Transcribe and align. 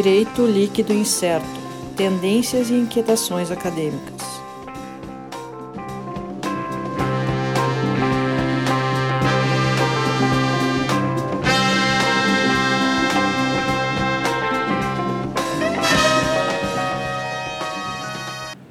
Direito 0.00 0.46
Líquido 0.46 0.92
Incerto 0.92 1.44
Tendências 1.96 2.70
e 2.70 2.74
Inquietações 2.74 3.50
Acadêmicas. 3.50 4.22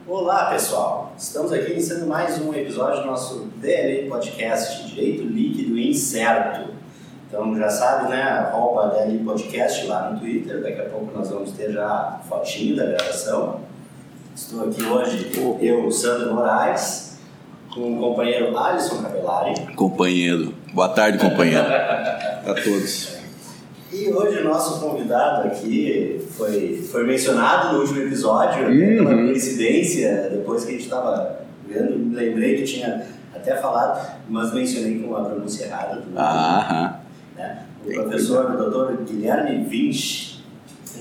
Olá 0.08 0.46
pessoal, 0.46 1.14
estamos 1.18 1.52
aqui 1.52 1.74
iniciando 1.74 2.08
mais 2.08 2.42
um 2.42 2.54
episódio 2.54 3.02
do 3.02 3.08
nosso 3.08 3.50
DLI 3.58 4.08
Podcast 4.08 4.88
Direito 4.88 5.24
Líquido 5.24 5.78
Incerto. 5.78 6.67
Então 7.28 7.58
já 7.58 7.70
sabe, 7.70 8.10
né, 8.10 8.22
arroba 8.22 8.96
DLI 8.96 9.20
Podcast 9.20 9.86
lá 9.86 10.10
no 10.10 10.20
Twitter, 10.20 10.62
daqui 10.62 10.80
a 10.80 10.86
pouco 10.86 11.12
nós 11.14 11.30
vamos 11.30 11.52
ter 11.52 11.74
já 11.74 12.22
fotinho 12.28 12.78
da 12.78 12.86
gravação. 12.86 13.60
Estou 14.34 14.64
aqui 14.64 14.82
hoje, 14.84 15.32
eu, 15.60 15.92
Sandro 15.92 16.34
Moraes, 16.34 17.20
com 17.74 17.98
o 17.98 18.00
companheiro 18.00 18.58
Alisson 18.58 19.02
Capelari. 19.02 19.74
Companheiro. 19.76 20.54
Boa 20.74 20.88
tarde, 20.88 21.18
companheiro. 21.18 21.66
a 21.68 22.54
todos. 22.64 23.18
E 23.92 24.10
hoje 24.10 24.40
o 24.40 24.44
nosso 24.46 24.80
convidado 24.80 25.48
aqui 25.48 26.26
foi, 26.32 26.82
foi 26.90 27.06
mencionado 27.06 27.74
no 27.74 27.82
último 27.82 28.04
episódio, 28.04 28.68
uhum. 28.68 29.04
pela 29.04 29.16
coincidência, 29.16 30.30
depois 30.32 30.64
que 30.64 30.70
a 30.70 30.74
gente 30.74 30.84
estava 30.84 31.40
vendo, 31.68 32.16
lembrei 32.16 32.56
que 32.56 32.64
tinha 32.64 33.06
até 33.36 33.58
falado, 33.58 34.18
mas 34.30 34.54
mencionei 34.54 35.00
com 35.00 35.08
uma 35.10 35.26
pronúncia 35.26 35.66
errada. 35.66 36.02
Aham. 36.16 37.07
O 37.88 37.94
professor, 38.04 38.52
o 38.52 38.58
doutor 38.58 38.98
Guilherme 39.04 39.64
Vinch. 39.66 40.44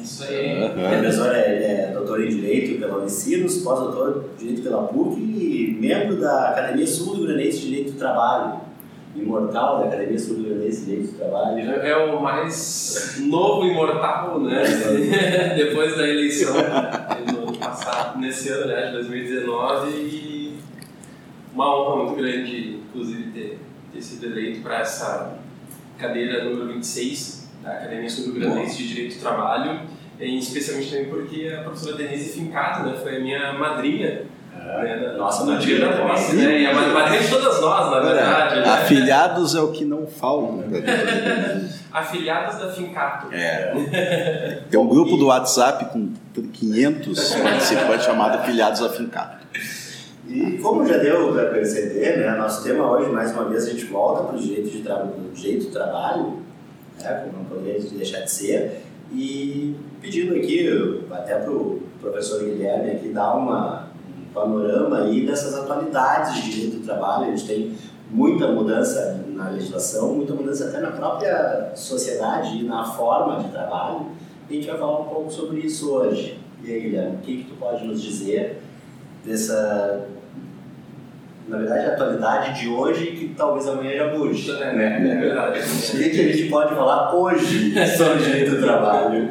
Isso 0.02 0.24
aí. 0.24 0.64
O 0.64 0.70
professor 0.70 1.34
é, 1.34 1.88
é 1.88 1.92
doutor 1.92 2.22
em 2.22 2.28
Direito 2.28 2.78
pela 2.78 2.98
Unicinos, 2.98 3.58
pós-doutor 3.58 4.24
em 4.34 4.38
Direito 4.38 4.62
pela 4.62 4.84
PUC 4.84 5.20
e 5.20 5.76
membro 5.80 6.16
da 6.20 6.50
Academia 6.50 6.86
Sul 6.86 7.16
do 7.16 7.26
Granense 7.26 7.58
de 7.58 7.66
Direito 7.66 7.92
do 7.92 7.98
Trabalho. 7.98 8.60
Imortal 9.16 9.80
da 9.80 9.86
Academia 9.86 10.18
Sul 10.18 10.36
do 10.36 10.44
Granense 10.44 10.80
de 10.80 10.86
Direito 10.86 11.12
do 11.12 11.18
Trabalho. 11.18 11.58
É 11.58 11.96
o 11.96 12.22
mais 12.22 13.16
novo 13.20 13.66
imortal, 13.66 14.40
né? 14.40 14.62
Depois 15.56 15.96
da 15.96 16.06
eleição 16.06 16.54
no 16.54 17.48
ano 17.48 17.58
passado, 17.58 18.20
nesse 18.20 18.48
ano, 18.50 18.66
né, 18.66 18.86
de 18.86 18.92
2019. 18.92 19.90
E 19.90 20.56
uma 21.52 21.74
honra 21.74 22.04
muito 22.04 22.16
grande, 22.16 22.80
inclusive, 22.88 23.30
ter, 23.32 23.58
ter 23.92 24.02
sido 24.02 24.26
eleito 24.26 24.60
para 24.60 24.80
essa 24.80 25.38
cadeira 25.98 26.44
número 26.44 26.72
26 26.74 27.48
da 27.62 27.72
Academia 27.72 28.08
Sul 28.08 28.26
do 28.26 28.40
Granense 28.40 28.76
de 28.78 28.88
Direito 28.88 29.16
do 29.16 29.20
Trabalho, 29.20 29.80
e 30.18 30.38
especialmente 30.38 30.90
também 30.90 31.06
porque 31.06 31.52
a 31.54 31.62
professora 31.62 31.96
Denise 31.96 32.32
Fincato 32.32 32.88
né, 32.88 32.96
foi 33.02 33.16
a 33.16 33.20
minha 33.20 33.52
madrinha. 33.52 34.22
Nossa, 35.16 35.44
no 35.44 35.58
dia 35.58 35.78
da 35.78 35.92
posse, 35.96 36.34
né? 36.34 36.60
E 36.60 36.66
a 36.66 36.74
madrinha 36.74 37.20
de 37.20 37.28
todas 37.28 37.60
nós, 37.60 37.90
na 37.90 38.00
verdade. 38.00 38.60
né? 38.60 38.68
Afilhados 38.68 39.54
é 39.54 39.60
o 39.60 39.70
que 39.70 39.84
não 39.84 40.06
faltam. 40.06 40.64
Afiliadas 41.92 42.58
da 42.58 42.72
Fincato. 42.72 43.28
É. 43.32 44.62
Tem 44.68 44.80
um 44.80 44.88
grupo 44.88 45.16
do 45.16 45.26
WhatsApp 45.26 45.86
com 45.86 46.12
500 46.52 47.34
participantes 47.36 48.06
chamado 48.06 48.38
Afilhados 48.38 48.82
Afincados. 48.82 49.46
E 50.28 50.58
como 50.58 50.84
já 50.86 50.98
deu 50.98 51.32
para 51.32 51.50
perceber, 51.50 52.18
né, 52.18 52.36
nosso 52.36 52.64
tema 52.64 52.90
hoje, 52.90 53.10
mais 53.10 53.32
uma 53.32 53.44
vez, 53.44 53.66
a 53.66 53.70
gente 53.70 53.84
volta 53.84 54.24
para 54.24 54.36
o 54.36 54.38
direito, 54.40 54.70
de 54.70 54.82
tra... 54.82 55.06
direito 55.32 55.66
do 55.66 55.70
trabalho, 55.70 56.38
né, 57.00 57.24
como 57.24 57.38
não 57.38 57.44
poderia 57.44 57.80
deixar 57.80 58.20
de 58.20 58.30
ser, 58.30 58.82
e 59.12 59.76
pedindo 60.00 60.34
aqui, 60.34 61.04
até 61.10 61.36
para 61.36 61.52
o 61.52 61.80
professor 62.00 62.42
Guilherme 62.42 62.90
aqui, 62.90 63.08
dar 63.08 63.34
uma, 63.34 63.88
um 64.18 64.32
panorama 64.34 65.02
aí 65.02 65.24
dessas 65.24 65.54
atualidades 65.54 66.42
de 66.42 66.50
direito 66.50 66.76
do 66.78 66.84
trabalho. 66.84 67.26
A 67.26 67.30
gente 67.30 67.46
tem 67.46 67.74
muita 68.10 68.48
mudança 68.48 69.24
na 69.28 69.50
legislação, 69.50 70.14
muita 70.14 70.34
mudança 70.34 70.66
até 70.66 70.80
na 70.80 70.90
própria 70.90 71.70
sociedade 71.74 72.58
e 72.58 72.64
na 72.64 72.84
forma 72.84 73.42
de 73.42 73.50
trabalho. 73.50 74.06
E 74.48 74.52
a 74.52 74.56
gente 74.56 74.68
vai 74.68 74.78
falar 74.78 75.00
um 75.00 75.04
pouco 75.04 75.32
sobre 75.32 75.60
isso 75.60 75.92
hoje. 75.92 76.38
E 76.64 76.72
aí, 76.72 76.80
Guilherme, 76.80 77.16
o 77.16 77.18
que, 77.18 77.44
que 77.44 77.50
tu 77.50 77.56
pode 77.56 77.84
nos 77.84 78.02
dizer 78.02 78.60
dessa, 79.24 80.06
na 81.48 81.58
verdade, 81.58 81.86
a 81.86 81.92
atualidade 81.92 82.60
de 82.60 82.68
hoje 82.68 83.06
que 83.12 83.28
talvez 83.36 83.68
amanhã 83.68 83.96
já 83.96 84.12
mude. 84.12 84.50
É, 84.50 84.72
né? 84.72 85.12
é 85.12 85.20
verdade. 85.20 85.60
O 85.60 85.98
que, 85.98 86.10
que 86.10 86.20
a 86.20 86.32
gente 86.32 86.48
pode 86.48 86.74
falar 86.74 87.14
hoje 87.14 87.72
sobre 87.96 88.14
o 88.14 88.24
direito 88.24 88.56
do 88.56 88.62
trabalho? 88.62 89.30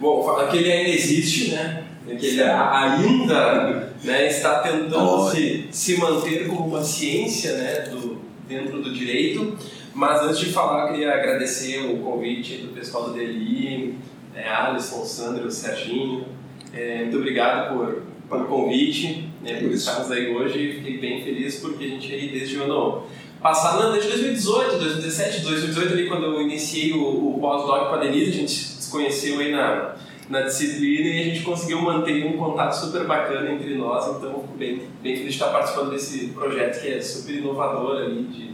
Bom, 0.00 0.22
fala 0.22 0.46
que 0.48 0.58
ele 0.58 0.70
ainda 0.70 0.90
existe, 0.90 1.52
né? 1.54 1.82
Que 2.06 2.26
ele 2.26 2.42
a- 2.42 2.82
ainda 2.82 3.90
né, 4.04 4.26
está 4.28 4.60
tentando 4.60 5.30
se, 5.30 5.66
se 5.72 5.98
manter 5.98 6.46
como 6.46 6.68
uma 6.68 6.84
ciência 6.84 7.54
né, 7.54 7.80
do, 7.90 8.20
dentro 8.48 8.80
do 8.80 8.92
direito. 8.92 9.56
Mas 9.92 10.22
antes 10.22 10.38
de 10.38 10.52
falar, 10.52 10.86
eu 10.86 10.92
queria 10.92 11.14
agradecer 11.14 11.80
o 11.80 11.96
convite 11.98 12.58
do 12.58 12.68
pessoal 12.74 13.04
do 13.08 13.14
DLI, 13.14 13.94
né, 14.34 14.46
Alisson, 14.48 15.04
Sandro, 15.04 15.50
Serginho. 15.50 16.26
É, 16.72 16.98
muito 16.98 17.16
obrigado 17.16 17.74
por, 17.74 18.02
pelo 18.28 18.44
convite, 18.44 19.28
né, 19.42 19.60
por 19.60 19.70
estarmos 19.70 20.10
aí 20.10 20.34
hoje. 20.34 20.74
Fiquei 20.74 20.98
bem 20.98 21.22
feliz 21.22 21.56
porque 21.60 21.84
a 21.84 21.88
gente 21.88 22.12
aí 22.12 22.28
desde 22.28 22.58
o 22.58 22.64
ano 22.64 23.02
passado, 23.40 23.92
desde 23.92 24.10
2018, 24.10 24.78
2017, 24.78 25.40
2018 25.42 25.92
ali 25.92 26.08
quando 26.08 26.24
eu 26.24 26.42
iniciei 26.42 26.92
o, 26.92 27.36
o 27.36 27.38
pós-doc 27.40 27.88
com 27.88 27.94
a 27.94 27.98
Denise, 27.98 28.30
a 28.30 28.34
gente 28.34 28.50
se 28.50 28.90
conheceu 28.90 29.38
aí 29.38 29.52
na, 29.52 29.94
na 30.28 30.42
disciplina 30.42 31.08
e 31.08 31.20
a 31.20 31.24
gente 31.24 31.42
conseguiu 31.42 31.80
manter 31.80 32.26
um 32.26 32.36
contato 32.36 32.72
super 32.72 33.04
bacana 33.04 33.52
entre 33.52 33.74
nós, 33.76 34.16
então 34.16 34.40
fico 34.40 34.56
bem, 34.56 34.82
bem 35.02 35.16
feliz 35.16 35.34
de 35.34 35.38
estar 35.40 35.48
participando 35.50 35.90
desse 35.90 36.28
projeto 36.28 36.82
que 36.82 36.88
é 36.88 37.00
super 37.00 37.36
inovador 37.36 38.02
ali 38.02 38.22
de, 38.24 38.50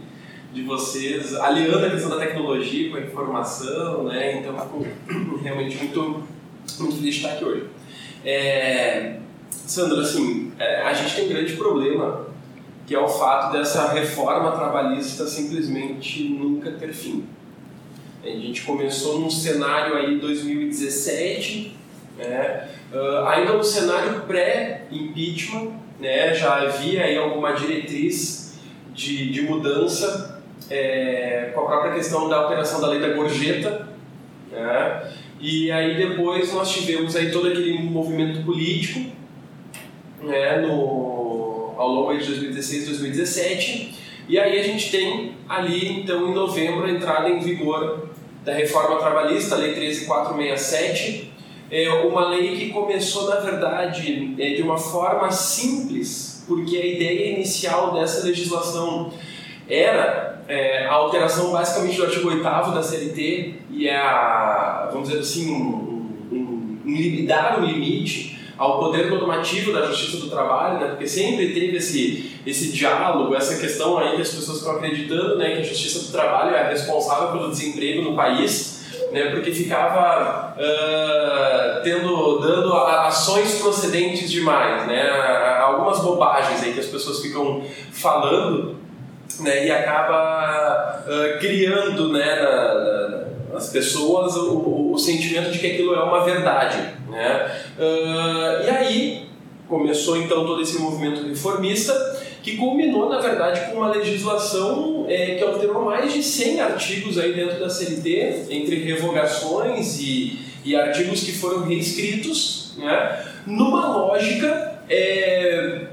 de 0.53 0.61
vocês, 0.61 1.33
aliando 1.35 1.85
a 1.85 1.89
questão 1.89 2.11
da 2.11 2.17
tecnologia 2.17 2.91
com 2.91 2.97
a 2.97 3.01
informação, 3.01 4.03
né, 4.03 4.39
então 4.39 4.55
fico 4.59 5.39
realmente 5.41 5.77
muito, 5.77 6.23
muito 6.79 6.95
feliz 6.95 7.15
de 7.15 7.21
estar 7.21 7.33
aqui 7.33 7.45
hoje. 7.45 7.65
É, 8.23 9.17
Sandro, 9.65 10.01
assim, 10.01 10.51
é, 10.59 10.81
a 10.81 10.93
gente 10.93 11.15
tem 11.15 11.25
um 11.25 11.29
grande 11.29 11.53
problema 11.53 12.27
que 12.85 12.93
é 12.93 12.99
o 12.99 13.07
fato 13.07 13.53
dessa 13.53 13.93
reforma 13.93 14.51
trabalhista 14.51 15.25
simplesmente 15.25 16.23
nunca 16.23 16.71
ter 16.71 16.93
fim. 16.93 17.25
A 18.23 18.27
gente 18.27 18.61
começou 18.63 19.19
num 19.19 19.29
cenário 19.29 19.95
aí 19.95 20.17
2017, 20.17 21.75
né, 22.17 22.69
ah, 22.93 23.31
ainda 23.31 23.53
no 23.53 23.63
cenário 23.63 24.21
pré-impeachment, 24.21 25.71
né, 25.99 26.33
já 26.33 26.61
havia 26.61 27.03
aí 27.03 27.17
alguma 27.17 27.53
diretriz 27.53 28.55
de, 28.93 29.31
de 29.31 29.41
mudança 29.43 30.41
é, 30.69 31.51
com 31.53 31.61
a 31.61 31.65
própria 31.65 31.93
questão 31.93 32.29
da 32.29 32.37
alteração 32.37 32.81
da 32.81 32.87
lei 32.87 32.99
da 32.99 33.13
gorjeta, 33.13 33.89
né, 34.51 35.11
e 35.39 35.71
aí 35.71 35.95
depois 35.95 36.53
nós 36.53 36.71
tivemos 36.71 37.15
aí 37.15 37.31
todo 37.31 37.47
aquele 37.47 37.81
movimento 37.81 38.43
político 38.45 39.22
né, 40.23 40.57
no, 40.57 41.73
ao 41.77 41.87
longo 41.87 42.17
de 42.17 42.25
2016 42.25 42.85
2017. 42.87 44.03
E 44.27 44.39
aí 44.39 44.59
a 44.59 44.63
gente 44.63 44.89
tem 44.89 45.35
ali, 45.47 45.99
então, 45.99 46.29
em 46.29 46.33
novembro, 46.33 46.85
a 46.85 46.89
entrada 46.89 47.29
em 47.29 47.39
vigor 47.39 48.09
da 48.43 48.53
reforma 48.53 48.97
trabalhista, 48.97 49.55
a 49.55 49.57
Lei 49.57 49.73
13467, 49.73 51.31
é 51.71 51.89
uma 51.89 52.29
lei 52.29 52.55
que 52.55 52.69
começou, 52.69 53.27
na 53.29 53.37
verdade, 53.37 54.35
é, 54.37 54.53
de 54.53 54.61
uma 54.61 54.77
forma 54.77 55.31
simples, 55.31 56.43
porque 56.47 56.77
a 56.77 56.85
ideia 56.85 57.33
inicial 57.33 57.93
dessa 57.93 58.25
legislação 58.25 59.11
era 59.67 60.43
é, 60.47 60.85
a 60.85 60.93
alteração 60.93 61.51
basicamente 61.51 61.97
do 61.97 62.03
artigo 62.03 62.29
8 62.29 62.43
da 62.43 62.83
CLT 62.83 63.55
e 63.71 63.89
a, 63.89 64.89
vamos 64.91 65.09
dizer 65.09 65.21
assim, 65.21 65.51
um, 65.51 66.05
um, 66.31 66.79
um, 66.85 67.21
um, 67.21 67.25
dar 67.25 67.59
um 67.59 67.65
limite 67.65 68.39
ao 68.63 68.79
poder 68.79 69.09
normativo 69.09 69.73
da 69.73 69.85
Justiça 69.87 70.17
do 70.17 70.29
Trabalho, 70.29 70.79
né? 70.79 70.87
porque 70.87 71.05
sempre 71.05 71.53
teve 71.53 71.75
esse, 71.75 72.39
esse 72.45 72.71
diálogo, 72.71 73.35
essa 73.35 73.57
questão 73.59 73.97
aí 73.97 74.15
que 74.15 74.21
as 74.21 74.29
pessoas 74.29 74.59
estão 74.59 74.77
acreditando 74.77 75.37
né? 75.37 75.51
que 75.51 75.59
a 75.59 75.63
Justiça 75.63 76.05
do 76.05 76.11
Trabalho 76.11 76.55
é 76.55 76.69
responsável 76.69 77.33
pelo 77.33 77.49
desemprego 77.49 78.01
no 78.01 78.15
país, 78.15 78.85
né? 79.11 79.31
porque 79.31 79.51
ficava 79.51 80.55
uh, 80.57 81.83
tendo, 81.83 82.39
dando 82.39 82.73
ações 82.73 83.55
procedentes 83.61 84.31
demais, 84.31 84.87
né? 84.87 85.09
algumas 85.61 85.99
bobagens 85.99 86.63
aí 86.63 86.71
que 86.73 86.79
as 86.79 86.85
pessoas 86.85 87.19
ficam 87.19 87.63
falando 87.91 88.77
né? 89.41 89.67
e 89.67 89.71
acaba 89.71 91.03
uh, 91.05 91.39
criando 91.39 92.13
né? 92.13 92.41
na- 92.41 92.73
na- 92.73 93.02
nas 93.53 93.69
pessoas 93.69 94.35
o, 94.35 94.51
o- 94.57 94.93
o 94.93 94.97
sentimento 94.97 95.51
de 95.51 95.59
que 95.59 95.67
aquilo 95.67 95.93
é 95.93 96.03
uma 96.03 96.23
verdade. 96.25 96.77
Né? 97.09 97.51
Uh, 97.77 98.65
e 98.65 98.69
aí 98.69 99.25
começou 99.69 100.17
então 100.17 100.45
todo 100.45 100.61
esse 100.61 100.77
movimento 100.79 101.25
reformista 101.27 101.93
que 102.43 102.57
culminou 102.57 103.07
na 103.09 103.19
verdade 103.19 103.61
com 103.71 103.77
uma 103.77 103.89
legislação 103.89 105.05
é, 105.07 105.35
que 105.35 105.43
alterou 105.43 105.85
mais 105.85 106.11
de 106.11 106.21
100 106.21 106.59
artigos 106.59 107.17
aí 107.17 107.31
dentro 107.33 107.59
da 107.59 107.69
CLT 107.69 108.47
entre 108.49 108.75
revogações 108.83 109.99
e, 110.01 110.39
e 110.65 110.75
artigos 110.75 111.23
que 111.23 111.31
foram 111.31 111.63
reescritos 111.63 112.73
né, 112.77 113.25
numa 113.47 113.87
lógica 113.95 114.81
é, 114.89 115.87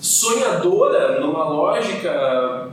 sonhadora, 0.00 1.20
numa 1.20 1.44
lógica, 1.48 2.70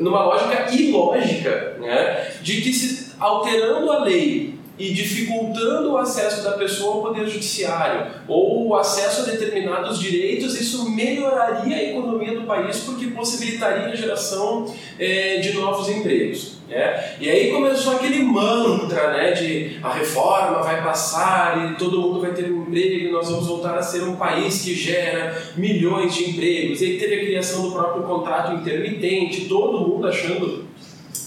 numa 0.00 0.24
lógica 0.24 0.74
ilógica, 0.74 1.76
né, 1.80 2.32
de 2.42 2.60
que 2.62 2.72
se 2.72 3.03
alterando 3.24 3.90
a 3.90 4.04
lei 4.04 4.54
e 4.76 4.92
dificultando 4.92 5.92
o 5.92 5.96
acesso 5.96 6.42
da 6.42 6.52
pessoa 6.52 6.96
ao 6.96 7.02
poder 7.02 7.28
judiciário 7.28 8.10
ou 8.26 8.68
o 8.68 8.74
acesso 8.74 9.22
a 9.22 9.24
determinados 9.32 10.00
direitos, 10.00 10.60
isso 10.60 10.90
melhoraria 10.90 11.76
a 11.76 11.82
economia 11.90 12.38
do 12.38 12.44
país 12.44 12.78
porque 12.80 13.06
possibilitaria 13.08 13.86
a 13.86 13.94
geração 13.94 14.66
é, 14.98 15.38
de 15.38 15.52
novos 15.52 15.88
empregos. 15.88 16.54
Né? 16.68 17.16
E 17.20 17.30
aí 17.30 17.52
começou 17.52 17.94
aquele 17.94 18.24
mantra 18.24 19.12
né, 19.12 19.30
de 19.30 19.78
a 19.80 19.92
reforma 19.92 20.62
vai 20.62 20.82
passar 20.82 21.70
e 21.70 21.76
todo 21.76 22.00
mundo 22.00 22.20
vai 22.20 22.32
ter 22.32 22.50
um 22.50 22.62
emprego 22.62 22.94
e 22.94 23.12
nós 23.12 23.30
vamos 23.30 23.46
voltar 23.46 23.78
a 23.78 23.82
ser 23.82 24.02
um 24.02 24.16
país 24.16 24.62
que 24.62 24.74
gera 24.74 25.40
milhões 25.56 26.14
de 26.14 26.30
empregos. 26.30 26.80
E 26.80 26.86
aí 26.86 26.98
teve 26.98 27.14
a 27.14 27.20
criação 27.20 27.62
do 27.62 27.70
próprio 27.70 28.02
contrato 28.02 28.54
intermitente, 28.54 29.42
todo 29.42 29.88
mundo 29.88 30.08
achando 30.08 30.64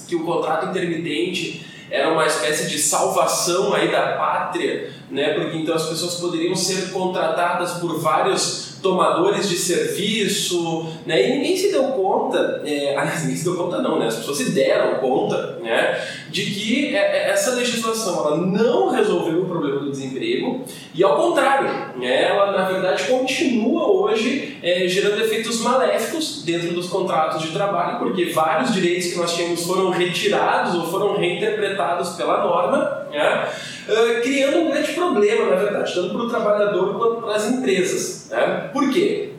que 0.06 0.16
o 0.16 0.24
contrato 0.26 0.68
intermitente 0.68 1.67
era 1.89 2.12
uma 2.12 2.25
espécie 2.25 2.68
de 2.68 2.78
salvação 2.78 3.74
aí 3.74 3.92
da 3.92 4.13
pátria, 4.13 4.92
né? 5.10 5.34
Porque 5.34 5.57
então 5.57 5.75
as 5.75 5.86
pessoas 5.86 6.16
poderiam 6.16 6.56
ser 6.56 6.92
contratadas 6.92 7.74
por 7.74 8.00
vários 8.00 8.77
tomadores 8.82 9.50
de 9.50 9.56
serviço, 9.56 10.88
né? 11.06 11.28
E 11.28 11.38
ninguém 11.38 11.58
se 11.58 11.72
deu 11.72 11.84
conta, 11.86 12.62
é, 12.66 12.96
aliás, 12.98 13.22
ninguém 13.22 13.38
se 13.38 13.44
deu 13.44 13.56
conta 13.56 13.82
não, 13.82 14.00
né? 14.00 14.08
As 14.08 14.16
pessoas 14.16 14.38
se 14.38 14.52
deram 14.52 15.00
conta, 15.00 15.58
né? 15.62 16.02
De 16.30 16.46
que 16.46 16.96
é, 16.96 17.00
é, 17.00 17.30
essa 17.30 17.56
legislação 17.56 18.26
ela 18.26 18.38
não 18.38 18.90
resolveu 18.90 19.44
o 19.44 19.46
problema 19.46 19.80
do 19.80 19.92
desemprego 19.92 20.64
e 20.94 21.04
ao 21.04 21.16
contrário, 21.16 21.98
né? 21.98 22.24
ela 22.24 22.52
na 22.52 22.68
verdade 22.70 23.04
continua 23.04 23.88
hoje 23.88 24.58
é, 24.62 24.88
gerando 24.88 25.22
efeitos 25.22 25.62
maléficos 25.62 26.44
dentro 26.44 26.74
dos 26.74 26.90
contratos 26.90 27.42
de 27.42 27.52
trabalho, 27.52 28.00
porque 28.00 28.26
vários 28.26 28.74
direitos 28.74 29.08
que 29.08 29.18
nós 29.18 29.36
tínhamos 29.36 29.64
foram 29.64 29.90
retirados 29.90 30.76
ou 30.76 30.88
foram 30.88 31.18
reinterpretados 31.18 32.12
pela 32.12 32.44
norma, 32.44 33.06
né? 33.09 33.50
Uh, 33.88 34.21
criando 34.21 34.59
um 34.59 34.71
grande 34.71 34.94
problema, 34.94 35.50
na 35.50 35.56
verdade, 35.56 35.94
tanto 35.94 36.09
para 36.09 36.21
o 36.24 36.30
trabalhador 36.30 36.98
quanto 36.98 37.21
para 37.21 37.36
as 37.36 37.48
empresas. 37.50 38.30
Né? 38.30 38.69
Por 38.74 38.92
quê? 38.92 39.33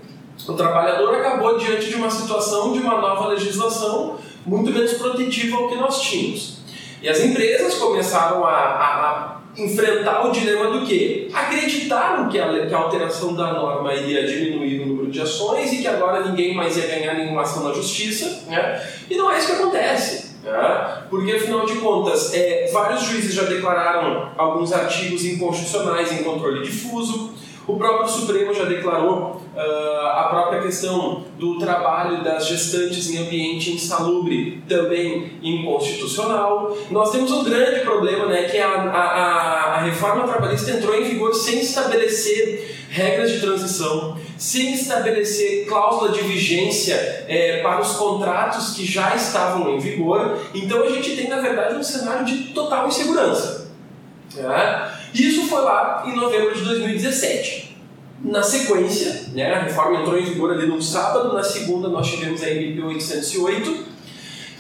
O 0.47 0.55
trabalhador 0.55 1.15
acabou 1.15 1.59
diante 1.59 1.89
de 1.89 1.97
uma 1.97 2.11
situação 2.11 2.73
de 2.73 2.79
uma 2.79 3.01
nova 3.01 3.29
legislação 3.29 4.19
muito 4.47 4.71
menos 4.71 4.95
protetiva 4.95 5.57
ao 5.57 5.69
que 5.69 5.77
nós 5.77 6.01
tínhamos. 6.01 6.59
E 7.03 7.09
as 7.09 7.21
empresas 7.21 7.75
começaram 7.75 8.45
a, 8.45 8.51
a, 8.51 9.11
a 9.11 9.39
enfrentar 9.57 10.27
o 10.27 10.33
dilema 10.33 10.71
do 10.71 10.87
quê? 10.87 11.29
Acreditaram 11.33 12.29
que 12.29 12.39
a, 12.39 12.67
que 12.67 12.75
a 12.75 12.79
alteração 12.79 13.35
da 13.35 13.53
norma 13.53 13.95
iria 13.95 14.27
diminuir 14.27 14.81
o 14.81 14.87
número 14.87 15.11
de 15.11 15.21
ações 15.21 15.73
e 15.73 15.79
que 15.79 15.89
agora 15.89 16.27
ninguém 16.27 16.55
mais 16.55 16.77
ia 16.77 16.87
ganhar 16.87 17.15
nenhuma 17.15 17.43
ação 17.43 17.65
na 17.65 17.75
justiça, 17.75 18.45
né? 18.49 18.83
e 19.09 19.17
não 19.17 19.31
é 19.31 19.39
isso 19.39 19.49
que 19.49 19.53
acontece. 19.53 20.28
Né? 20.51 21.03
Porque, 21.11 21.33
afinal 21.33 21.65
de 21.65 21.77
contas, 21.77 22.35
é, 22.35 22.71
vários 22.73 23.03
juízes 23.03 23.35
já 23.35 23.45
declararam 23.45 24.31
alguns 24.37 24.73
artigos 24.73 25.25
inconstitucionais 25.25 26.13
em 26.13 26.25
controle 26.25 26.63
difuso, 26.63 27.33
o 27.69 27.77
próprio 27.77 28.09
Supremo 28.09 28.55
já 28.55 28.65
declarou 28.65 29.43
uh, 29.55 30.07
a 30.07 30.29
própria 30.31 30.63
questão 30.63 31.25
do 31.39 31.59
trabalho 31.59 32.25
das 32.25 32.47
gestantes 32.47 33.11
em 33.11 33.19
ambiente 33.19 33.71
insalubre 33.73 34.63
também 34.67 35.39
inconstitucional. 35.43 36.75
Nós 36.91 37.11
temos 37.13 37.31
um 37.31 37.45
grande 37.45 37.81
problema, 37.81 38.25
né, 38.25 38.45
que 38.45 38.57
a, 38.57 38.69
a, 38.71 39.75
a 39.75 39.81
reforma 39.83 40.27
trabalhista 40.27 40.71
entrou 40.71 40.95
em 40.95 41.05
vigor 41.05 41.35
sem 41.35 41.61
estabelecer 41.61 42.87
regras 42.89 43.33
de 43.33 43.41
transição, 43.41 44.17
sem 44.39 44.73
estabelecer 44.73 45.67
cláusula 45.67 46.13
de 46.13 46.23
vigência 46.23 46.95
é, 47.27 47.61
para 47.61 47.81
os 47.81 47.97
contratos 47.97 48.71
que 48.71 48.87
já 48.87 49.15
estavam 49.17 49.75
em 49.75 49.79
vigor. 49.81 50.39
Então 50.55 50.85
a 50.85 50.89
gente 50.91 51.17
tem, 51.17 51.29
na 51.29 51.41
verdade, 51.41 51.75
um 51.75 51.83
cenário 51.83 52.25
de 52.25 52.53
total 52.55 52.87
insegurança. 52.87 53.69
Né? 54.37 54.93
Isso 55.13 55.49
foi 55.49 55.63
lá 55.63 56.05
em 56.07 56.15
novembro 56.15 56.55
de 56.55 56.63
2017. 56.63 57.77
Na 58.23 58.43
sequência, 58.43 59.27
né, 59.33 59.55
a 59.55 59.63
reforma 59.63 60.01
entrou 60.01 60.19
em 60.19 60.25
vigor 60.25 60.53
ali 60.53 60.67
no 60.67 60.81
sábado, 60.83 61.33
na 61.33 61.43
segunda 61.43 61.89
nós 61.89 62.09
tivemos 62.09 62.43
a 62.43 62.51
MP 62.51 62.81
808, 62.81 63.85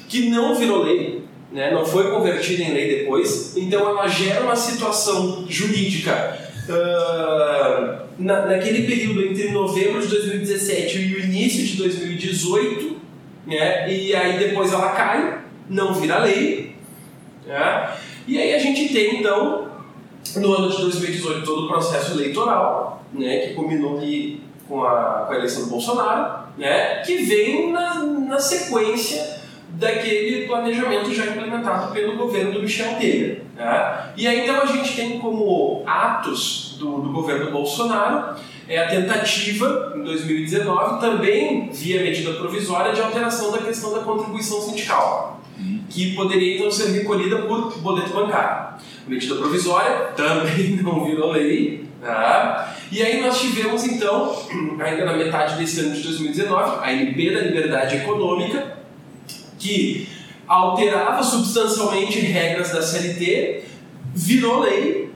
que 0.08 0.30
não 0.30 0.54
virou 0.54 0.84
lei, 0.84 1.24
né, 1.52 1.72
não 1.72 1.84
foi 1.84 2.10
convertida 2.10 2.62
em 2.62 2.72
lei 2.72 3.00
depois, 3.00 3.56
então 3.56 3.88
ela 3.88 4.06
gera 4.06 4.44
uma 4.44 4.54
situação 4.54 5.44
jurídica 5.48 6.38
uh, 6.68 8.07
na, 8.18 8.46
naquele 8.46 8.86
período 8.86 9.24
entre 9.24 9.50
novembro 9.50 10.00
de 10.00 10.08
2017 10.08 10.98
e 10.98 11.14
o 11.14 11.24
início 11.24 11.64
de 11.64 11.76
2018, 11.76 12.96
né, 13.46 13.90
e 13.90 14.14
aí 14.14 14.38
depois 14.38 14.72
ela 14.72 14.90
cai, 14.90 15.38
não 15.68 15.94
vira 15.94 16.18
lei, 16.18 16.74
né, 17.46 17.96
e 18.26 18.38
aí 18.38 18.54
a 18.54 18.58
gente 18.58 18.92
tem 18.92 19.20
então 19.20 19.68
no 20.36 20.52
ano 20.52 20.68
de 20.68 20.82
2018 20.82 21.44
todo 21.44 21.64
o 21.64 21.68
processo 21.68 22.12
eleitoral, 22.12 23.04
né, 23.12 23.38
que 23.38 23.54
culminou 23.54 23.98
ali 23.98 24.42
com 24.68 24.84
a, 24.84 25.24
com 25.26 25.32
a 25.32 25.36
eleição 25.36 25.64
do 25.64 25.70
Bolsonaro, 25.70 26.48
né, 26.58 27.02
que 27.06 27.18
vem 27.18 27.72
na, 27.72 27.94
na 28.02 28.40
sequência 28.40 29.37
daquele 29.78 30.46
planejamento 30.46 31.14
já 31.14 31.26
implementado 31.26 31.92
pelo 31.92 32.16
governo 32.16 32.52
do 32.52 32.62
Michel 32.62 32.96
Temer. 32.98 33.42
Né? 33.56 34.12
E 34.16 34.26
aí 34.26 34.42
então 34.42 34.60
a 34.60 34.66
gente 34.66 34.94
tem 34.94 35.18
como 35.18 35.82
atos 35.86 36.76
do, 36.78 36.98
do 37.00 37.12
governo 37.12 37.50
Bolsonaro 37.50 38.36
é 38.68 38.78
a 38.78 38.88
tentativa, 38.88 39.94
em 39.96 40.02
2019, 40.02 41.00
também 41.00 41.70
via 41.70 42.02
medida 42.02 42.34
provisória, 42.34 42.92
de 42.92 43.00
alteração 43.00 43.50
da 43.50 43.58
questão 43.58 43.94
da 43.94 44.00
contribuição 44.00 44.60
sindical, 44.60 45.40
que 45.88 46.14
poderia 46.14 46.56
então 46.56 46.70
ser 46.70 46.90
recolhida 46.90 47.38
por 47.38 47.78
boleto 47.78 48.10
bancário 48.10 48.68
medida 49.08 49.34
provisória, 49.36 50.12
também 50.16 50.76
não 50.82 51.04
virou 51.04 51.32
lei. 51.32 51.88
Tá? 52.00 52.76
E 52.92 53.02
aí 53.02 53.20
nós 53.20 53.40
tivemos 53.40 53.84
então, 53.84 54.36
ainda 54.78 55.04
na 55.04 55.14
metade 55.14 55.56
desse 55.56 55.80
ano 55.80 55.94
de 55.94 56.02
2019, 56.02 56.78
a 56.84 56.92
MP 56.92 57.34
da 57.34 57.40
Liberdade 57.40 57.96
Econômica, 57.96 58.78
que 59.58 60.08
alterava 60.46 61.22
substancialmente 61.22 62.20
regras 62.20 62.72
da 62.72 62.80
CLT, 62.80 63.64
virou 64.14 64.60
lei, 64.60 65.12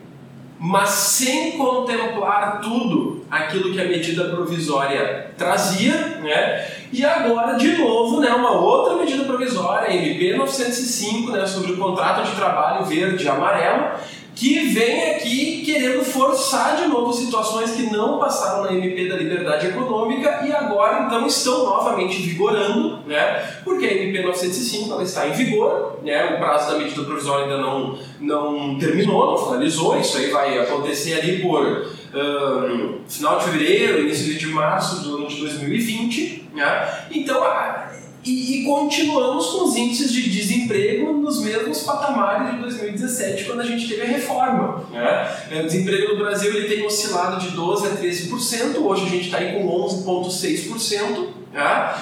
mas 0.59 0.91
sem 0.91 1.53
contemplar 1.53 2.61
tudo 2.61 3.25
aquilo 3.31 3.73
que 3.73 3.81
a 3.81 3.85
medida 3.85 4.25
provisória 4.29 5.33
trazia, 5.37 6.19
né? 6.23 6.67
E 6.93 7.05
agora, 7.05 7.57
de 7.57 7.79
novo, 7.79 8.21
né, 8.21 8.29
uma 8.29 8.53
outra 8.53 8.97
medida 8.97 9.25
provisória, 9.25 9.93
MP 9.93 10.37
905, 10.37 11.33
né, 11.33 11.47
sobre 11.47 11.73
o 11.73 11.79
contrato 11.79 12.29
de 12.29 12.37
trabalho 12.37 12.85
verde 12.85 13.25
e 13.25 13.29
amarelo, 13.29 13.99
que 14.35 14.69
vem 14.69 15.11
aqui 15.13 15.63
querendo 15.65 16.05
forçar 16.05 16.77
de 16.77 16.89
novo 16.89 17.13
situações 17.13 17.73
que 17.73 17.83
não 17.91 18.19
passaram 18.19 18.65
na 18.65 18.73
MP 18.73 19.09
da 19.09 19.17
liberdade 19.17 19.69
econômica 19.69 20.43
e 20.47 20.53
agora 20.53 21.05
então 21.07 21.27
estão 21.27 21.65
novamente 21.65 22.23
vigorando, 22.23 23.01
né? 23.07 23.61
Porque 23.63 23.87
a 23.87 23.93
MP 23.93 24.23
905 24.23 24.93
ela 24.93 25.03
está 25.03 25.29
em 25.29 25.33
vigor, 25.33 25.99
né? 26.03 26.35
O 26.35 26.39
prazo 26.39 26.73
da 26.73 26.79
medida 26.79 27.03
provisória 27.05 27.45
ainda 27.45 27.59
não, 27.59 27.99
não 28.21 28.79
terminou, 28.79 29.27
não 29.27 29.39
finalizou, 29.39 29.99
isso 29.99 30.17
aí 30.17 30.31
vai 30.31 30.59
acontecer 30.59 31.21
ali 31.21 31.43
por 31.43 31.87
um, 32.15 32.99
final 33.09 33.39
de 33.39 33.45
fevereiro, 33.47 34.01
início 34.01 34.35
de 34.35 34.47
março 34.47 35.03
do 35.03 35.17
ano 35.17 35.29
de 35.29 35.37
2020, 35.37 36.51
né? 36.55 37.07
Então, 37.11 37.43
a, 37.43 37.92
e, 38.25 38.61
e, 38.61 38.65
continuamos 38.65 39.47
com 39.47 39.65
os 39.65 39.77
índices 39.77 40.13
de 40.13 40.31
desemprego 40.31 41.13
nos 41.13 41.43
mesmos 41.43 41.83
patamares 41.83 42.55
de 42.55 42.61
2017, 42.61 43.45
quando 43.45 43.61
a 43.61 43.65
gente 43.65 43.89
teve 43.89 44.03
a 44.03 44.07
reforma. 44.07 44.85
Né? 44.91 45.61
O 45.61 45.67
desemprego 45.67 46.13
no 46.13 46.19
Brasil 46.19 46.55
ele 46.55 46.69
tem 46.69 46.87
oscilado 46.87 47.41
de 47.41 47.57
12% 47.57 47.87
a 47.87 47.97
13%, 47.97 48.77
hoje 48.79 49.07
a 49.07 49.09
gente 49.09 49.25
está 49.27 49.39
aí 49.39 49.55
com 49.55 49.67
11,6%. 49.67 51.42
Né? 51.53 51.95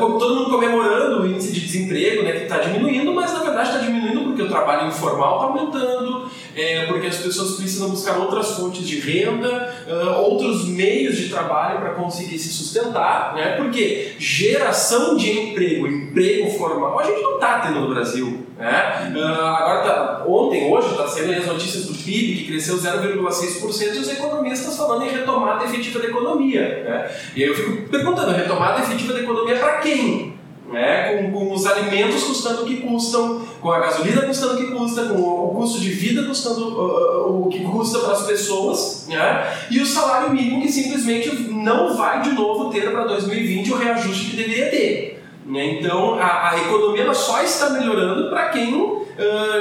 Como 0.00 0.18
todo 0.18 0.34
mundo 0.34 0.50
comemorando 0.50 1.22
o 1.22 1.26
índice 1.26 1.52
de 1.52 1.60
desemprego 1.60 2.22
né, 2.24 2.32
que 2.32 2.42
está 2.42 2.58
diminuindo, 2.58 3.14
mas 3.14 3.32
na 3.32 3.40
verdade 3.40 3.68
está 3.68 3.80
diminuindo 3.80 4.22
porque 4.24 4.42
o 4.42 4.48
trabalho 4.48 4.88
informal 4.88 5.36
está 5.36 5.46
aumentando, 5.46 6.30
é, 6.54 6.86
porque 6.86 7.06
as 7.06 7.16
pessoas 7.16 7.56
precisam 7.56 7.90
buscar 7.90 8.18
outras 8.18 8.52
fontes 8.52 8.86
de 8.86 8.98
renda, 8.98 9.74
uh, 9.86 10.20
outros 10.22 10.66
meios 10.68 11.16
de 11.16 11.28
trabalho 11.28 11.80
para 11.80 11.90
conseguir 11.90 12.38
se 12.38 12.48
sustentar, 12.48 13.34
né? 13.34 13.56
porque 13.56 14.12
geração 14.18 15.16
de 15.16 15.30
emprego, 15.30 15.86
emprego 15.86 16.50
formal, 16.50 16.98
a 16.98 17.04
gente 17.04 17.22
não 17.22 17.34
está 17.34 17.60
tendo 17.60 17.80
no 17.80 17.88
Brasil. 17.88 18.45
Né? 18.58 19.12
Uh, 19.14 19.22
agora, 19.22 19.82
tá, 19.82 20.24
ontem, 20.26 20.72
hoje, 20.72 20.90
está 20.90 21.06
sendo 21.06 21.32
as 21.32 21.46
notícias 21.46 21.84
do 21.84 21.94
PIB, 21.94 22.36
que 22.36 22.46
cresceu 22.46 22.76
0,6%, 22.76 23.94
e 23.94 23.98
os 23.98 24.08
economistas 24.08 24.76
falando 24.76 25.04
em 25.04 25.10
retomada 25.10 25.64
efetiva 25.64 25.98
da 25.98 26.06
economia. 26.06 26.62
Né? 26.84 27.10
E 27.36 27.42
aí 27.42 27.48
eu 27.48 27.54
fico 27.54 27.88
perguntando, 27.88 28.32
retomada 28.32 28.80
efetiva 28.80 29.12
da 29.12 29.20
economia 29.20 29.56
para 29.56 29.78
quem? 29.78 30.36
né? 30.70 31.14
com, 31.14 31.30
com 31.30 31.52
os 31.52 31.66
alimentos 31.66 32.24
custando 32.24 32.62
o 32.62 32.66
que 32.66 32.76
custam, 32.78 33.42
com 33.60 33.70
a 33.70 33.78
gasolina 33.78 34.22
custando 34.22 34.54
o 34.54 34.56
que 34.56 34.72
custa, 34.72 35.04
com 35.04 35.20
o 35.20 35.54
custo 35.54 35.80
de 35.80 35.90
vida 35.90 36.24
custando 36.24 36.68
uh, 36.68 37.46
o 37.46 37.48
que 37.48 37.60
custa 37.60 37.98
para 38.00 38.12
as 38.12 38.26
pessoas, 38.26 39.06
né? 39.08 39.44
e 39.70 39.80
o 39.80 39.86
salário 39.86 40.30
mínimo 40.30 40.62
que 40.62 40.70
simplesmente 40.70 41.30
não 41.50 41.96
vai 41.96 42.22
de 42.22 42.30
novo 42.30 42.70
ter 42.70 42.90
para 42.90 43.04
2020 43.04 43.72
o 43.72 43.76
reajuste 43.76 44.30
que 44.30 44.36
deveria 44.36 44.70
ter. 44.70 45.15
Né? 45.46 45.78
Então 45.78 46.14
a, 46.14 46.50
a 46.50 46.58
economia 46.58 47.12
só 47.14 47.42
está 47.42 47.70
melhorando 47.70 48.28
para 48.28 48.48
quem 48.48 49.05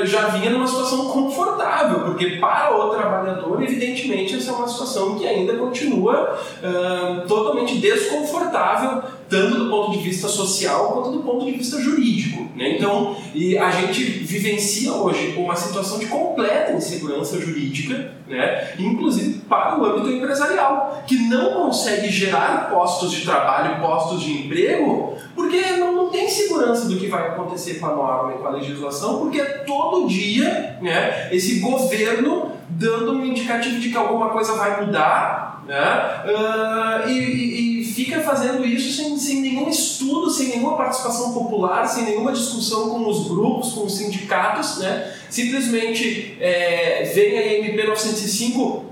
já 0.06 0.28
vinha 0.30 0.50
numa 0.50 0.68
situação 0.68 1.06
confortável, 1.06 2.02
porque 2.02 2.38
para 2.38 2.76
o 2.76 2.90
trabalhador, 2.90 3.62
evidentemente, 3.64 4.36
essa 4.36 4.52
é 4.52 4.54
uma 4.54 4.68
situação 4.68 5.16
que 5.16 5.26
ainda 5.26 5.56
continua 5.56 6.38
uh, 6.62 7.28
totalmente 7.28 7.78
desconfortável 7.78 9.04
tanto 9.30 9.58
do 9.58 9.70
ponto 9.70 9.92
de 9.92 10.04
vista 10.04 10.28
social 10.28 10.94
quanto 10.94 11.12
do 11.12 11.24
ponto 11.24 11.46
de 11.46 11.52
vista 11.52 11.80
jurídico. 11.80 12.48
Né? 12.56 12.78
Então, 12.78 13.16
e 13.34 13.58
a 13.58 13.72
gente 13.72 14.04
vivencia 14.04 14.94
hoje 14.94 15.34
uma 15.38 15.56
situação 15.56 16.00
de 16.00 16.06
completa 16.06 16.74
insegurança 16.74 17.40
jurídica, 17.40 18.14
né? 18.28 18.74
inclusive 18.78 19.40
para 19.50 19.80
o 19.80 19.86
âmbito 19.86 20.12
empresarial, 20.12 21.04
que 21.08 21.18
não 21.28 21.54
consegue 21.54 22.10
gerar 22.10 22.70
postos 22.70 23.12
de 23.12 23.26
trabalho, 23.26 23.82
postos 23.82 24.22
de 24.22 24.46
emprego, 24.46 25.16
porque 25.34 25.60
não 25.78 26.10
tem 26.10 26.30
segurança 26.30 26.88
do 26.88 26.98
que 26.98 27.08
vai 27.08 27.28
acontecer 27.28 27.76
com 27.76 27.88
a 27.88 27.96
norma 27.96 28.34
e 28.34 28.38
com 28.38 28.48
a 28.48 28.52
legislação, 28.52 29.20
porque 29.20 29.42
todo 29.66 30.08
dia 30.08 30.78
né, 30.82 31.30
esse 31.32 31.60
governo 31.60 32.52
dando 32.70 33.14
um 33.14 33.26
indicativo 33.26 33.80
de 33.80 33.90
que 33.90 33.98
alguma 33.98 34.30
coisa 34.30 34.54
vai 34.54 34.86
mudar 34.86 35.56
né? 35.66 36.24
Uh, 36.26 37.10
e, 37.10 37.82
e, 37.82 37.86
fica 37.86 38.22
fazendo 38.22 38.64
isso 38.64 39.02
sem, 39.02 39.18
sem 39.18 39.42
nenhum 39.42 39.68
estudo, 39.68 40.30
sem 40.30 40.50
nenhuma 40.50 40.78
participação 40.78 41.34
popular, 41.34 41.88
sem 41.88 42.06
nenhuma 42.06 42.32
discussão 42.32 42.90
com 42.90 43.10
os 43.10 43.28
grupos, 43.28 43.74
com 43.74 43.86
os 43.86 43.98
sindicatos. 43.98 44.78
Né? 44.78 45.12
Simplesmente 45.28 46.38
é, 46.40 47.12
vem 47.16 47.38
a 47.38 47.54
MP 47.54 47.84
905 47.84 48.85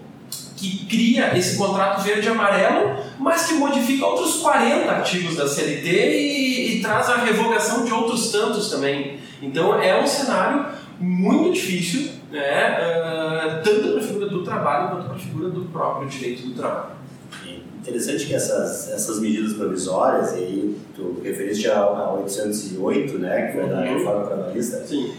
que 0.70 0.86
cria 0.86 1.38
esse 1.38 1.58
contrato 1.58 2.02
verde 2.02 2.28
e 2.28 2.32
amarelo, 2.32 2.98
mas 3.20 3.46
que 3.48 3.54
modifica 3.56 4.06
outros 4.06 4.38
40 4.38 4.92
artigos 4.92 5.36
da 5.36 5.48
CLT 5.48 5.90
e, 5.90 6.78
e 6.78 6.82
traz 6.82 7.10
a 7.10 7.18
revogação 7.18 7.84
de 7.84 7.94
outros 7.94 8.32
tantos 8.32 8.70
também. 8.70 9.20
Então 9.42 9.82
é 9.82 10.02
um 10.02 10.08
cenário 10.08 10.66
muito 11.00 11.54
difícil, 11.54 12.12
né? 12.32 12.78
Uh, 12.80 13.64
tanto 13.64 13.90
para 13.90 14.00
a 14.00 14.04
figura 14.04 14.30
do 14.30 14.44
trabalho 14.44 14.90
quanto 14.90 15.06
para 15.06 15.16
a 15.16 15.20
figura 15.20 15.50
do 15.50 15.62
próprio 15.66 16.08
direito 16.08 16.48
do 16.48 16.54
trabalho. 16.54 16.94
Interessante 17.82 18.26
que 18.28 18.34
essas, 18.34 18.90
essas 18.92 19.20
medidas 19.20 19.54
provisórias, 19.54 20.32
e 20.32 20.36
aí 20.36 20.78
tu 20.96 21.20
referiste 21.22 21.70
a, 21.70 21.80
a 21.80 22.14
808, 22.14 23.18
né, 23.18 23.48
que 23.48 23.58
foi 23.58 23.70
da 23.70 23.80
uhum. 23.80 23.98
reforma 23.98 24.26
trabalhista, 24.26 24.78
Sim. 24.86 25.12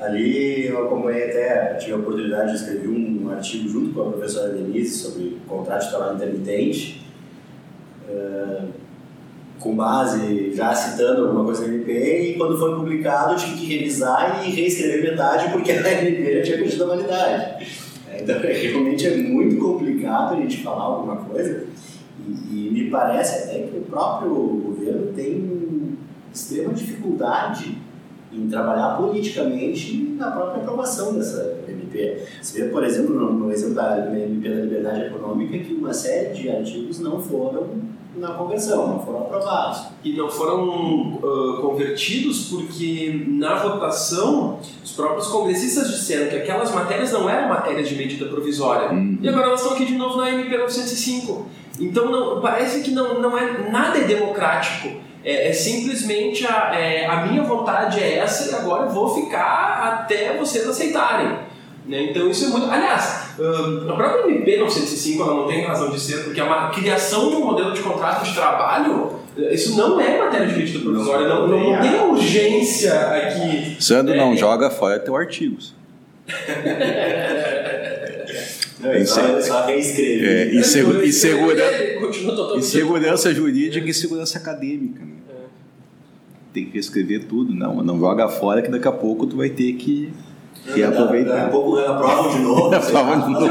Ali 0.00 0.66
eu 0.66 0.86
acompanhei 0.86 1.24
até, 1.24 1.74
tive 1.74 1.92
a 1.92 1.96
oportunidade 1.96 2.52
de 2.52 2.56
escrever 2.56 2.88
um 2.88 3.30
artigo 3.30 3.68
junto 3.68 3.92
com 3.92 4.02
a 4.02 4.12
professora 4.12 4.52
Denise 4.52 4.94
sobre 4.94 5.38
contrato 5.46 5.84
de 5.84 5.90
trabalho 5.90 6.16
intermitente, 6.16 7.06
uh, 8.08 8.68
com 9.58 9.74
base 9.74 10.54
já 10.54 10.72
citando 10.72 11.26
alguma 11.26 11.44
coisa 11.44 11.66
da 11.66 11.74
MP, 11.74 12.30
e 12.30 12.34
quando 12.34 12.56
foi 12.58 12.76
publicado 12.76 13.32
eu 13.32 13.36
tive 13.36 13.56
que 13.56 13.76
revisar 13.76 14.46
e 14.46 14.50
reescrever 14.52 15.10
metade 15.10 15.50
porque 15.50 15.72
a 15.72 16.04
MP 16.04 16.36
já 16.36 16.42
tinha 16.42 16.58
perdido 16.58 16.84
a 16.84 16.86
validade. 16.86 17.66
Então 18.20 18.40
realmente 18.40 19.06
é 19.06 19.16
muito 19.16 19.58
complicado 19.58 20.34
a 20.34 20.40
gente 20.40 20.62
falar 20.62 20.84
alguma 20.84 21.16
coisa 21.16 21.66
e 22.50 22.70
me 22.72 22.90
parece 22.90 23.44
até 23.44 23.62
que 23.62 23.76
o 23.76 23.82
próprio 23.82 24.34
governo 24.34 25.12
tem 25.12 25.96
extrema 26.32 26.74
dificuldade 26.74 27.78
em 28.32 28.48
trabalhar 28.48 28.96
politicamente 28.96 30.14
na 30.16 30.30
própria 30.30 30.62
aprovação 30.62 31.14
dessa 31.14 31.58
MP. 31.66 32.24
Você 32.40 32.62
vê, 32.62 32.68
por 32.68 32.84
exemplo, 32.84 33.14
no, 33.14 33.32
no 33.32 33.52
exemplo 33.52 33.74
da 33.74 33.98
MP 33.98 34.48
da 34.48 34.60
Liberdade 34.60 35.06
Econômica, 35.06 35.58
que 35.58 35.72
uma 35.72 35.92
série 35.92 36.34
de 36.34 36.50
artigos 36.50 37.00
não 37.00 37.20
foram 37.20 37.66
na 38.18 38.32
conversão, 38.32 38.88
não 38.88 39.00
foram 39.00 39.20
aprovados. 39.20 39.86
E 40.04 40.12
não 40.16 40.28
foram 40.28 41.16
uh, 41.16 41.60
convertidos 41.60 42.48
porque 42.48 43.24
na 43.28 43.56
votação 43.56 44.58
os 44.82 44.92
próprios 44.92 45.28
congressistas 45.28 45.88
disseram 45.90 46.28
que 46.28 46.36
aquelas 46.36 46.74
matérias 46.74 47.12
não 47.12 47.28
eram 47.28 47.48
matérias 47.48 47.88
de 47.88 47.94
medida 47.94 48.26
provisória. 48.26 48.90
Uhum. 48.90 49.18
E 49.22 49.28
agora 49.28 49.46
elas 49.46 49.60
estão 49.60 49.74
aqui 49.74 49.86
de 49.86 49.94
novo 49.94 50.16
na 50.16 50.30
MP 50.30 50.56
905. 50.56 51.46
Então 51.80 52.10
não, 52.10 52.40
parece 52.40 52.82
que 52.82 52.90
não, 52.90 53.20
não 53.20 53.38
é 53.38 53.70
nada 53.70 53.98
é 53.98 54.04
democrático. 54.04 55.07
É, 55.24 55.48
é 55.48 55.52
simplesmente 55.52 56.46
a, 56.46 56.72
é, 56.74 57.06
a 57.06 57.26
minha 57.26 57.42
vontade 57.42 58.00
é 58.00 58.18
essa 58.18 58.50
e 58.50 58.54
agora 58.54 58.84
eu 58.84 58.90
vou 58.90 59.14
ficar 59.14 60.00
até 60.02 60.36
vocês 60.36 60.66
aceitarem. 60.66 61.38
Né? 61.86 62.10
Então 62.10 62.28
isso 62.28 62.44
é 62.44 62.48
muito. 62.48 62.70
Aliás, 62.70 63.30
a 63.88 63.92
própria 63.94 64.30
MP 64.30 64.58
905 64.58 65.22
ela 65.22 65.34
não 65.34 65.46
tem 65.46 65.64
razão 65.64 65.90
de 65.90 65.98
ser, 65.98 66.24
porque 66.24 66.40
a 66.40 66.68
criação 66.68 67.30
de 67.30 67.36
um 67.36 67.44
modelo 67.46 67.72
de 67.72 67.80
contrato 67.80 68.24
de 68.24 68.34
trabalho, 68.34 69.20
isso 69.36 69.76
não 69.76 69.98
é 69.98 70.18
matéria 70.18 70.46
de 70.46 70.56
medida 70.56 70.78
provisória, 70.80 71.26
não, 71.26 71.48
não, 71.48 71.72
não, 71.72 71.80
tem 71.80 72.00
urgência 72.00 72.92
aqui. 72.92 73.76
Sandro, 73.80 74.14
é, 74.14 74.18
não 74.18 74.36
joga 74.36 74.70
fora 74.70 74.98
teu 74.98 75.16
artigos. 75.16 75.74
Não, 78.80 78.90
é 78.90 79.04
só, 79.04 79.40
só 79.40 79.66
reescrever. 79.66 80.48
É, 80.48 80.54
insegu 80.54 81.02
insegura 81.04 81.98
insegurança 82.56 83.34
jurídica 83.34 83.88
e 83.88 83.94
segurança 83.94 84.38
acadêmica. 84.38 85.04
Né? 85.04 85.12
É. 85.28 85.34
Tem 86.52 86.66
que 86.66 86.74
reescrever 86.74 87.24
tudo. 87.24 87.52
Não, 87.52 87.82
não 87.82 87.98
joga 87.98 88.28
fora 88.28 88.62
que 88.62 88.70
daqui 88.70 88.86
a 88.86 88.92
pouco 88.92 89.26
tu 89.26 89.36
vai 89.36 89.50
ter 89.50 89.72
que 89.74 90.12
e 90.76 90.82
aproveitar. 90.82 91.30
Daqui 91.30 91.46
a 91.46 91.48
pouco 91.48 91.78
aprovam 91.78 92.30
de 92.30 92.38
novo. 92.40 92.74
aprovam 92.74 93.20
de 93.20 93.30
novo. 93.30 93.46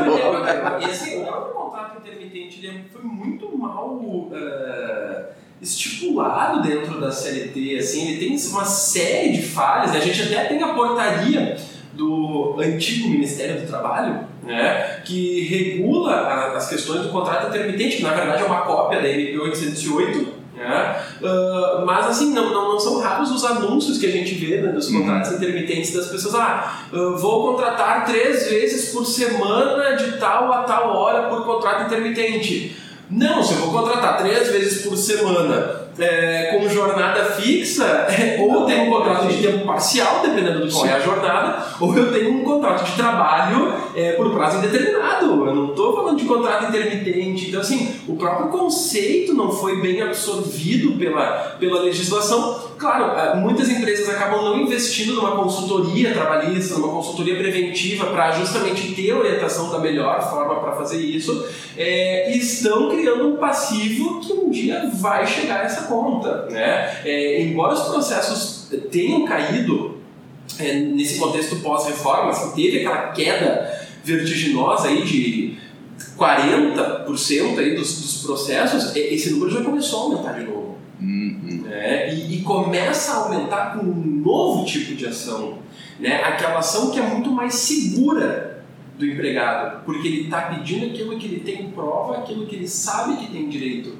E 0.81 0.85
assim, 0.85 1.21
o 1.21 1.25
contrato 1.25 1.99
intermitente 1.99 2.65
ele 2.65 2.83
foi 2.91 3.01
muito 3.01 3.57
mal 3.57 3.95
uh, 3.97 5.25
estipulado 5.61 6.61
dentro 6.61 7.01
da 7.01 7.11
CLT. 7.11 7.77
Assim, 7.79 8.11
ele 8.11 8.19
tem 8.19 8.49
uma 8.49 8.65
série 8.65 9.33
de 9.33 9.41
falhas. 9.41 9.95
A 9.95 9.99
gente 9.99 10.21
até 10.21 10.45
tem 10.45 10.61
a 10.61 10.73
portaria 10.73 11.57
do 11.93 12.55
antigo 12.59 13.09
Ministério 13.09 13.61
do 13.61 13.67
Trabalho, 13.67 14.27
né, 14.43 15.01
que 15.03 15.41
regula 15.41 16.55
as 16.55 16.69
questões 16.69 17.01
do 17.01 17.09
contrato 17.09 17.47
intermitente, 17.47 17.97
que 17.97 18.03
na 18.03 18.13
verdade 18.13 18.43
é 18.43 18.45
uma 18.45 18.61
cópia 18.61 19.01
da 19.01 19.09
MP 19.09 19.37
808, 19.37 20.37
né? 20.57 21.03
Uh, 21.21 21.85
mas 21.85 22.07
assim, 22.07 22.33
não, 22.33 22.51
não, 22.51 22.69
não, 22.69 22.79
são 22.79 22.99
raros 22.99 23.29
os 23.29 23.45
anúncios 23.45 23.99
que 23.99 24.07
a 24.07 24.11
gente 24.11 24.33
vê 24.33 24.59
né, 24.59 24.71
dos 24.71 24.89
contratos 24.89 25.29
uhum. 25.29 25.37
intermitentes 25.37 25.93
das 25.93 26.07
pessoas. 26.07 26.33
Ah, 26.33 26.81
uh, 26.91 27.15
vou 27.15 27.53
contratar 27.53 28.05
três 28.05 28.49
vezes 28.49 28.91
por 28.91 29.05
semana 29.05 29.95
de 29.95 30.17
tal 30.17 30.51
a 30.51 30.63
tal 30.63 30.95
hora 30.95 31.29
por 31.29 31.45
contrato 31.45 31.85
intermitente. 31.85 32.75
Não, 33.09 33.43
se 33.43 33.53
eu 33.53 33.59
vou 33.59 33.71
contratar 33.71 34.17
três 34.17 34.49
vezes 34.49 34.83
por 34.83 34.97
semana 34.97 35.86
é, 35.99 36.55
com 36.55 36.69
jornada 36.69 37.25
fixa, 37.25 38.07
ou 38.39 38.65
tenho 38.65 38.83
um 38.85 38.89
contrato 38.89 39.27
de 39.27 39.41
tempo 39.41 39.65
parcial, 39.65 40.21
dependendo 40.21 40.65
do 40.65 40.71
qual 40.71 40.85
é 40.85 40.93
a 40.93 40.99
jornada, 40.99 41.65
ou 41.79 41.95
eu 41.95 42.11
tenho 42.11 42.33
um 42.33 42.43
contrato 42.43 42.85
de 42.85 42.91
trabalho 42.93 43.73
é, 43.95 44.13
por 44.13 44.31
prazo 44.31 44.57
indeterminado. 44.57 45.25
Eu 45.45 45.55
não 45.55 45.69
estou 45.69 45.95
falando 45.95 46.17
de 46.17 46.25
contrato 46.25 46.65
intermitente. 46.65 47.49
Então, 47.49 47.61
assim, 47.61 47.95
o 48.07 48.15
próprio 48.15 48.49
conceito 48.49 49.33
não 49.33 49.51
foi 49.51 49.81
bem 49.81 50.01
absorvido 50.01 50.97
pela, 50.97 51.55
pela 51.59 51.81
legislação. 51.81 52.59
Claro, 52.77 53.17
é, 53.17 53.35
muitas 53.35 53.69
empresas 53.69 54.09
acabam 54.09 54.43
não 54.43 54.59
investindo 54.59 55.13
numa 55.13 55.31
consultoria 55.31 56.13
trabalhista, 56.13 56.75
numa 56.75 56.89
consultoria 56.89 57.37
preventiva, 57.37 58.07
para 58.07 58.31
justamente 58.31 58.93
ter 58.93 59.13
orientação 59.13 59.71
da 59.71 59.79
melhor 59.79 60.29
forma 60.29 60.59
para 60.59 60.73
fazer 60.73 61.01
isso, 61.01 61.47
é, 61.75 62.31
e 62.31 62.37
estão 62.37 62.89
criando 62.89 63.27
um 63.27 63.37
passivo 63.37 64.19
que 64.19 64.33
um 64.33 64.49
dia 64.49 64.89
vai 64.93 65.25
chegar 65.25 65.61
a 65.61 65.63
essa 65.63 65.86
conta. 65.87 66.45
Né? 66.45 67.01
É, 67.03 67.41
embora 67.41 67.73
os 67.73 67.81
processos 67.81 68.69
tenham 68.91 69.25
caído 69.25 69.97
é, 70.59 70.73
nesse 70.73 71.19
contexto 71.19 71.57
pós-reforma, 71.57 72.29
assim, 72.29 72.55
teve 72.55 72.79
aquela 72.79 73.11
queda 73.11 73.87
vertiginosa 74.03 74.87
aí 74.87 75.03
de 75.03 75.57
40% 76.17 77.59
aí 77.59 77.75
dos, 77.75 78.01
dos 78.01 78.23
processos, 78.23 78.95
esse 78.95 79.31
número 79.31 79.51
já 79.51 79.63
começou 79.63 79.99
a 79.99 80.03
aumentar 80.03 80.33
de 80.33 80.45
novo. 80.45 80.77
Uhum. 80.99 81.63
Né? 81.65 82.13
E, 82.13 82.37
e, 82.37 82.41
começa 82.41 83.11
a 83.11 83.15
aumentar 83.25 83.73
com 83.73 83.85
um 83.85 84.21
novo 84.23 84.65
tipo 84.65 84.95
de 84.95 85.05
ação. 85.05 85.59
Né? 85.99 86.23
Aquela 86.23 86.59
ação 86.59 86.91
que 86.91 86.99
é 86.99 87.03
muito 87.03 87.29
mais 87.31 87.53
segura 87.53 88.63
do 88.97 89.05
empregado, 89.05 89.83
porque 89.85 90.07
ele 90.07 90.21
está 90.23 90.41
pedindo 90.41 90.87
aquilo 90.87 91.17
que 91.17 91.27
ele 91.27 91.39
tem 91.41 91.69
prova, 91.69 92.17
aquilo 92.17 92.47
que 92.47 92.55
ele 92.55 92.67
sabe 92.67 93.17
que 93.17 93.31
tem 93.31 93.47
direito. 93.47 93.95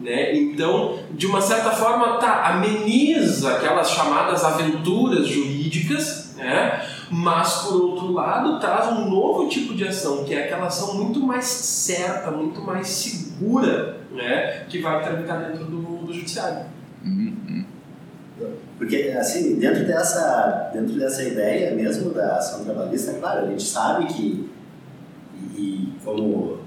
Né? 0.00 0.34
Então, 0.36 0.98
de 1.12 1.26
uma 1.26 1.40
certa 1.40 1.70
forma, 1.70 2.18
tá, 2.18 2.48
ameniza 2.48 3.52
aquelas 3.52 3.90
chamadas 3.90 4.44
aventuras 4.44 5.28
jurídicas, 5.28 6.34
né? 6.36 6.84
mas 7.10 7.62
por 7.62 7.74
outro 7.74 8.12
lado 8.12 8.58
traz 8.58 8.88
um 8.88 9.08
novo 9.08 9.48
tipo 9.48 9.74
de 9.74 9.86
ação, 9.86 10.24
que 10.24 10.34
é 10.34 10.44
aquela 10.44 10.66
ação 10.66 10.94
muito 10.94 11.20
mais 11.20 11.44
certa, 11.44 12.30
muito 12.30 12.60
mais 12.62 12.88
segura, 12.88 13.98
né? 14.10 14.64
que 14.68 14.80
vai 14.80 15.02
tramitar 15.02 15.50
dentro 15.50 15.66
do, 15.66 16.06
do 16.06 16.12
judiciário. 16.12 16.66
Uhum. 17.04 17.64
Porque, 18.78 19.14
assim, 19.16 19.56
dentro 19.56 19.86
dessa, 19.86 20.70
dentro 20.72 20.98
dessa 20.98 21.22
ideia 21.22 21.74
mesmo 21.74 22.10
da 22.10 22.36
ação 22.36 22.64
trabalhista, 22.64 23.14
claro, 23.14 23.46
a 23.46 23.50
gente 23.50 23.62
sabe 23.62 24.06
que, 24.06 24.50
e, 25.56 25.92
como 26.04 26.58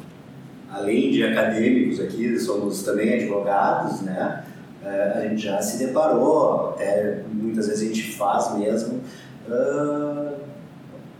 além 0.75 1.09
de 1.09 1.23
acadêmicos 1.23 1.99
aqui, 1.99 2.37
somos 2.37 2.83
também 2.83 3.13
advogados, 3.13 4.01
né? 4.01 4.43
É, 4.83 5.13
a 5.15 5.21
gente 5.21 5.41
já 5.41 5.61
se 5.61 5.83
deparou, 5.83 6.69
até 6.69 7.23
muitas 7.31 7.67
vezes 7.67 7.83
a 7.83 7.93
gente 7.93 8.15
faz 8.15 8.55
mesmo. 8.57 9.01
Uh, 9.47 10.35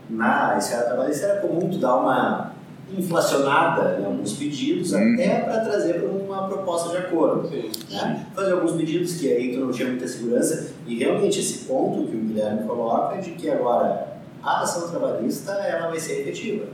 na 0.10 0.58
esfera 0.58 0.84
trabalhista 0.84 1.26
era 1.26 1.42
comum 1.42 1.70
tu 1.70 1.78
dar 1.78 1.96
uma 1.96 2.54
inflacionada 2.96 4.00
em 4.00 4.06
alguns 4.06 4.34
pedidos, 4.34 4.94
hum. 4.94 5.14
até 5.14 5.40
para 5.40 5.62
trazer 5.62 6.02
para 6.02 6.10
uma 6.10 6.48
proposta 6.48 6.90
de 6.90 6.98
acordo. 6.98 7.50
Né? 7.50 8.26
Fazer 8.36 8.52
alguns 8.52 8.74
pedidos 8.74 9.16
que 9.16 9.32
aí 9.32 9.54
tu 9.54 9.62
não 9.62 9.72
tinha 9.72 9.88
muita 9.88 10.08
segurança, 10.08 10.72
e 10.86 11.00
realmente 11.00 11.40
esse 11.40 11.66
ponto 11.66 12.08
que 12.08 12.16
o 12.16 12.20
Guilherme 12.20 12.68
coloca 12.68 13.16
é 13.16 13.22
de 13.22 13.32
que 13.32 13.50
agora 13.50 14.16
a 14.44 14.62
ação 14.62 14.88
trabalhista 14.90 15.54
ela 15.54 15.88
vai 15.88 16.00
ser 16.00 16.22
efetiva. 16.22 16.68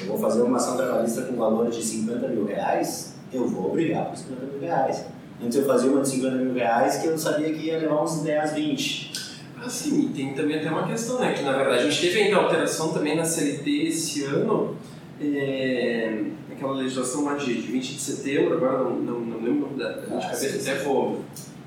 Eu 0.00 0.06
vou 0.08 0.18
fazer 0.18 0.42
uma 0.42 0.56
ação 0.56 0.76
trabalhista 0.76 1.22
com 1.22 1.36
valor 1.36 1.70
de 1.70 1.82
50 1.82 2.28
mil 2.28 2.44
reais, 2.44 3.14
eu 3.32 3.46
vou 3.46 3.70
brigar 3.70 4.06
por 4.06 4.16
50 4.16 4.46
mil 4.46 4.60
reais. 4.60 5.06
Antes 5.42 5.58
eu 5.58 5.66
fazia 5.66 5.90
uma 5.90 6.00
de 6.00 6.08
50 6.08 6.36
mil 6.36 6.54
reais 6.54 6.96
que 6.96 7.06
eu 7.06 7.18
sabia 7.18 7.52
que 7.52 7.66
ia 7.66 7.78
levar 7.78 8.02
uns 8.02 8.22
10, 8.22 8.52
20. 8.54 9.12
Ah, 9.58 9.68
sim, 9.68 10.06
e 10.06 10.08
tem 10.14 10.34
também 10.34 10.58
até 10.58 10.70
uma 10.70 10.86
questão, 10.86 11.18
né? 11.18 11.32
Que 11.32 11.42
na 11.42 11.52
verdade 11.52 11.80
a 11.86 11.90
gente 11.90 12.00
teve 12.00 12.22
ainda 12.22 12.36
alteração 12.36 12.92
também 12.92 13.16
na 13.16 13.24
CLT 13.24 13.70
esse 13.88 14.24
ano, 14.24 14.76
é, 15.20 16.24
aquela 16.52 16.74
legislação 16.74 17.24
lá 17.24 17.34
de, 17.34 17.54
de 17.54 17.72
20 17.72 17.94
de 17.94 18.00
setembro, 18.00 18.54
agora 18.54 18.78
não, 18.78 18.90
não, 18.96 19.20
não 19.20 19.40
lembro 19.40 19.68
da, 19.76 19.92
da 19.92 20.18
ah, 20.18 20.20
cabeça, 20.20 20.70
até 20.70 20.82
vou, 20.82 21.22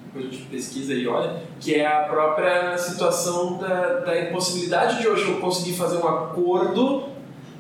depois 0.06 0.26
a 0.26 0.30
gente 0.30 0.46
pesquisa 0.46 0.94
e 0.94 1.08
olha, 1.08 1.42
que 1.60 1.76
é 1.76 1.86
a 1.86 2.04
própria 2.04 2.78
situação 2.78 3.58
da, 3.58 4.00
da 4.00 4.22
impossibilidade 4.22 5.02
de 5.02 5.08
hoje 5.08 5.28
eu 5.28 5.40
conseguir 5.40 5.74
fazer 5.74 5.98
um 5.98 6.08
acordo 6.08 7.09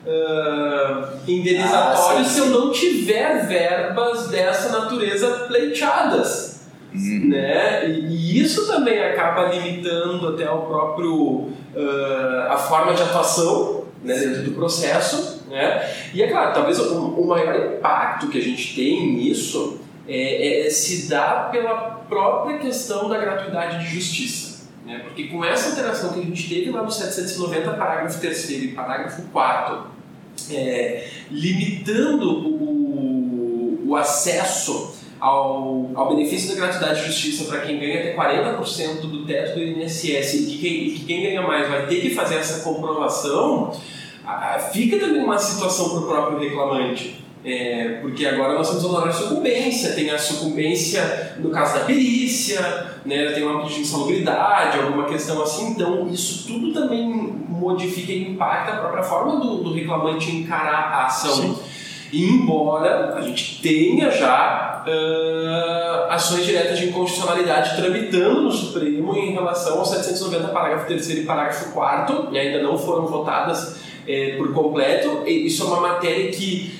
uh, 0.05 1.17
indenizatório 1.27 2.21
ah, 2.21 2.23
se 2.23 2.39
eu 2.39 2.47
não 2.47 2.71
tiver 2.71 3.47
verbas 3.47 4.27
dessa 4.27 4.77
natureza 4.79 5.45
pleiteadas. 5.47 6.61
Uhum. 6.93 7.29
Né? 7.29 7.87
E, 7.87 7.91
e, 8.07 8.41
isso 8.41 8.67
também 8.67 8.99
acaba 8.99 9.47
limitando 9.47 10.29
até 10.29 10.49
o 10.49 10.61
próprio 10.61 11.13
uh, 11.13 12.49
a 12.49 12.57
forma 12.57 12.93
de 12.93 13.03
atuação 13.03 13.85
né, 14.03 14.15
dentro 14.15 14.43
do 14.43 14.51
processo. 14.51 15.43
Né? 15.49 15.87
E 16.13 16.23
é 16.23 16.27
claro, 16.27 16.53
talvez 16.53 16.79
o, 16.79 16.97
o 17.09 17.27
maior 17.27 17.55
impacto 17.75 18.27
que 18.27 18.37
a 18.37 18.41
gente 18.41 18.75
tem 18.75 19.15
nisso 19.15 19.79
é, 20.07 20.65
é, 20.65 20.69
se 20.69 21.07
dá 21.07 21.49
pela 21.51 22.01
própria 22.09 22.57
questão 22.57 23.07
da 23.07 23.17
gratuidade 23.19 23.85
de 23.85 23.93
justiça. 23.93 24.48
Né? 24.89 25.01
Porque 25.03 25.25
com 25.25 25.45
essa 25.45 25.69
alteração 25.69 26.13
que 26.13 26.19
a 26.19 26.23
gente 26.23 26.49
teve 26.49 26.71
lá 26.71 26.81
no 26.81 26.89
790, 26.89 27.73
parágrafo 27.73 28.19
3 28.19 28.49
e 28.49 28.67
parágrafo 28.69 29.21
4, 29.31 29.85
é, 30.49 31.07
limitando 31.29 32.27
o, 32.27 33.85
o 33.85 33.95
acesso 33.95 34.95
ao, 35.19 35.91
ao 35.93 36.15
benefício 36.15 36.49
da 36.49 36.55
gratuidade 36.55 37.01
de 37.01 37.07
justiça 37.07 37.43
para 37.43 37.61
quem 37.61 37.77
ganha 37.79 37.99
até 37.99 38.15
40% 38.15 39.01
do 39.01 39.27
teto 39.27 39.59
do 39.59 39.63
INSS 39.63 40.33
e 40.33 40.45
que 40.45 40.57
quem, 40.57 40.89
que 40.95 41.05
quem 41.05 41.21
ganha 41.21 41.43
mais 41.43 41.69
vai 41.69 41.85
ter 41.85 42.01
que 42.01 42.09
fazer 42.09 42.37
essa 42.37 42.63
comprovação, 42.63 43.71
fica 44.71 44.97
também 44.97 45.21
uma 45.21 45.37
situação 45.37 45.89
para 45.89 45.99
o 45.99 46.07
próprio 46.07 46.39
reclamante. 46.39 47.23
É, 47.43 47.99
porque 48.01 48.25
agora 48.25 48.53
nós 48.53 48.67
temos 48.67 48.83
honorário 48.83 49.13
de 49.13 49.19
sucumbência, 49.19 49.93
tem 49.93 50.09
a 50.09 50.19
sucumbência 50.19 51.37
no 51.39 51.49
caso 51.49 51.75
da 51.75 51.85
perícia, 51.85 52.59
né, 53.05 53.31
tem 53.31 53.43
uma 53.43 53.63
de 53.63 53.79
insalubridade, 53.79 54.77
alguma 54.77 55.05
questão 55.05 55.41
assim, 55.41 55.71
então 55.71 56.09
isso 56.09 56.45
tudo 56.45 56.73
também 56.73 57.07
modifica 57.47 58.11
e 58.11 58.31
impacta 58.31 58.73
a 58.73 58.77
própria 58.79 59.03
forma 59.03 59.39
do, 59.39 59.63
do 59.63 59.73
reclamante 59.73 60.35
encarar 60.35 60.91
a 60.91 61.05
ação. 61.05 61.35
Sim. 61.35 61.55
E 62.11 62.25
embora 62.25 63.15
a 63.15 63.21
gente 63.21 63.61
tenha 63.61 64.09
já 64.09 64.83
uh, 64.85 66.11
ações 66.11 66.43
diretas 66.43 66.79
de 66.79 66.89
inconstitucionalidade 66.89 67.75
tramitando 67.75 68.41
no 68.41 68.51
Supremo 68.51 69.15
em 69.15 69.31
relação 69.31 69.79
ao 69.79 69.85
790 69.85 70.47
parágrafo 70.49 70.87
3 70.87 71.09
e 71.09 71.21
parágrafo 71.21 71.71
4 71.71 72.29
e 72.31 72.39
ainda 72.39 72.63
não 72.63 72.77
foram 72.77 73.05
votadas 73.05 73.79
eh, 74.07 74.35
por 74.37 74.51
completo, 74.53 75.23
isso 75.27 75.63
é 75.63 75.65
uma 75.67 75.81
matéria 75.81 76.31
que 76.31 76.79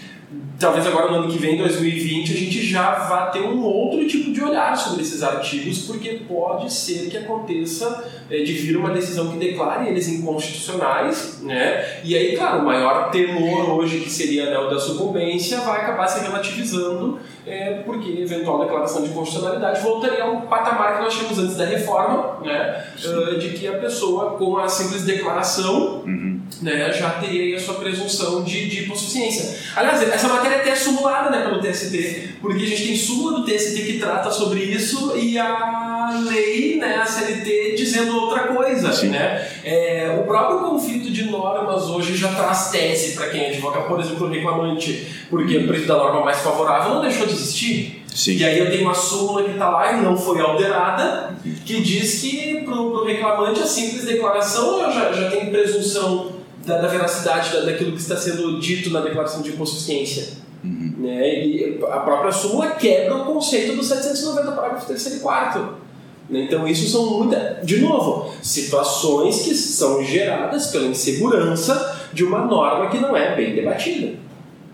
talvez 0.59 0.85
agora 0.85 1.09
no 1.09 1.19
ano 1.19 1.31
que 1.31 1.39
vem, 1.39 1.57
2020, 1.57 2.33
a 2.33 2.35
gente 2.35 2.65
já 2.65 2.91
vá 3.07 3.27
ter 3.27 3.41
um 3.41 3.63
outro 3.63 4.05
tipo 4.05 4.31
de 4.31 4.43
olhar 4.43 4.75
sobre 4.77 5.01
esses 5.01 5.23
artigos, 5.23 5.85
porque 5.85 6.19
pode 6.27 6.71
ser 6.71 7.09
que 7.09 7.17
aconteça 7.17 8.05
é, 8.29 8.43
de 8.43 8.53
vir 8.53 8.75
uma 8.75 8.89
decisão 8.91 9.31
que 9.31 9.37
declare 9.37 9.87
eles 9.87 10.07
inconstitucionais, 10.09 11.39
né? 11.41 12.01
E 12.03 12.15
aí, 12.15 12.35
claro, 12.35 12.59
o 12.59 12.65
maior 12.65 13.09
temor 13.09 13.69
hoje, 13.69 14.01
que 14.01 14.09
seria 14.09 14.49
né, 14.49 14.57
o 14.59 14.69
da 14.69 14.79
sucumbência, 14.79 15.61
vai 15.61 15.81
acabar 15.81 16.07
se 16.07 16.19
relativizando, 16.19 17.19
é, 17.47 17.81
porque 17.85 18.21
eventual 18.21 18.59
declaração 18.59 19.01
de 19.01 19.09
constitucionalidade 19.09 19.81
voltaria 19.81 20.23
ao 20.23 20.41
patamar 20.41 20.97
que 20.97 21.03
nós 21.03 21.13
tínhamos 21.13 21.39
antes 21.39 21.55
da 21.55 21.65
reforma, 21.65 22.39
né? 22.43 22.85
Uh, 23.03 23.39
de 23.39 23.51
que 23.51 23.65
a 23.67 23.77
pessoa, 23.77 24.37
com 24.37 24.57
a 24.57 24.67
simples 24.67 25.03
declaração, 25.03 26.03
uhum. 26.05 26.28
Né, 26.61 26.91
já 26.91 27.11
teria 27.11 27.55
a 27.55 27.59
sua 27.59 27.75
presunção 27.75 28.43
de, 28.43 28.69
de 28.69 28.83
hipossuficiência. 28.83 29.57
Aliás, 29.75 30.01
essa 30.01 30.27
matéria 30.27 30.57
até 30.57 30.71
é 30.71 30.75
simulada 30.75 31.29
né, 31.29 31.43
pelo 31.43 31.61
TST, 31.61 32.35
porque 32.41 32.63
a 32.63 32.67
gente 32.67 32.87
tem 32.87 32.95
súmula 32.97 33.39
do 33.39 33.45
TST 33.45 33.81
que 33.81 33.99
trata 33.99 34.29
sobre 34.31 34.63
isso 34.63 35.15
e 35.17 35.37
a 35.37 36.21
lei, 36.29 36.77
né, 36.77 36.97
a 36.97 37.05
CLT, 37.05 37.75
dizendo 37.77 38.15
outra 38.17 38.47
coisa. 38.47 38.89
Né? 39.07 39.47
É, 39.63 40.17
o 40.19 40.23
próprio 40.23 40.59
conflito 40.59 41.11
de 41.11 41.25
normas 41.25 41.83
hoje 41.83 42.15
já 42.15 42.29
traz 42.33 42.69
tese 42.71 43.15
para 43.15 43.29
quem 43.29 43.47
advoga, 43.47 43.81
por 43.81 43.99
exemplo, 43.99 44.27
o 44.27 44.29
reclamante, 44.29 45.07
porque 45.29 45.57
o 45.57 45.67
preço 45.67 45.87
da 45.87 45.95
norma 45.95 46.25
mais 46.25 46.39
favorável 46.39 46.95
não 46.95 47.01
deixou 47.01 47.25
de 47.25 47.33
existir. 47.33 48.03
Sim. 48.13 48.37
E 48.37 48.43
aí 48.43 48.59
eu 48.59 48.69
tenho 48.69 48.83
uma 48.83 48.93
súmula 48.93 49.43
que 49.43 49.51
está 49.51 49.69
lá 49.69 49.93
e 49.93 50.01
não 50.01 50.17
foi 50.17 50.41
alterada, 50.41 51.35
que 51.65 51.81
diz 51.81 52.19
que 52.21 52.63
para 52.63 52.73
o 52.73 53.05
reclamante 53.05 53.61
a 53.61 53.65
simples 53.65 54.03
declaração 54.03 54.91
já, 54.91 55.11
já 55.11 55.29
tem 55.29 55.49
presunção 55.49 56.38
da, 56.65 56.81
da 56.81 56.87
veracidade 56.87 57.53
da, 57.53 57.61
daquilo 57.61 57.91
que 57.91 58.01
está 58.01 58.17
sendo 58.17 58.59
dito 58.59 58.89
na 58.89 59.01
declaração 59.01 59.41
de 59.41 59.51
insuficiência. 59.51 60.39
Uhum. 60.63 60.93
Né? 60.99 61.45
E 61.45 61.79
a 61.89 61.99
própria 61.99 62.31
súmula 62.31 62.71
quebra 62.71 63.15
o 63.15 63.25
conceito 63.25 63.75
do 63.75 63.83
790, 63.83 64.51
parágrafo 64.51 64.87
3 64.87 65.05
e 65.05 65.19
4. 65.19 65.89
Então, 66.31 66.67
isso 66.67 66.87
são 66.89 67.17
muitas, 67.17 67.65
de 67.65 67.79
novo, 67.79 68.31
situações 68.41 69.41
que 69.41 69.55
são 69.55 70.03
geradas 70.03 70.67
pela 70.67 70.85
insegurança 70.85 71.97
de 72.13 72.23
uma 72.23 72.45
norma 72.45 72.89
que 72.89 72.99
não 72.99 73.17
é 73.17 73.35
bem 73.35 73.55
debatida. 73.55 74.15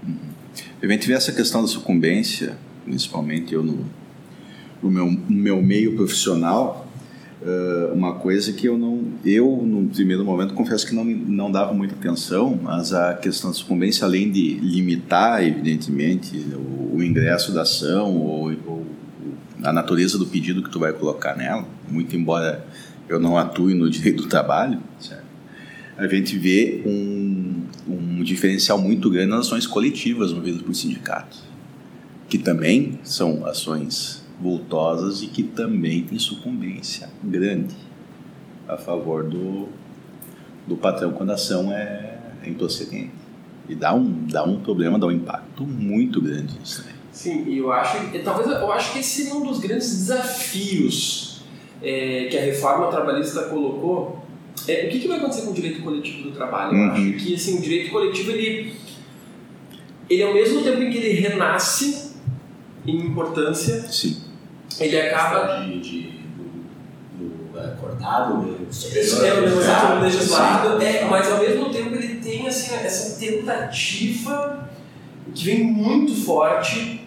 Uhum. 0.04 0.17
Eu 0.82 1.00
tive 1.00 1.13
essa 1.13 1.32
questão 1.32 1.62
da 1.62 1.67
sucumbência, 1.67 2.58
principalmente 2.84 3.54
eu 3.54 3.63
no, 3.63 3.86
no, 4.84 4.91
meu, 4.91 5.06
no 5.06 5.24
meu 5.30 5.62
meio 5.62 5.95
profissional, 5.95 6.85
Uh, 7.41 7.93
uma 7.93 8.15
coisa 8.15 8.54
que 8.54 8.65
eu 8.65 8.78
não, 8.78 9.04
eu 9.24 9.62
no 9.62 9.89
primeiro 9.89 10.24
momento 10.24 10.54
confesso 10.54 10.88
que 10.88 10.95
não, 10.95 11.04
não 11.04 11.52
dava 11.52 11.74
muita 11.74 11.93
atenção, 11.93 12.58
mas 12.63 12.93
a 12.93 13.13
questão 13.13 13.52
da 13.52 13.56
sucumbência, 13.56 14.06
além 14.06 14.32
de 14.32 14.54
limitar, 14.56 15.43
evidentemente, 15.43 16.38
o, 16.56 16.95
o 16.95 17.04
ingresso 17.04 17.52
da 17.52 17.63
ação 17.63 18.15
ou, 18.15 18.52
ou, 18.65 18.86
a 19.62 19.74
natureza 19.74 20.17
do 20.17 20.26
pedido 20.26 20.63
que 20.63 20.69
tu 20.69 20.80
vai 20.80 20.93
colocar 20.93 21.36
nela, 21.36 21.65
muito 21.89 22.15
embora 22.15 22.65
eu 23.08 23.19
não 23.19 23.38
atue 23.38 23.74
no 23.74 23.89
direito 23.91 24.24
do 24.24 24.30
trabalho, 24.30 24.80
certo? 25.00 25.26
a 25.98 26.08
gente 26.08 26.38
vê 26.38 26.82
um, 26.86 27.63
um 27.88 28.24
diferencial 28.24 28.78
muito 28.78 29.10
grande 29.10 29.30
nas 29.30 29.48
ações 29.48 29.65
coletivas 29.65 30.34
movidas 30.34 30.62
por 30.62 30.74
sindicatos, 30.74 31.43
que 32.28 32.38
também 32.38 33.00
são 33.04 33.45
ações 33.45 34.25
voltosas 34.39 35.21
e 35.21 35.28
que 35.28 35.43
também 35.43 36.04
tem 36.04 36.19
sucumbência 36.19 37.10
grande 37.24 37.76
a 38.67 38.78
favor 38.78 39.24
do, 39.24 39.69
do 40.67 40.76
patrão 40.76 41.12
quando 41.12 41.32
a 41.32 41.36
ação 41.36 41.71
é, 41.71 42.17
é 42.43 42.50
improcedente. 42.50 43.12
E 43.67 43.76
dá 43.76 43.93
um, 43.93 44.28
dá 44.28 44.43
um 44.43 44.60
problema, 44.60 45.00
dá 45.00 45.08
um 45.08 45.12
impacto 45.12 45.63
muito 45.63 46.21
grande 46.21 46.58
nisso. 46.60 46.84
Né? 46.86 46.93
Sim, 47.12 47.45
e 47.48 47.58
eu 47.58 47.71
acho, 47.71 47.98
talvez 48.24 48.48
eu 48.50 48.71
acho 48.71 48.93
que 48.93 49.00
esse 49.00 49.30
é 49.30 49.34
um 49.34 49.43
dos 49.43 49.60
grandes 49.60 49.89
desafios 49.89 51.43
é, 51.82 52.28
que 52.30 52.38
a 52.38 52.41
reforma 52.41 52.88
trabalhista 52.88 53.43
colocou. 53.43 54.24
É, 54.67 54.88
o 54.88 54.89
que, 54.89 55.00
que, 55.00 55.08
vai 55.08 55.17
acontecer 55.17 55.43
com 55.43 55.52
o 55.52 55.54
direito 55.54 55.82
coletivo 55.82 56.30
do 56.30 56.32
trabalho? 56.32 56.76
Eu 56.76 56.91
acho 56.91 57.02
uhum. 57.02 57.13
que 57.13 57.36
assim, 57.36 57.58
o 57.58 57.62
direito 57.62 57.91
coletivo 57.91 58.32
ele, 58.32 58.74
ele 60.10 60.24
ao 60.24 60.34
mesmo 60.34 60.62
tempo 60.62 60.82
em 60.82 60.89
que 60.89 60.98
ele 60.98 61.19
renasce 61.19 62.13
em 62.86 62.98
importância, 62.98 63.82
Sim 63.88 64.25
ele 64.80 65.00
acaba. 65.00 65.66
De, 65.66 65.80
de, 65.80 66.02
do, 67.18 67.52
do 67.52 67.60
é, 67.60 67.66
acordado, 67.66 68.42
do 68.42 68.74
superior. 68.74 69.26
É, 69.26 69.98
o 69.98 70.02
legislado, 70.02 70.82
é, 70.82 71.06
mas 71.06 71.32
ao 71.32 71.40
mesmo 71.40 71.70
tempo 71.70 71.96
ele 71.96 72.16
tem 72.16 72.48
assim, 72.48 72.76
essa 72.76 73.20
tentativa 73.20 74.70
que 75.34 75.46
vem 75.46 75.64
muito 75.64 76.16
forte, 76.16 77.02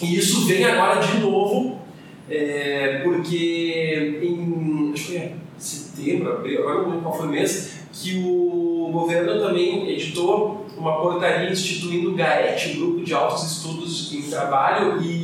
e 0.00 0.16
isso 0.16 0.46
vem 0.46 0.64
agora 0.64 1.00
de 1.00 1.18
novo 1.18 1.82
é, 2.28 3.00
porque 3.04 4.20
em 4.22 4.92
acho 4.92 5.06
que 5.08 5.16
é 5.16 5.32
setembro, 5.58 6.32
abril, 6.32 6.60
agora 6.60 6.82
não 6.82 6.88
lembro 6.88 7.02
qual 7.02 7.16
foi 7.16 7.26
o 7.26 7.30
mês, 7.30 7.72
que 7.92 8.22
o 8.24 8.90
governo 8.92 9.40
também 9.40 9.90
editou 9.90 10.66
uma 10.76 11.00
portaria 11.00 11.50
instituindo 11.50 12.10
o 12.10 12.14
GAET, 12.14 12.74
Grupo 12.74 13.04
de 13.04 13.14
Altos 13.14 13.44
Estudos 13.44 14.12
em 14.12 14.22
Trabalho, 14.22 15.00
e 15.02 15.21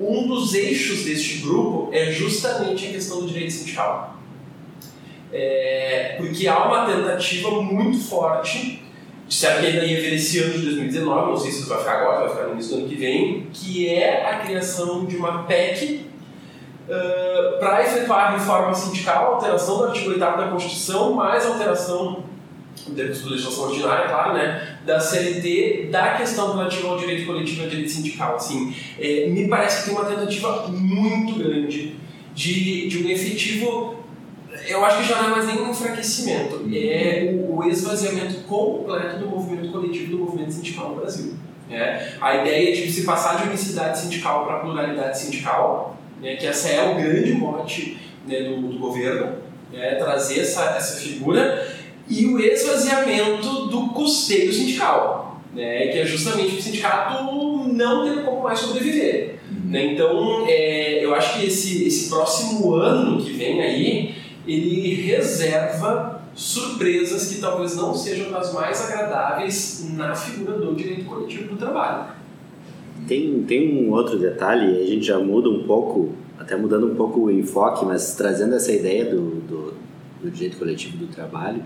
um 0.00 0.26
dos 0.26 0.54
eixos 0.54 1.04
deste 1.04 1.38
grupo 1.38 1.90
é 1.92 2.10
justamente 2.10 2.86
a 2.86 2.90
questão 2.90 3.20
do 3.20 3.26
direito 3.26 3.52
sindical. 3.52 4.16
É, 5.32 6.14
porque 6.16 6.48
há 6.48 6.64
uma 6.64 6.86
tentativa 6.86 7.50
muito 7.62 7.98
forte, 8.00 8.82
disseram 9.28 9.60
que 9.60 9.66
ainda 9.66 9.84
ia 9.84 10.00
ver 10.00 10.14
esse 10.14 10.38
ano 10.40 10.54
de 10.54 10.64
2019, 10.64 11.30
não 11.30 11.36
sei 11.36 11.52
se 11.52 11.68
vai 11.68 11.78
ficar 11.78 12.00
agora, 12.00 12.20
vai 12.20 12.30
ficar 12.30 12.46
no 12.46 12.54
início 12.54 12.76
do 12.76 12.78
ano 12.80 12.88
que 12.88 12.96
vem, 12.96 13.46
que 13.52 13.88
é 13.88 14.28
a 14.28 14.38
criação 14.40 15.04
de 15.04 15.16
uma 15.16 15.44
PEC 15.44 16.06
uh, 16.88 17.58
para 17.60 17.82
efetuar 17.82 18.32
a 18.32 18.36
reforma 18.38 18.74
sindical, 18.74 19.34
alteração 19.34 19.78
do 19.78 19.84
artigo 19.84 20.08
8 20.08 20.18
da 20.18 20.48
Constituição, 20.48 21.12
mais 21.12 21.46
alteração 21.46 22.24
da 22.88 23.02
legislação 23.02 23.64
ordinária, 23.64 24.08
claro, 24.08 24.34
né, 24.34 24.78
da 24.84 24.98
CLT, 24.98 25.88
da 25.90 26.14
questão 26.14 26.56
relativa 26.56 26.88
ao 26.88 26.98
direito 26.98 27.26
coletivo 27.26 27.60
e 27.60 27.64
ao 27.64 27.70
direito 27.70 27.90
sindical. 27.90 28.36
Assim, 28.36 28.74
é, 28.98 29.28
me 29.28 29.48
parece 29.48 29.82
que 29.82 29.90
tem 29.90 29.98
uma 29.98 30.08
tentativa 30.08 30.68
muito 30.68 31.38
grande 31.38 31.96
de, 32.34 32.88
de 32.88 33.04
um 33.04 33.10
efetivo 33.10 34.00
eu 34.66 34.84
acho 34.84 34.98
que 34.98 35.08
já 35.08 35.22
não 35.22 35.28
é 35.28 35.30
mais 35.30 35.46
nem 35.46 35.62
um 35.62 35.70
enfraquecimento, 35.70 36.68
é 36.72 37.30
o, 37.32 37.56
o 37.58 37.68
esvaziamento 37.68 38.40
completo 38.42 39.18
do 39.18 39.28
movimento 39.28 39.70
coletivo, 39.70 40.10
do 40.10 40.18
movimento 40.18 40.52
sindical 40.52 40.90
no 40.90 40.96
Brasil. 40.96 41.34
É, 41.70 42.14
a 42.20 42.36
ideia 42.36 42.74
de 42.74 42.90
se 42.90 43.04
passar 43.04 43.40
de 43.40 43.48
unicidade 43.48 44.00
sindical 44.00 44.44
para 44.44 44.58
pluralidade 44.58 45.18
sindical, 45.18 45.96
né, 46.20 46.36
que 46.36 46.46
essa 46.46 46.68
é 46.68 46.82
o 46.90 46.96
grande 46.96 47.32
mote 47.34 47.96
né, 48.26 48.42
do, 48.42 48.56
do, 48.60 48.78
governo, 48.78 49.36
é, 49.72 49.94
trazer 49.94 50.40
essa, 50.40 50.64
essa 50.76 51.00
figura, 51.00 51.66
e 52.10 52.26
o 52.26 52.40
esvaziamento 52.40 53.66
do 53.68 53.88
custeio 53.88 54.52
sindical, 54.52 55.40
né, 55.54 55.86
que 55.88 55.98
é 55.98 56.04
justamente 56.04 56.56
o 56.56 56.62
sindicato 56.62 57.24
não 57.72 58.04
ter 58.04 58.24
como 58.24 58.42
mais 58.42 58.58
sobreviver. 58.58 59.36
Né? 59.64 59.92
Então, 59.94 60.44
é, 60.48 61.04
eu 61.04 61.14
acho 61.14 61.38
que 61.38 61.46
esse, 61.46 61.86
esse 61.86 62.08
próximo 62.08 62.74
ano 62.74 63.22
que 63.22 63.32
vem 63.32 63.62
aí, 63.62 64.14
ele 64.46 64.94
reserva 65.02 66.20
surpresas 66.34 67.32
que 67.32 67.40
talvez 67.40 67.76
não 67.76 67.94
sejam 67.94 68.30
das 68.30 68.52
mais 68.52 68.90
agradáveis 68.90 69.88
na 69.94 70.14
figura 70.14 70.58
do 70.58 70.74
direito 70.74 71.04
coletivo 71.04 71.50
do 71.50 71.56
trabalho. 71.56 72.12
Tem, 73.06 73.42
tem 73.42 73.84
um 73.84 73.92
outro 73.92 74.18
detalhe, 74.18 74.82
a 74.82 74.86
gente 74.86 75.06
já 75.06 75.18
muda 75.18 75.48
um 75.48 75.64
pouco, 75.64 76.10
até 76.38 76.56
mudando 76.56 76.90
um 76.90 76.94
pouco 76.94 77.20
o 77.20 77.30
enfoque, 77.30 77.84
mas 77.84 78.14
trazendo 78.14 78.54
essa 78.54 78.72
ideia 78.72 79.04
do, 79.04 79.40
do, 79.40 79.74
do 80.22 80.30
direito 80.30 80.58
coletivo 80.58 80.96
do 80.98 81.06
trabalho, 81.06 81.62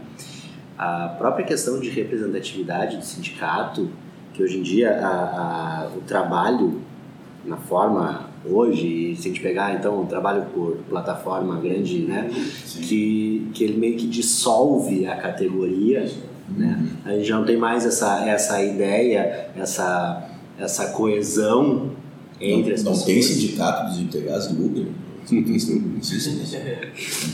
a 0.79 1.09
própria 1.19 1.45
questão 1.45 1.81
de 1.81 1.89
representatividade 1.89 2.97
do 2.97 3.05
sindicato, 3.05 3.89
que 4.33 4.43
hoje 4.43 4.59
em 4.59 4.63
dia 4.63 4.99
a, 5.01 5.09
a, 5.09 5.89
o 5.97 6.01
trabalho 6.01 6.81
na 7.45 7.57
forma 7.57 8.31
hoje, 8.45 9.15
se 9.17 9.29
a 9.29 9.31
gente 9.31 9.41
pegar 9.41 9.75
então 9.75 10.03
um 10.03 10.07
trabalho 10.07 10.47
por 10.53 10.77
plataforma 10.89 11.61
grande, 11.61 12.01
né, 12.01 12.31
que, 12.65 13.49
que 13.55 13.65
ele 13.65 13.79
meio 13.79 13.97
que 13.97 14.07
dissolve 14.07 15.07
a 15.07 15.17
categoria, 15.17 16.11
né? 16.49 16.79
Uhum. 16.79 16.89
A 17.05 17.17
gente 17.17 17.25
já 17.25 17.39
não 17.39 17.45
tem 17.45 17.57
mais 17.57 17.87
essa, 17.87 18.29
essa 18.29 18.63
ideia, 18.63 19.51
essa, 19.57 20.29
essa 20.59 20.89
coesão 20.91 21.91
entre 22.41 22.71
não, 22.71 22.75
as 22.75 22.85
não 22.85 22.93
pessoas. 22.93 23.05
tem 23.05 23.23
sindicato 23.23 23.89
dos 23.89 23.99
empregados 23.99 24.49
do 24.49 24.65
Uber? 24.65 24.87
Não 25.31 25.59
sei. 25.59 25.81
Não 25.81 26.03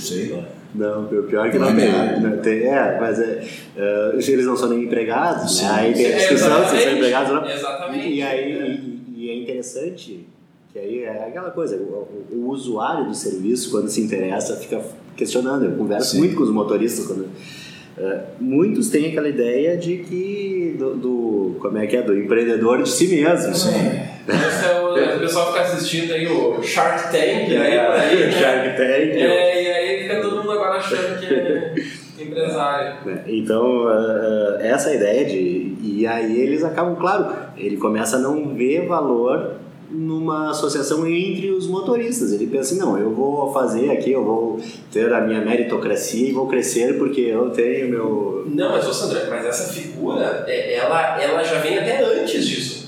sei. 0.00 0.44
Não, 0.74 1.04
o 1.04 1.22
pior 1.24 1.50
que 1.50 1.58
Não 1.58 1.72
não, 1.72 1.78
é 1.78 1.80
tem, 1.84 1.90
área. 1.94 2.20
não 2.20 2.36
tem. 2.38 2.58
É, 2.64 2.98
mas 3.00 3.18
é, 3.18 3.44
uh, 3.76 4.16
eles 4.16 4.46
não 4.46 4.56
são 4.56 4.68
nem 4.68 4.84
empregados, 4.84 5.56
Sim. 5.58 5.64
né? 5.64 5.70
Aí 5.72 5.92
tem 5.94 6.06
a 6.14 6.16
discussão 6.16 6.68
se 6.68 6.78
são 6.82 6.92
empregados 6.92 7.30
ou 7.30 7.36
não. 7.40 7.50
Exatamente. 7.50 8.08
E 8.08 8.22
aí 8.22 8.52
e, 9.16 9.20
e 9.24 9.30
é 9.30 9.36
interessante 9.42 10.26
que 10.72 10.78
aí 10.78 11.00
é 11.02 11.24
aquela 11.26 11.50
coisa, 11.50 11.76
o, 11.76 12.06
o- 12.32 12.48
usuário 12.50 13.06
do 13.06 13.14
serviço, 13.14 13.72
quando 13.72 13.88
se 13.88 14.00
interessa, 14.00 14.54
fica 14.56 14.80
questionando. 15.16 15.64
Eu 15.64 15.72
converso 15.72 16.12
Sim. 16.12 16.18
muito 16.18 16.36
com 16.36 16.44
os 16.44 16.50
motoristas 16.50 17.04
quando. 17.08 17.26
eh, 17.98 18.20
muitos 18.40 18.88
têm 18.90 19.06
aquela 19.06 19.28
ideia 19.28 19.76
de 19.76 19.96
que 19.98 20.76
do, 20.78 20.94
do- 20.94 21.56
como 21.58 21.76
é 21.78 21.86
que 21.88 21.96
é 21.96 22.02
do 22.02 22.16
empreendedor 22.16 22.80
de 22.84 22.88
si 22.88 23.08
mesmo 23.08 23.52
Sim. 23.56 23.68
Esse 23.70 23.76
é 23.76 24.09
o, 24.28 24.94
o 25.16 25.20
pessoal 25.20 25.52
fica 25.52 25.60
assistindo 25.60 26.12
aí 26.12 26.26
o 26.26 26.62
Shark 26.62 27.04
Tank, 27.04 27.48
né? 27.48 27.74
É, 27.74 27.86
Aí, 27.86 28.26
né? 28.26 28.32
Shark 28.32 28.76
Tank. 28.76 28.80
É, 28.82 29.62
e 29.62 29.68
aí 29.68 30.02
fica 30.02 30.20
todo 30.20 30.36
mundo 30.36 30.52
agora 30.52 30.78
achando 30.78 31.18
que 31.18 31.34
é 31.34 31.74
empresário. 32.22 32.96
Então, 33.26 33.88
ah, 33.88 34.58
essa 34.60 34.94
ideia 34.94 35.24
de. 35.24 35.76
E 35.82 36.06
aí 36.06 36.40
eles 36.40 36.64
acabam, 36.64 36.96
claro, 36.96 37.34
ele 37.56 37.76
começa 37.76 38.16
a 38.16 38.18
não 38.18 38.54
ver 38.54 38.86
valor 38.86 39.60
numa 39.90 40.50
associação 40.50 41.06
entre 41.06 41.50
os 41.50 41.66
motoristas. 41.66 42.32
Ele 42.32 42.46
pensa 42.46 42.74
assim: 42.74 42.78
não, 42.78 42.98
eu 42.98 43.10
vou 43.10 43.52
fazer 43.52 43.90
aqui, 43.90 44.12
eu 44.12 44.24
vou 44.24 44.60
ter 44.92 45.12
a 45.12 45.20
minha 45.20 45.40
meritocracia 45.40 46.28
e 46.28 46.32
vou 46.32 46.46
crescer 46.46 46.96
porque 46.98 47.22
eu 47.22 47.50
tenho 47.50 47.88
meu. 47.88 48.44
Não, 48.46 48.70
mas 48.70 48.86
ô 48.86 48.92
Sandra, 48.92 49.26
mas 49.28 49.44
essa 49.44 49.72
figura, 49.72 50.44
é, 50.46 50.74
ela, 50.74 51.20
ela 51.20 51.42
já 51.42 51.58
vem 51.58 51.78
até 51.78 52.02
antes 52.02 52.46
disso. 52.46 52.79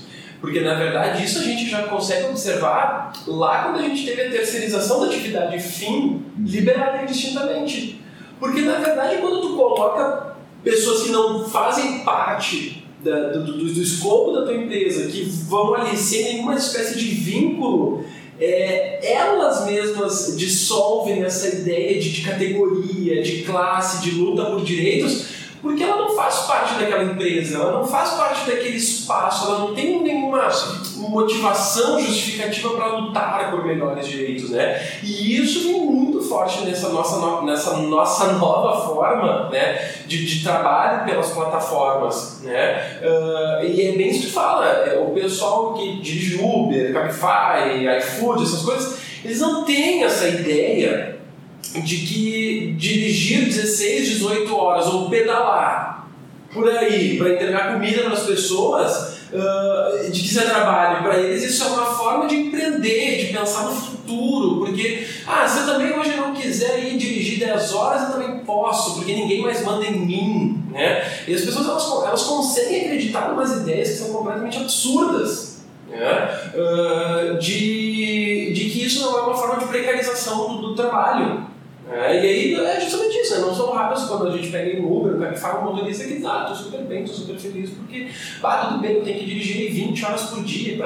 Porque 0.43 0.59
na 0.59 0.73
verdade 0.73 1.23
isso 1.23 1.39
a 1.39 1.43
gente 1.43 1.69
já 1.69 1.83
consegue 1.83 2.27
observar 2.27 3.13
lá 3.25 3.63
quando 3.63 3.77
a 3.79 3.81
gente 3.87 4.05
teve 4.05 4.23
a 4.23 4.29
terceirização 4.29 4.99
da 4.99 5.05
atividade 5.05 5.57
fim 5.57 6.21
liberada 6.37 7.01
indistintamente. 7.03 8.01
Porque 8.41 8.59
na 8.59 8.73
verdade 8.79 9.21
quando 9.21 9.39
tu 9.39 9.55
coloca 9.55 10.35
pessoas 10.61 11.03
que 11.03 11.11
não 11.11 11.45
fazem 11.47 11.99
parte 11.99 12.83
da- 13.01 13.29
do, 13.29 13.43
do- 13.45 13.73
do 13.73 13.81
escopo 13.81 14.33
da 14.33 14.41
tua 14.43 14.53
empresa, 14.55 15.09
que 15.09 15.21
vão 15.23 15.75
ali 15.75 15.95
sem 15.95 16.23
nenhuma 16.33 16.55
espécie 16.55 16.97
de 16.99 17.05
vínculo, 17.07 18.03
é, 18.37 19.13
elas 19.13 19.65
mesmas 19.65 20.35
dissolvem 20.37 21.23
essa 21.23 21.47
ideia 21.55 21.97
de, 22.01 22.11
de 22.11 22.21
categoria, 22.21 23.21
de 23.23 23.43
classe, 23.43 24.01
de 24.03 24.11
luta 24.11 24.43
por 24.47 24.61
direitos, 24.61 25.25
porque 25.63 25.81
ela 25.81 25.95
não 25.95 26.13
faz 26.15 26.39
parte 26.41 26.73
daquela 26.75 27.03
empresa, 27.05 27.55
ela 27.55 27.71
não 27.71 27.87
faz 27.87 28.11
parte 28.11 28.51
daquele 28.51 28.75
espaço, 28.77 29.47
ela 29.47 29.59
não 29.59 29.73
tem 29.73 30.03
nenhuma 30.03 30.49
motivação 30.97 31.99
justificativa 31.99 32.71
para 32.71 32.97
lutar 32.97 33.49
por 33.49 33.65
melhores 33.65 34.05
direitos, 34.07 34.49
né? 34.49 34.79
E 35.01 35.37
isso 35.41 35.63
vem 35.63 35.85
muito 35.85 36.21
forte 36.21 36.65
nessa 36.65 36.89
nossa, 36.89 37.17
no- 37.17 37.45
nessa 37.45 37.77
nossa 37.77 38.33
nova 38.33 38.85
forma, 38.87 39.49
né, 39.49 39.93
de, 40.05 40.25
de 40.25 40.43
trabalho 40.43 41.05
pelas 41.05 41.29
plataformas, 41.31 42.41
né? 42.43 42.99
Ah, 43.01 43.61
e 43.63 43.87
é 43.87 43.91
bem 43.93 44.09
isso 44.09 44.27
que 44.27 44.31
fala, 44.33 44.65
é, 44.67 44.99
o 44.99 45.11
pessoal 45.11 45.73
que 45.75 46.01
dirige 46.01 46.41
Uber, 46.43 46.91
Cabify, 46.93 47.97
iFood, 47.99 48.43
essas 48.43 48.61
coisas, 48.63 48.99
eles 49.23 49.39
não 49.39 49.63
têm 49.63 50.03
essa 50.03 50.27
ideia 50.27 51.22
de 51.81 51.97
que 51.97 52.75
dirigir 52.77 53.45
16, 53.45 54.09
18 54.09 54.55
horas 54.55 54.87
ou 54.87 55.09
pedalar 55.09 56.07
por 56.53 56.69
aí 56.69 57.17
para 57.17 57.33
entregar 57.33 57.73
comida 57.73 58.03
para 58.03 58.13
as 58.13 58.23
pessoas, 58.23 59.13
ah, 59.33 60.09
de 60.11 60.19
que 60.21 60.27
isso 60.27 60.39
é 60.39 60.43
trabalho 60.43 61.01
para 61.01 61.17
eles, 61.17 61.43
isso 61.43 61.63
é 61.63 61.67
uma 61.67 61.85
forma 61.85 62.27
de 62.27 62.35
empreender, 62.35 63.25
de 63.25 63.33
pensar 63.33 63.63
no 63.63 63.71
futuro, 63.71 64.57
porque 64.57 65.07
ah, 65.25 65.47
se 65.47 65.61
eu 65.61 65.65
também 65.65 65.91
hoje 65.97 66.15
não 66.15 66.33
quiser 66.33 66.85
ir 66.85 66.97
dirigir 66.97 67.39
10 67.39 67.73
horas, 67.73 68.03
eu 68.03 68.11
também 68.11 68.39
posso, 68.39 68.95
porque 68.95 69.13
ninguém 69.13 69.41
mais 69.41 69.63
manda 69.63 69.85
em 69.85 70.05
mim, 70.05 70.63
né? 70.69 71.11
E 71.27 71.33
as 71.33 71.41
pessoas 71.41 71.67
elas, 71.67 72.07
elas 72.07 72.23
conseguem 72.23 72.85
acreditar 72.85 73.29
em 73.29 73.33
umas 73.33 73.51
ideias 73.53 73.89
que 73.89 73.95
são 73.95 74.13
completamente 74.13 74.57
absurdas, 74.57 75.63
né? 75.89 76.29
De, 77.39 78.53
de 78.53 78.69
que 78.69 78.85
isso 78.85 79.01
não 79.01 79.17
é 79.17 79.21
uma 79.21 79.35
forma 79.35 79.59
de 79.59 79.65
precarização 79.65 80.57
do, 80.57 80.67
do 80.67 80.75
trabalho. 80.75 81.52
É, 81.91 82.15
e 82.15 82.19
aí 82.19 82.65
é 82.65 82.79
justamente 82.79 83.17
isso, 83.19 83.35
né? 83.35 83.41
não 83.41 83.53
são 83.53 83.71
raros 83.71 84.05
quando 84.05 84.27
a 84.27 84.31
gente 84.31 84.49
pega 84.49 84.71
em 84.71 84.85
Uber, 84.85 85.15
o 85.15 85.19
cara 85.19 85.33
que 85.33 85.39
fala 85.39 85.59
um 85.59 85.73
motorista 85.73 86.05
que 86.05 86.25
ah, 86.25 86.45
tô 86.47 86.55
super 86.55 86.81
bem, 86.81 87.03
tô 87.03 87.11
super 87.11 87.35
feliz, 87.35 87.71
porque, 87.71 88.07
ah, 88.41 88.67
tudo 88.67 88.79
bem, 88.79 88.93
eu 88.93 89.03
tenho 89.03 89.19
que 89.19 89.25
dirigir 89.25 89.71
20 89.71 90.05
horas 90.05 90.21
por 90.23 90.43
dia 90.43 90.77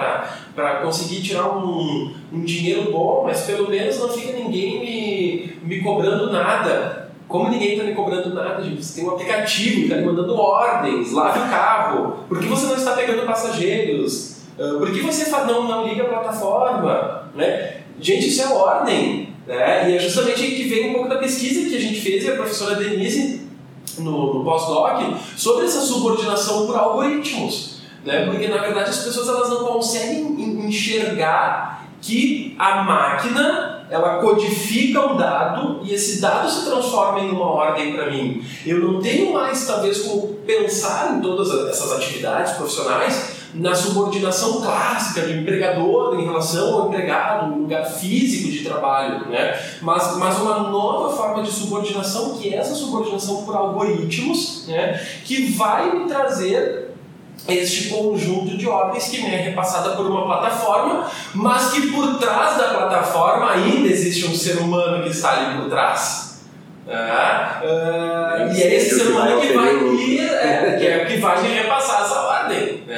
para 0.56 0.78
conseguir 0.78 1.22
tirar 1.22 1.56
um, 1.56 2.14
um 2.34 2.42
dinheiro 2.44 2.92
bom, 2.92 3.24
mas 3.26 3.42
pelo 3.42 3.70
menos 3.70 4.00
não 4.00 4.10
fica 4.10 4.34
ninguém 4.34 4.80
me, 4.80 5.76
me 5.76 5.84
cobrando 5.84 6.32
nada. 6.32 7.08
Como 7.28 7.50
ninguém 7.50 7.74
está 7.74 7.84
me 7.84 7.94
cobrando 7.94 8.34
nada, 8.34 8.64
gente, 8.64 8.84
você 8.84 9.02
tem 9.02 9.10
um 9.10 9.14
aplicativo 9.14 9.76
que 9.76 9.84
está 9.84 9.98
me 9.98 10.06
mandando 10.06 10.34
ordens, 10.36 11.12
lave 11.12 11.40
o 11.40 11.50
carro, 11.50 12.18
por 12.28 12.40
que 12.40 12.48
você 12.48 12.66
não 12.66 12.76
está 12.76 12.94
pegando 12.94 13.26
passageiros? 13.26 14.38
Ah, 14.60 14.76
Por 14.80 14.92
que 14.92 15.02
você 15.02 15.30
não, 15.30 15.68
não 15.68 15.88
liga 15.88 16.04
a 16.04 16.08
plataforma? 16.08 17.30
Né? 17.36 17.82
Gente, 18.00 18.28
isso 18.28 18.42
é 18.42 18.48
ordem. 18.48 19.37
Né? 19.48 19.90
E 19.92 19.96
é 19.96 20.00
justamente 20.00 20.42
que 20.46 20.64
vem 20.64 20.90
um 20.90 20.94
pouco 20.94 21.10
da 21.10 21.16
pesquisa 21.18 21.70
que 21.70 21.76
a 21.76 21.80
gente 21.80 22.02
fez 22.02 22.26
e 22.26 22.30
a 22.32 22.36
professora 22.36 22.76
Denise 22.76 23.48
no, 24.00 24.34
no 24.36 24.44
pós-doc 24.44 25.02
sobre 25.38 25.66
essa 25.66 25.80
subordinação 25.82 26.68
por 26.68 26.76
algoritmos. 26.76 27.78
Né? 28.06 28.26
Porque, 28.26 28.48
na 28.48 28.58
verdade, 28.58 28.90
as 28.90 29.04
pessoas 29.04 29.28
elas 29.30 29.50
não 29.50 29.66
conseguem 29.66 30.20
en- 30.40 30.68
enxergar 30.68 31.88
que 32.02 32.56
a 32.60 32.84
máquina 32.84 33.86
ela 33.90 34.20
codifica 34.20 35.14
um 35.14 35.16
dado 35.16 35.80
e 35.84 35.94
esse 35.94 36.20
dado 36.20 36.50
se 36.50 36.66
transforma 36.70 37.22
em 37.22 37.30
uma 37.30 37.46
ordem 37.46 37.94
para 37.94 38.12
mim. 38.12 38.44
Eu 38.66 38.80
não 38.80 39.02
tenho 39.02 39.32
mais, 39.32 39.66
talvez, 39.66 40.00
como 40.00 40.28
pensar 40.46 41.16
em 41.16 41.22
todas 41.22 41.50
essas 41.70 41.94
atividades 41.94 42.54
profissionais 42.54 43.37
na 43.58 43.74
subordinação 43.74 44.62
clássica 44.62 45.22
do 45.22 45.34
empregador 45.34 46.20
em 46.20 46.26
relação 46.26 46.74
ao 46.74 46.88
empregado, 46.88 47.54
um 47.54 47.62
lugar 47.62 47.86
físico 47.86 48.52
de 48.52 48.64
trabalho, 48.64 49.28
né? 49.30 49.60
mas, 49.82 50.18
mas 50.18 50.38
uma 50.40 50.60
nova 50.70 51.16
forma 51.16 51.44
de 51.44 51.52
subordinação 51.52 52.38
que 52.38 52.54
é 52.54 52.58
essa 52.58 52.76
subordinação 52.76 53.44
por 53.44 53.56
algoritmos, 53.56 54.68
né? 54.68 55.02
que 55.26 55.52
vai 55.54 55.92
me 55.92 56.08
trazer 56.08 56.88
este 57.48 57.90
conjunto 57.90 58.58
de 58.58 58.68
ordens 58.68 59.08
que 59.08 59.22
me 59.22 59.34
é 59.34 59.38
repassada 59.38 59.92
por 59.92 60.06
uma 60.06 60.26
plataforma, 60.26 61.10
mas 61.34 61.72
que 61.72 61.88
por 61.92 62.18
trás 62.20 62.58
da 62.58 62.70
plataforma 62.70 63.52
ainda 63.52 63.88
existe 63.88 64.26
um 64.26 64.36
ser 64.36 64.58
humano 64.58 65.04
que 65.04 65.10
está 65.10 65.32
ali 65.32 65.62
por 65.62 65.70
trás. 65.70 66.28
Ah, 66.90 67.62
uh, 67.62 68.56
e 68.56 68.62
é 68.62 68.76
esse 68.76 68.98
ser 68.98 69.12
humano 69.12 69.42
que 69.42 69.52
vai, 69.52 69.78
que, 69.78 70.20
é, 70.20 70.78
que, 70.80 70.88
é, 70.88 71.06
que 71.06 71.18
vai 71.18 71.42
me 71.42 71.50
repassar 71.50 72.04
essa. 72.04 72.27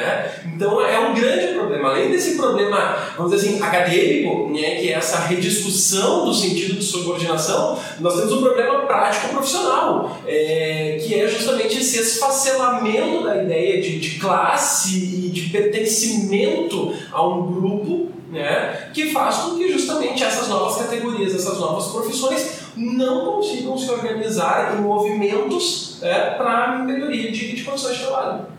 Né? 0.10 0.32
Então 0.60 0.82
é 0.82 1.00
um 1.00 1.14
grande 1.14 1.54
problema. 1.54 1.90
Além 1.90 2.12
desse 2.12 2.36
problema, 2.36 2.98
vamos 3.16 3.32
dizer 3.32 3.48
assim, 3.48 3.64
acadêmico, 3.64 4.50
né, 4.50 4.76
que 4.76 4.90
é 4.90 4.92
essa 4.92 5.20
rediscussão 5.20 6.26
do 6.26 6.34
sentido 6.34 6.76
de 6.76 6.84
subordinação, 6.84 7.80
nós 8.02 8.16
temos 8.16 8.34
um 8.34 8.42
problema 8.42 8.82
prático 8.82 9.30
profissional, 9.30 10.18
é, 10.28 11.00
que 11.02 11.16
é 11.16 11.30
justamente 11.30 11.80
esse 11.80 12.00
esfacelamento 12.02 13.24
da 13.24 13.42
ideia 13.42 13.82
de, 13.82 14.00
de 14.00 14.20
classe 14.20 14.98
e 14.98 15.30
de 15.30 15.50
pertencimento 15.50 16.94
a 17.10 17.26
um 17.26 17.54
grupo 17.54 18.10
né, 18.30 18.90
que 18.94 19.12
faz 19.12 19.38
com 19.38 19.58
que 19.58 19.72
justamente 19.72 20.24
essas 20.24 20.48
novas 20.50 20.76
categorias, 20.76 21.34
essas 21.34 21.58
novas 21.58 21.88
profissões 21.88 22.60
não 22.76 23.26
consigam 23.26 23.78
se 23.78 23.90
organizar 23.90 24.78
em 24.78 24.82
movimentos 24.82 26.00
é, 26.02 26.32
para 26.32 26.80
melhoria 26.80 27.32
de, 27.32 27.56
de 27.56 27.64
condições 27.64 27.98
de 27.98 28.04
trabalho. 28.04 28.59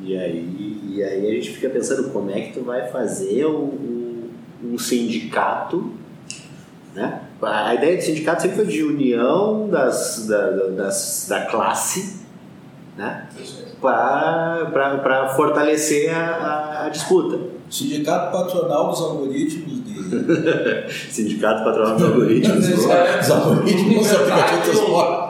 E 0.00 0.16
aí, 0.16 0.80
e 0.88 1.02
aí 1.02 1.30
a 1.30 1.34
gente 1.34 1.50
fica 1.52 1.70
pensando 1.70 2.10
como 2.10 2.30
é 2.30 2.40
que 2.40 2.52
tu 2.52 2.64
vai 2.64 2.88
fazer 2.88 3.46
um, 3.46 4.28
um 4.62 4.78
sindicato, 4.78 5.92
né? 6.94 7.22
A 7.42 7.74
ideia 7.74 7.96
de 7.96 8.04
sindicato 8.04 8.42
sempre 8.42 8.56
foi 8.56 8.66
de 8.66 8.82
união 8.82 9.68
das, 9.68 10.26
da, 10.26 10.50
das, 10.50 11.26
da 11.28 11.46
classe, 11.46 12.20
né? 12.96 13.28
Para 13.80 15.34
fortalecer 15.36 16.14
a, 16.14 16.20
a, 16.20 16.86
a 16.86 16.88
disputa. 16.88 17.38
Sindicato 17.68 18.32
Patronal 18.32 18.90
dos 18.90 19.00
Algoritmos 19.00 19.84
de... 19.84 21.12
Sindicato 21.12 21.64
Patronal 21.64 21.96
dos 21.96 22.04
Algoritmos. 22.04 22.68
Os 22.68 23.30
algoritmos 23.30 23.96
dos 23.96 24.12
aplicativos 24.14 24.64
de 24.64 24.70
transporte. 24.70 25.26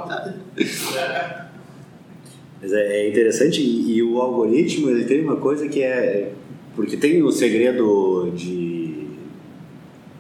Mas 2.61 2.73
é, 2.73 3.01
é 3.01 3.09
interessante 3.09 3.61
e, 3.61 3.97
e, 3.97 4.03
o 4.03 4.21
algoritmo 4.21 4.90
ele 4.90 5.05
tem 5.05 5.23
uma 5.23 5.37
coisa 5.37 5.69
que 5.69 5.83
é 5.83 6.33
porque 6.75 6.97
tem 6.97 7.23
o 7.23 7.33
segredo 7.33 8.31
de 8.35 9.07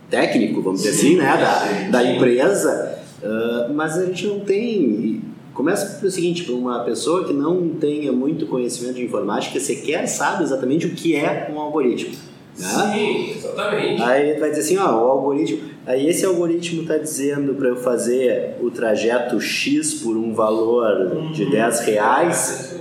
técnico, 0.08 0.62
vamos 0.62 0.82
dizer 0.82 0.94
assim, 0.94 1.16
né, 1.16 1.24
da, 1.24 1.90
da 1.90 2.10
empresa, 2.10 2.98
uh, 3.22 3.72
mas 3.74 3.98
a 3.98 4.06
gente 4.06 4.26
não 4.26 4.40
tem. 4.40 5.22
Começa 5.52 5.98
pelo 5.98 6.10
seguinte, 6.10 6.44
para 6.44 6.54
uma 6.54 6.80
pessoa 6.80 7.26
que 7.26 7.32
não 7.32 7.70
tenha 7.70 8.12
muito 8.12 8.46
conhecimento 8.46 8.96
de 8.96 9.04
informática, 9.04 9.58
sequer 9.58 10.06
sabe 10.06 10.44
exatamente 10.44 10.86
o 10.86 10.90
que 10.90 11.14
é 11.14 11.50
um 11.50 11.58
algoritmo. 11.58 12.14
Né? 12.58 12.68
Sim, 12.68 13.30
exatamente. 13.36 14.02
Aí 14.02 14.38
vai 14.38 14.50
dizer 14.50 14.62
assim, 14.62 14.78
ó, 14.78 14.90
o 14.92 15.10
algoritmo. 15.10 15.76
Aí 15.86 16.08
esse 16.08 16.24
algoritmo 16.24 16.82
está 16.82 16.96
dizendo 16.96 17.54
para 17.54 17.68
eu 17.68 17.76
fazer 17.76 18.56
o 18.60 18.70
trajeto 18.70 19.40
X 19.40 19.94
por 19.94 20.16
um 20.16 20.34
valor 20.34 21.12
uhum. 21.12 21.32
de 21.32 21.50
10 21.50 21.80
reais. 21.80 22.76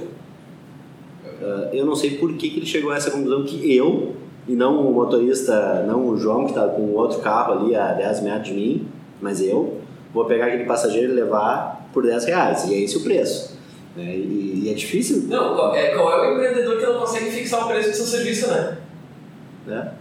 Uh, 1.42 1.70
eu 1.74 1.86
não 1.86 1.96
sei 1.96 2.12
por 2.12 2.34
que, 2.34 2.50
que 2.50 2.60
ele 2.60 2.66
chegou 2.66 2.92
a 2.92 2.98
essa 2.98 3.12
conclusão 3.12 3.44
que 3.44 3.76
eu, 3.76 4.16
e 4.48 4.54
não 4.54 4.88
o 4.88 4.94
motorista, 4.94 5.84
não 5.88 6.08
o 6.08 6.18
João 6.18 6.46
que 6.46 6.52
está 6.52 6.68
com 6.68 6.94
outro 6.94 7.20
carro 7.20 7.54
ali 7.54 7.76
a 7.76 7.94
10 7.94 8.22
metros 8.22 8.48
de 8.48 8.54
mim, 8.54 8.88
mas 9.22 9.42
eu, 9.42 9.80
vou 10.14 10.26
pegar 10.26 10.48
aquele 10.48 10.64
passageiro 10.64 11.12
e 11.12 11.16
levar 11.16 11.90
por 11.94 12.04
10 12.04 12.26
reais. 12.26 12.66
E 12.70 12.74
é 12.74 12.80
esse 12.80 12.98
o 12.98 13.04
preço. 13.04 13.56
Né? 13.96 14.16
E, 14.16 14.64
e, 14.66 14.70
é 14.70 14.74
difícil. 14.74 15.24
Não, 15.28 15.76
é, 15.76 15.90
qual 15.90 16.12
é 16.12 16.30
o 16.30 16.34
empreendedor 16.34 16.80
que 16.80 16.86
não 16.86 17.00
consegue 17.00 17.30
fixar 17.32 17.66
o 17.66 17.68
preço 17.68 17.90
do 17.90 17.96
seu 17.96 18.06
serviço, 18.06 18.48
né? 18.48 18.78
Né? 19.66 19.92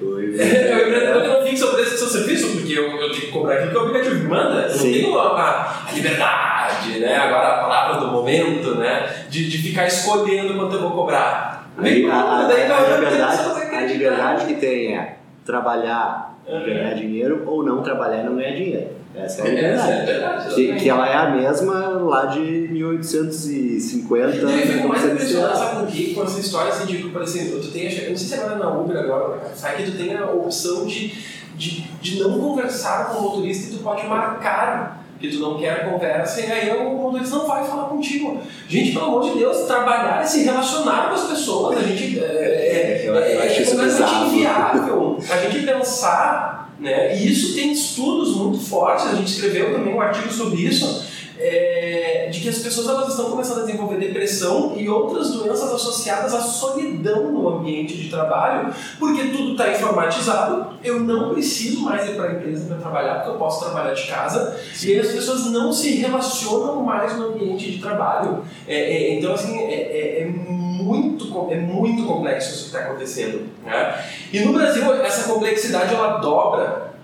O 0.00 0.20
empreendedor 0.20 1.22
que 1.22 1.28
não 1.28 1.42
fixa 1.42 1.66
o 1.66 1.74
preço 1.74 1.92
do 1.92 1.98
seu 1.98 2.08
serviço, 2.08 2.52
porque 2.52 2.72
eu, 2.72 2.84
eu 2.84 3.10
tenho 3.10 3.22
que 3.22 3.32
cobrar 3.32 3.54
aquilo 3.54 3.70
que 3.70 3.76
o 3.76 3.80
aplicativo 3.80 4.14
me 4.16 4.28
manda. 4.28 4.62
Eu 4.62 4.70
Sim. 4.70 4.86
não 4.86 4.92
tenho 4.92 5.18
a, 5.18 5.86
a, 5.88 5.92
liberdade, 5.92 6.98
né? 7.00 7.16
agora 7.16 7.48
a 7.48 7.60
palavra 7.60 8.00
do 8.00 8.12
momento, 8.12 8.74
né? 8.74 9.26
de, 9.28 9.48
de 9.48 9.58
ficar 9.58 9.86
escolhendo 9.86 10.54
quanto 10.54 10.74
eu 10.74 10.82
vou 10.82 10.90
cobrar. 10.90 11.70
Aí, 11.78 12.08
a, 12.08 12.40
a, 12.40 12.42
daí, 12.44 12.70
a, 12.70 12.76
a, 12.76 12.94
liberdade, 12.98 13.74
a 13.74 13.80
liberdade 13.80 14.46
que 14.46 14.54
tem 14.54 14.96
é 14.96 15.16
trabalhar 15.44 16.38
e 16.46 16.60
ganhar 16.64 16.94
dinheiro 16.94 17.42
ou 17.46 17.64
não 17.64 17.82
trabalhar 17.82 18.22
e 18.22 18.24
não 18.24 18.36
ganhar 18.36 18.54
dinheiro. 18.54 18.88
Essa 19.14 19.42
é 19.42 19.44
a 19.44 19.54
verdade. 19.54 19.92
É, 19.92 19.94
é 19.94 20.04
verdade 20.04 20.54
que, 20.54 20.74
que, 20.74 20.88
ela 20.88 21.08
é 21.08 21.14
a 21.14 21.30
mesma 21.30 21.88
lá 21.90 22.26
de 22.26 22.40
1850. 22.40 24.36
E 24.36 24.44
aí 24.44 24.66
fico 24.66 24.88
mais 24.88 25.04
impressionado, 25.04 25.80
com 25.80 25.86
que? 25.86 26.14
Com 26.14 26.24
essa 26.24 26.40
história 26.40 26.72
assim, 26.72 26.86
de, 26.86 27.08
por 27.08 27.22
exemplo, 27.22 27.60
tu 27.60 27.70
tem, 27.70 27.84
eu 27.84 28.10
não 28.10 28.16
sei 28.16 28.26
se 28.26 28.34
agora 28.34 28.56
na 28.56 28.70
Uber 28.70 28.96
agora, 28.96 29.40
sabe 29.54 29.84
que 29.84 29.92
tu 29.92 29.96
tem 29.96 30.16
a 30.16 30.26
opção 30.26 30.84
de, 30.84 31.14
de, 31.54 31.82
de 32.00 32.20
não 32.20 32.40
conversar 32.40 33.10
com 33.10 33.18
o 33.18 33.22
motorista 33.22 33.72
e 33.72 33.76
tu 33.76 33.84
pode 33.84 34.04
marcar 34.06 35.04
que 35.20 35.28
tu 35.28 35.38
não 35.38 35.58
quer 35.58 35.88
conversa 35.90 36.40
e 36.40 36.50
aí 36.50 36.70
o 36.76 36.96
motorista 36.96 37.36
não 37.36 37.46
vai 37.46 37.64
falar 37.64 37.84
contigo. 37.84 38.40
Gente, 38.68 38.92
pelo 38.92 39.06
amor 39.06 39.22
de 39.24 39.38
Deus, 39.38 39.58
trabalhar 39.66 40.22
e 40.22 40.26
se 40.26 40.42
relacionar 40.42 41.08
com 41.08 41.14
as 41.14 41.24
pessoas, 41.24 41.78
a 41.78 41.82
gente 41.82 42.18
é, 42.18 42.22
é, 42.22 42.93
é, 43.18 43.60
é 43.60 43.64
completamente 43.64 44.14
inviável. 44.26 45.18
A 45.30 45.36
gente 45.36 45.66
pensar 45.66 46.64
né? 46.78 47.16
E 47.16 47.30
isso 47.30 47.54
tem 47.54 47.72
estudos 47.72 48.36
muito 48.36 48.58
fortes, 48.58 49.06
a 49.06 49.14
gente 49.14 49.28
escreveu 49.28 49.72
também 49.72 49.94
um 49.94 50.00
artigo 50.00 50.32
sobre 50.32 50.62
isso, 50.62 51.06
é, 51.38 52.28
de 52.30 52.40
que 52.40 52.48
as 52.48 52.58
pessoas 52.58 52.88
elas 52.88 53.08
estão 53.08 53.30
começando 53.30 53.58
a 53.58 53.64
desenvolver 53.64 53.98
depressão 53.98 54.74
e 54.76 54.88
outras 54.88 55.30
doenças 55.32 55.72
associadas 55.72 56.34
à 56.34 56.40
solidão 56.40 57.32
no 57.32 57.48
ambiente 57.48 57.96
de 57.96 58.08
trabalho, 58.08 58.72
porque 58.98 59.28
tudo 59.28 59.52
está 59.52 59.70
informatizado, 59.70 60.74
eu 60.82 61.00
não 61.00 61.32
preciso 61.32 61.82
mais 61.82 62.08
ir 62.08 62.14
para 62.14 62.30
a 62.30 62.32
empresa 62.34 62.66
para 62.66 62.76
trabalhar, 62.76 63.14
porque 63.16 63.30
eu 63.30 63.38
posso 63.38 63.64
trabalhar 63.64 63.94
de 63.94 64.06
casa, 64.06 64.56
Sim. 64.72 64.88
e 64.88 65.00
as 65.00 65.08
pessoas 65.08 65.46
não 65.46 65.72
se 65.72 65.96
relacionam 65.96 66.82
mais 66.82 67.16
no 67.16 67.28
ambiente 67.28 67.70
de 67.70 67.78
trabalho. 67.78 68.44
É, 68.66 68.74
é, 68.74 69.14
então, 69.14 69.34
assim, 69.34 69.58
é, 69.58 69.74
é, 69.74 70.22
é 70.22 70.26
muito, 70.26 71.50
é 71.50 71.56
muito 71.56 72.04
complexo 72.04 72.50
isso 72.50 72.60
que 72.60 72.76
está 72.76 72.80
acontecendo. 72.80 73.48
Né? 73.64 74.04
E 74.32 74.40
no 74.40 74.52
Brasil, 74.52 74.92
essa 75.02 75.32
complexidade 75.32 75.94
ela 75.94 76.18
dobra, 76.18 76.94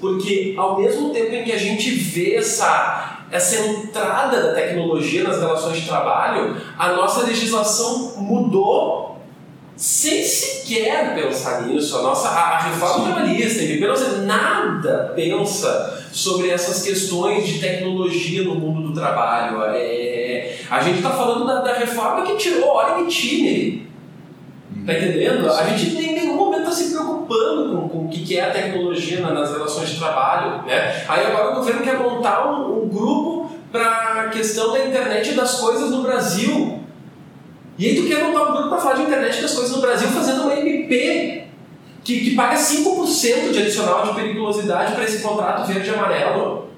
porque 0.00 0.54
ao 0.56 0.78
mesmo 0.78 1.10
tempo 1.10 1.34
em 1.34 1.44
que 1.44 1.52
a 1.52 1.58
gente 1.58 1.90
vê 1.90 2.36
essa, 2.36 3.13
essa 3.34 3.66
entrada 3.66 4.40
da 4.40 4.54
tecnologia 4.54 5.24
nas 5.24 5.40
relações 5.40 5.78
de 5.78 5.88
trabalho, 5.88 6.56
a 6.78 6.92
nossa 6.92 7.26
legislação 7.26 8.14
mudou 8.16 9.18
sem 9.76 10.22
sequer 10.22 11.16
pensar 11.16 11.66
nisso. 11.66 11.98
A 11.98 12.02
nossa 12.02 12.28
a, 12.28 12.50
a 12.50 12.58
reforma 12.60 13.12
trabalhista, 13.12 13.60
não 13.60 14.24
nada 14.24 15.12
pensa 15.16 16.00
sobre 16.12 16.48
essas 16.48 16.84
questões 16.84 17.44
de 17.44 17.58
tecnologia 17.58 18.44
no 18.44 18.54
mundo 18.54 18.86
do 18.86 18.94
trabalho. 18.94 19.64
É, 19.64 20.54
a 20.70 20.80
gente 20.80 20.98
está 20.98 21.10
falando 21.10 21.44
da, 21.44 21.60
da, 21.60 21.72
reforma 21.74 22.24
que 22.24 22.36
tirou 22.36 22.68
hora 22.68 23.02
de 23.02 23.10
time. 23.10 23.88
Tá 24.86 24.94
entendendo? 24.94 25.50
A 25.50 25.64
gente 25.64 25.96
em 25.96 26.14
nenhum 26.14 26.36
momento 26.36 26.43
está 26.43 26.43
se 26.74 26.90
preocupando 26.90 27.70
com, 27.70 27.88
com 27.88 28.04
o 28.06 28.08
que 28.08 28.36
é 28.36 28.44
a 28.44 28.50
tecnologia 28.50 29.20
nas 29.20 29.50
relações 29.50 29.90
de 29.90 29.98
trabalho. 29.98 30.62
Né? 30.66 31.04
Aí 31.08 31.26
agora 31.26 31.52
o 31.52 31.54
governo 31.56 31.82
quer 31.82 31.98
montar 31.98 32.50
um, 32.50 32.84
um 32.84 32.88
grupo 32.88 33.50
para 33.70 34.22
a 34.22 34.28
questão 34.28 34.72
da 34.72 34.86
internet 34.86 35.32
das 35.32 35.60
coisas 35.60 35.90
no 35.90 36.02
Brasil. 36.02 36.80
E 37.78 37.86
aí 37.86 37.96
tu 37.96 38.06
quer 38.06 38.24
montar 38.24 38.50
um 38.50 38.52
grupo 38.52 38.68
para 38.68 38.78
falar 38.78 38.94
de 38.94 39.02
internet 39.02 39.40
das 39.40 39.54
coisas 39.54 39.72
no 39.72 39.80
Brasil 39.80 40.08
fazendo 40.08 40.42
uma 40.42 40.54
MP 40.54 41.44
que, 42.04 42.20
que 42.20 42.34
paga 42.36 42.56
5% 42.56 43.50
de 43.50 43.58
adicional 43.62 44.06
de 44.06 44.14
periculosidade 44.14 44.94
para 44.94 45.04
esse 45.04 45.22
contrato 45.22 45.66
verde 45.66 45.88
e 45.88 45.94
amarelo. 45.94 46.68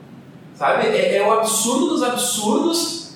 Sabe? 0.55 0.87
É, 0.87 1.17
é 1.17 1.27
o 1.27 1.33
absurdo 1.33 1.89
dos 1.89 2.03
absurdos. 2.03 3.07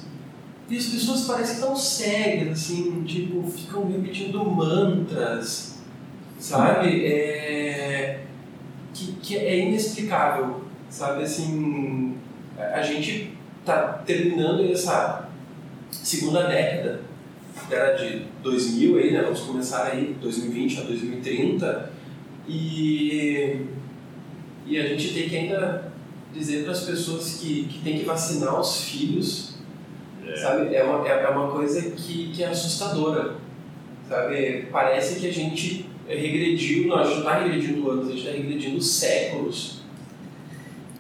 E 0.69 0.77
as 0.77 0.85
pessoas 0.85 1.23
parecem 1.23 1.59
tão 1.59 1.75
cegas, 1.75 2.53
assim, 2.53 3.03
tipo, 3.05 3.43
ficam 3.51 3.91
repetindo 3.91 4.45
mantras, 4.45 5.80
sabe? 6.41 7.07
É, 7.07 8.21
que, 8.93 9.13
que 9.23 9.37
é 9.37 9.69
inexplicável, 9.69 10.63
sabe? 10.89 11.23
Assim, 11.23 12.17
a 12.59 12.83
gente 12.83 13.35
tá 13.65 14.03
terminando 14.05 14.73
essa 14.73 15.29
segunda 15.91 16.49
década 16.49 17.03
era 17.71 17.95
de 17.95 18.25
2000 18.43 18.99
aí, 18.99 19.13
né? 19.13 19.23
Vamos 19.23 19.41
começar 19.41 19.85
aí 19.85 20.17
2020 20.21 20.81
a 20.81 20.83
2030 20.85 21.93
e 22.49 23.67
e 24.67 24.79
a 24.79 24.87
gente 24.87 25.13
tem 25.15 25.29
que 25.29 25.37
ainda 25.37 25.93
dizer 26.33 26.63
para 26.63 26.73
as 26.73 26.85
pessoas 26.85 27.39
que, 27.41 27.65
que 27.65 27.81
tem 27.83 27.99
que 27.99 28.05
vacinar 28.05 28.61
os 28.61 28.85
filhos, 28.85 29.55
sabe? 30.41 30.75
É 30.75 30.83
uma, 30.85 31.07
é 31.09 31.29
uma 31.29 31.51
coisa 31.51 31.91
que, 31.91 32.31
que 32.33 32.43
é 32.43 32.49
assustadora, 32.49 33.35
sabe? 34.09 34.69
Parece 34.71 35.19
que 35.19 35.29
a 35.29 35.33
gente 35.33 35.90
regrediu, 36.17 36.89
não, 36.89 36.99
a 36.99 37.05
gente 37.05 37.15
não 37.15 37.21
está 37.21 37.39
regredindo 37.39 37.91
anos, 37.91 38.07
a 38.07 38.11
gente 38.11 38.21
está 38.27 38.33
regredindo 38.33 38.81
séculos. 38.81 39.81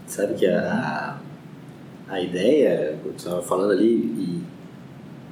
Sabe 0.07 0.35
que 0.35 0.46
a, 0.46 1.16
a 2.09 2.20
ideia, 2.20 2.99
eu 3.05 3.12
estava 3.12 3.42
falando 3.42 3.73
ali, 3.73 3.94
e 3.94 4.42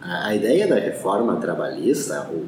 a, 0.00 0.28
a 0.28 0.34
ideia 0.34 0.66
da 0.68 0.76
reforma 0.76 1.36
trabalhista, 1.36 2.28
o, 2.30 2.46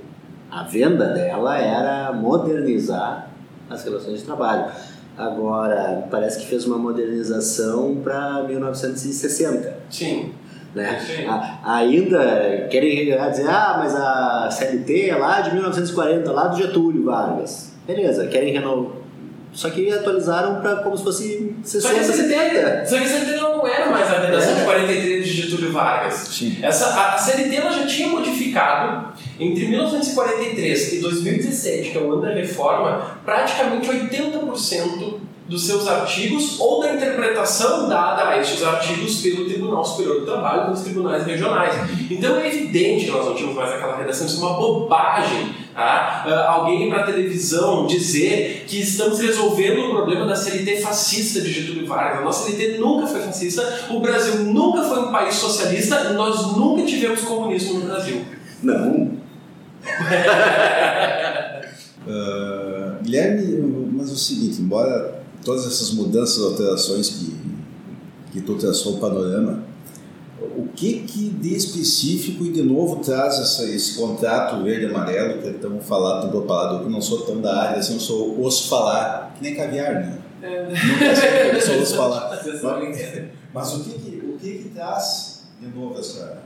a 0.51 0.63
venda 0.65 1.13
dela 1.13 1.59
era 1.59 2.13
modernizar 2.13 3.31
as 3.69 3.85
relações 3.85 4.21
de 4.21 4.25
trabalho. 4.25 4.71
Agora, 5.17 6.07
parece 6.11 6.41
que 6.41 6.47
fez 6.47 6.65
uma 6.67 6.79
modernização 6.79 7.97
para 8.03 8.43
1960. 8.45 9.77
Sim. 9.91 10.33
Né? 10.75 10.99
Sim. 11.01 11.27
A- 11.27 11.59
ainda 11.79 12.69
querem 12.71 13.07
dizer, 13.31 13.49
ah, 13.49 13.77
mas 13.79 13.95
a 13.95 14.49
CLT 14.51 15.11
é 15.11 15.17
lá 15.17 15.41
de 15.41 15.53
1940, 15.53 16.33
lá 16.33 16.47
do 16.47 16.57
Getúlio 16.57 16.90
Vargas. 17.05 17.73
Beleza, 17.87 18.27
querem 18.27 18.53
renovar. 18.53 19.01
Só 19.53 19.69
que 19.69 19.91
atualizaram 19.93 20.61
para 20.61 20.77
como 20.77 20.97
se 20.97 21.03
fosse 21.03 21.57
Só 21.65 21.89
que 21.89 21.95
60, 21.97 22.01
a 22.01 22.05
70. 22.05 22.29
CLT, 22.39 22.87
só 22.89 22.97
que 22.99 23.03
a 23.03 23.09
CLT 23.09 23.41
não 23.41 23.67
era 23.67 23.91
mais 23.91 24.09
a 24.09 24.21
redação 24.21 24.53
É. 24.53 24.55
de 24.61 24.65
43 24.65 25.27
de 25.27 25.33
Getúlio 25.33 25.73
Vargas. 25.73 26.15
Sim. 26.15 26.57
Essa, 26.63 26.87
a, 26.87 27.15
a 27.15 27.19
CLT 27.19 27.57
ela 27.57 27.73
já 27.73 27.85
tinha 27.85 28.07
modificado 28.09 29.10
entre 29.41 29.67
1943 29.67 30.93
e 30.93 31.01
2017, 31.01 31.91
que 31.91 31.99
é 31.99 32.01
o 32.01 32.13
ano 32.13 32.23
da 32.23 32.35
reforma, 32.35 33.19
praticamente 33.25 33.89
80% 33.89 35.15
dos 35.51 35.67
seus 35.67 35.89
artigos 35.89 36.61
ou 36.61 36.81
da 36.81 36.95
interpretação 36.95 37.89
dada 37.89 38.29
a 38.29 38.39
estes 38.39 38.63
artigos 38.63 39.21
pelo 39.21 39.47
Tribunal 39.47 39.85
Superior 39.85 40.21
do 40.21 40.27
Trabalho 40.27 40.67
pelos 40.67 40.81
tribunais 40.83 41.27
regionais. 41.27 41.75
Então 42.09 42.37
é 42.37 42.47
evidente 42.47 43.07
que 43.07 43.11
nós 43.11 43.27
não 43.27 43.35
tínhamos 43.35 43.57
mais 43.57 43.73
aquela 43.73 43.97
redação, 43.97 44.27
isso 44.27 44.41
é 44.41 44.47
uma 44.47 44.57
bobagem. 44.57 45.61
Tá? 45.75 46.25
Ah, 46.27 46.53
alguém 46.53 46.89
para 46.89 47.05
televisão 47.05 47.87
dizer 47.87 48.65
que 48.69 48.81
estamos 48.81 49.19
resolvendo 49.19 49.87
o 49.87 49.91
problema 49.91 50.27
da 50.27 50.37
CLT 50.37 50.77
fascista 50.77 51.41
de 51.41 51.53
Getúlio 51.53 51.87
Vargas. 51.87 52.21
A 52.21 52.25
nossa 52.25 52.49
CLT 52.49 52.79
nunca 52.79 53.07
foi 53.09 53.21
fascista, 53.21 53.87
o 53.91 53.99
Brasil 53.99 54.45
nunca 54.45 54.83
foi 54.83 55.01
um 55.01 55.11
país 55.11 55.35
socialista, 55.35 56.13
nós 56.13 56.57
nunca 56.57 56.85
tivemos 56.85 57.23
comunismo 57.23 57.81
no 57.81 57.87
Brasil. 57.87 58.21
Não, 58.63 59.10
Ah, 62.09 62.99
Guilherme, 63.03 63.91
mas 63.93 64.09
é 64.09 64.13
o 64.13 64.17
seguinte, 64.17 64.63
embora 64.63 65.23
todas 65.45 65.67
essas 65.67 65.93
mudanças, 65.93 66.43
alterações 66.43 67.11
que, 67.11 67.37
que 68.33 68.41
tu 68.41 68.55
traçou 68.57 68.95
o 68.97 68.99
panorama, 68.99 69.63
o 70.57 70.67
que 70.75 71.01
que 71.01 71.29
de 71.29 71.55
específico 71.55 72.45
e 72.45 72.53
de 72.53 72.63
novo 72.63 72.97
traz 72.97 73.39
essa, 73.39 73.65
esse 73.65 73.99
contrato 73.99 74.63
verde 74.65 74.87
e 74.87 74.89
amarelo 74.89 75.43
que 75.43 75.49
é 75.49 75.53
tão 75.53 75.79
falado, 75.81 76.23
tão 76.23 76.31
propalado, 76.31 76.85
eu 76.85 76.91
não 76.91 77.03
sou 77.03 77.21
tão 77.23 77.41
da 77.41 77.63
área, 77.63 77.79
assim, 77.79 77.95
eu 77.95 78.01
sou 78.01 78.41
ouço 78.41 78.69
falar, 78.69 79.35
que 79.37 79.43
nem 79.43 79.55
caviar, 79.55 79.95
né? 79.95 80.19
Nunca 80.43 81.05
eu 81.05 81.61
só 81.61 81.73
ouço 81.79 81.97
falar. 81.97 82.31
Mas 83.53 83.75
o 83.75 83.85
que 83.85 83.91
que, 83.99 84.17
o 84.27 84.39
que, 84.39 84.59
que 84.59 84.69
traz 84.71 85.43
de 85.61 85.67
novo 85.69 85.99
essa, 85.99 86.39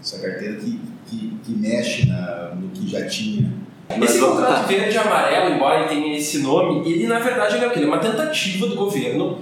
essa 0.00 0.18
carteira 0.18 0.56
que, 0.56 0.80
que, 1.12 1.32
que 1.44 1.52
mexe 1.52 2.06
na, 2.06 2.52
no 2.54 2.68
que 2.70 2.90
já 2.90 3.06
tinha? 3.06 3.50
Mas 3.98 4.10
Esse 4.10 4.20
contrato 4.20 4.50
lá. 4.50 4.62
verde 4.62 4.94
e 4.94 4.98
amarelo, 4.98 5.54
embora 5.54 5.80
ele 5.80 5.88
tenha 5.88 6.16
esse 6.16 6.38
nome, 6.38 6.90
ele 6.90 7.06
na 7.06 7.18
verdade 7.18 7.56
ele 7.56 7.64
é 7.64 7.68
o 7.68 7.70
quê? 7.70 7.80
Ele 7.80 7.86
é 7.86 7.88
uma 7.88 7.98
tentativa 7.98 8.66
do 8.66 8.74
governo 8.74 9.38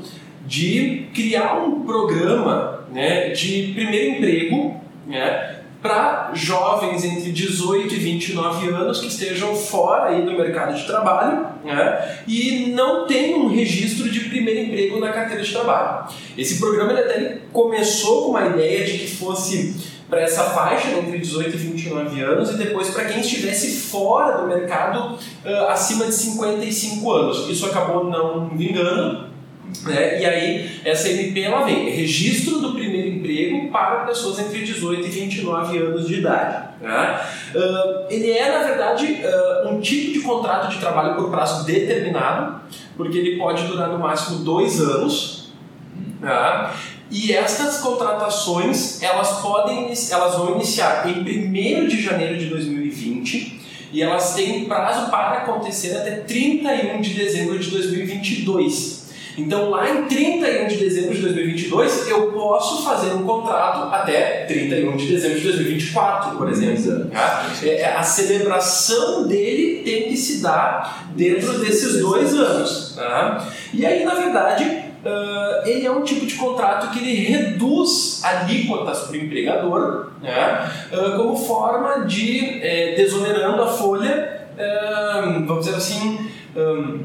de 0.46 1.06
criar 1.14 1.62
um 1.62 1.83
programa 1.83 2.85
né, 2.92 3.28
de 3.28 3.72
primeiro 3.74 4.16
emprego 4.16 4.80
né, 5.06 5.59
para 5.80 6.33
jovens 6.35 7.04
entre 7.04 7.30
18 7.30 7.94
e 7.94 7.98
29 7.98 8.68
anos 8.68 9.00
que 9.00 9.06
estejam 9.06 9.54
fora 9.54 10.11
aí 10.11 10.22
do 10.22 10.33
mercado 10.33 10.74
de 10.74 10.85
trabalho 10.85 11.46
né, 11.64 12.18
e 12.26 12.72
não 12.74 13.06
tenham 13.06 13.40
um 13.40 13.48
registro 13.48 14.11
de 14.11 14.20
primeiro 14.20 14.61
emprego 14.61 14.98
na 14.98 15.12
carteira 15.12 15.42
de 15.42 15.52
trabalho. 15.52 16.09
Esse 16.37 16.59
programa 16.59 16.92
ele 16.92 17.00
até 17.02 17.16
ele 17.16 17.40
começou 17.52 18.24
com 18.24 18.30
uma 18.30 18.46
ideia 18.46 18.85
de 18.85 18.98
que 18.98 19.06
fosse 19.06 20.00
para 20.11 20.23
essa 20.23 20.42
faixa 20.42 20.88
né, 20.88 20.99
entre 20.99 21.18
18 21.18 21.49
e 21.49 21.57
29 21.57 22.20
anos 22.20 22.51
e 22.51 22.59
depois 22.59 22.90
para 22.90 23.05
quem 23.05 23.20
estivesse 23.20 23.81
fora 23.88 24.42
do 24.42 24.49
mercado 24.49 25.16
ah, 25.44 25.73
acima 25.73 26.07
de 26.07 26.14
55 26.14 27.12
anos. 27.12 27.49
Isso 27.49 27.64
acabou 27.66 28.05
não 28.05 28.49
vingando. 28.51 29.31
Né? 29.85 30.20
E 30.20 30.27
aí, 30.27 30.81
essa 30.85 31.09
MP 31.09 31.42
ela 31.42 31.64
vem, 31.64 31.88
registro 31.90 32.59
do 32.59 32.73
primeiro 32.73 33.09
emprego 33.09 33.70
para 33.70 34.05
pessoas 34.05 34.40
entre 34.40 34.64
18 34.64 35.07
e 35.07 35.09
29 35.09 35.79
anos 35.79 36.09
de 36.09 36.14
idade. 36.14 36.68
Né? 36.81 36.90
Ah, 36.90 38.07
ele 38.11 38.33
é, 38.33 38.51
na 38.51 38.64
verdade, 38.64 39.20
ah, 39.25 39.68
um 39.68 39.81
tipo 39.81 40.12
de 40.12 40.20
contrato 40.20 40.73
de 40.73 40.79
trabalho 40.79 41.14
por 41.14 41.31
prazo 41.31 41.64
determinado, 41.64 42.61
porque 42.96 43.16
ele 43.16 43.38
pode 43.38 43.62
durar 43.68 43.88
no 43.88 43.99
máximo 43.99 44.44
dois 44.44 44.81
anos. 44.81 45.53
Tá? 46.20 46.75
E 47.11 47.33
estas 47.33 47.79
contratações, 47.79 49.03
elas 49.03 49.40
podem, 49.40 49.92
elas 50.11 50.35
vão 50.37 50.55
iniciar 50.55 51.09
em 51.09 51.20
1 51.20 51.88
de 51.88 52.01
janeiro 52.01 52.38
de 52.38 52.46
2020 52.46 53.61
e 53.92 54.01
elas 54.03 54.35
têm 54.35 54.64
prazo 54.66 55.11
para 55.11 55.38
acontecer 55.38 55.96
até 55.96 56.12
31 56.12 57.01
de 57.01 57.14
dezembro 57.14 57.59
de 57.59 57.70
2022. 57.70 59.01
Então, 59.38 59.70
lá 59.70 59.88
em 59.88 60.05
31 60.05 60.68
de 60.68 60.77
dezembro 60.77 61.14
de 61.14 61.23
2022, 61.23 62.09
eu 62.09 62.33
posso 62.33 62.85
fazer 62.85 63.12
um 63.12 63.25
contrato 63.25 63.92
até 63.94 64.44
31 64.44 64.96
de 64.96 65.07
dezembro 65.07 65.38
de 65.38 65.44
2024, 65.44 66.37
por 66.37 66.49
exemplo. 66.51 67.07
tá? 67.11 67.51
É, 67.62 67.87
A 67.94 68.03
celebração 68.03 69.27
dele 69.27 69.83
tem 69.85 70.09
que 70.09 70.16
se 70.16 70.42
dar 70.42 71.11
dentro 71.16 71.59
desses 71.59 72.01
dois 72.01 72.35
anos. 72.35 72.92
tá? 72.96 73.49
E 73.73 73.87
aí, 73.87 74.05
na 74.05 74.14
verdade, 74.14 74.89
ah, 75.05 75.63
ele 75.65 75.87
é 75.87 75.91
um 75.91 76.03
tipo 76.03 76.27
de 76.27 76.35
contrato 76.35 76.91
que 76.91 76.99
ele 76.99 77.15
reduz 77.27 78.23
alíquotas 78.25 79.01
para 79.01 79.13
o 79.13 79.17
empregador, 79.17 80.11
né, 80.21 80.33
ah, 80.93 81.15
como 81.17 81.37
forma 81.37 82.05
de 82.07 82.61
eh, 82.63 82.95
desonerando 82.97 83.63
a 83.63 83.69
folha, 83.69 84.47
ah, 84.59 85.23
vamos 85.47 85.65
dizer 85.65 85.77
assim, 85.77 86.31
ah, 86.57 86.99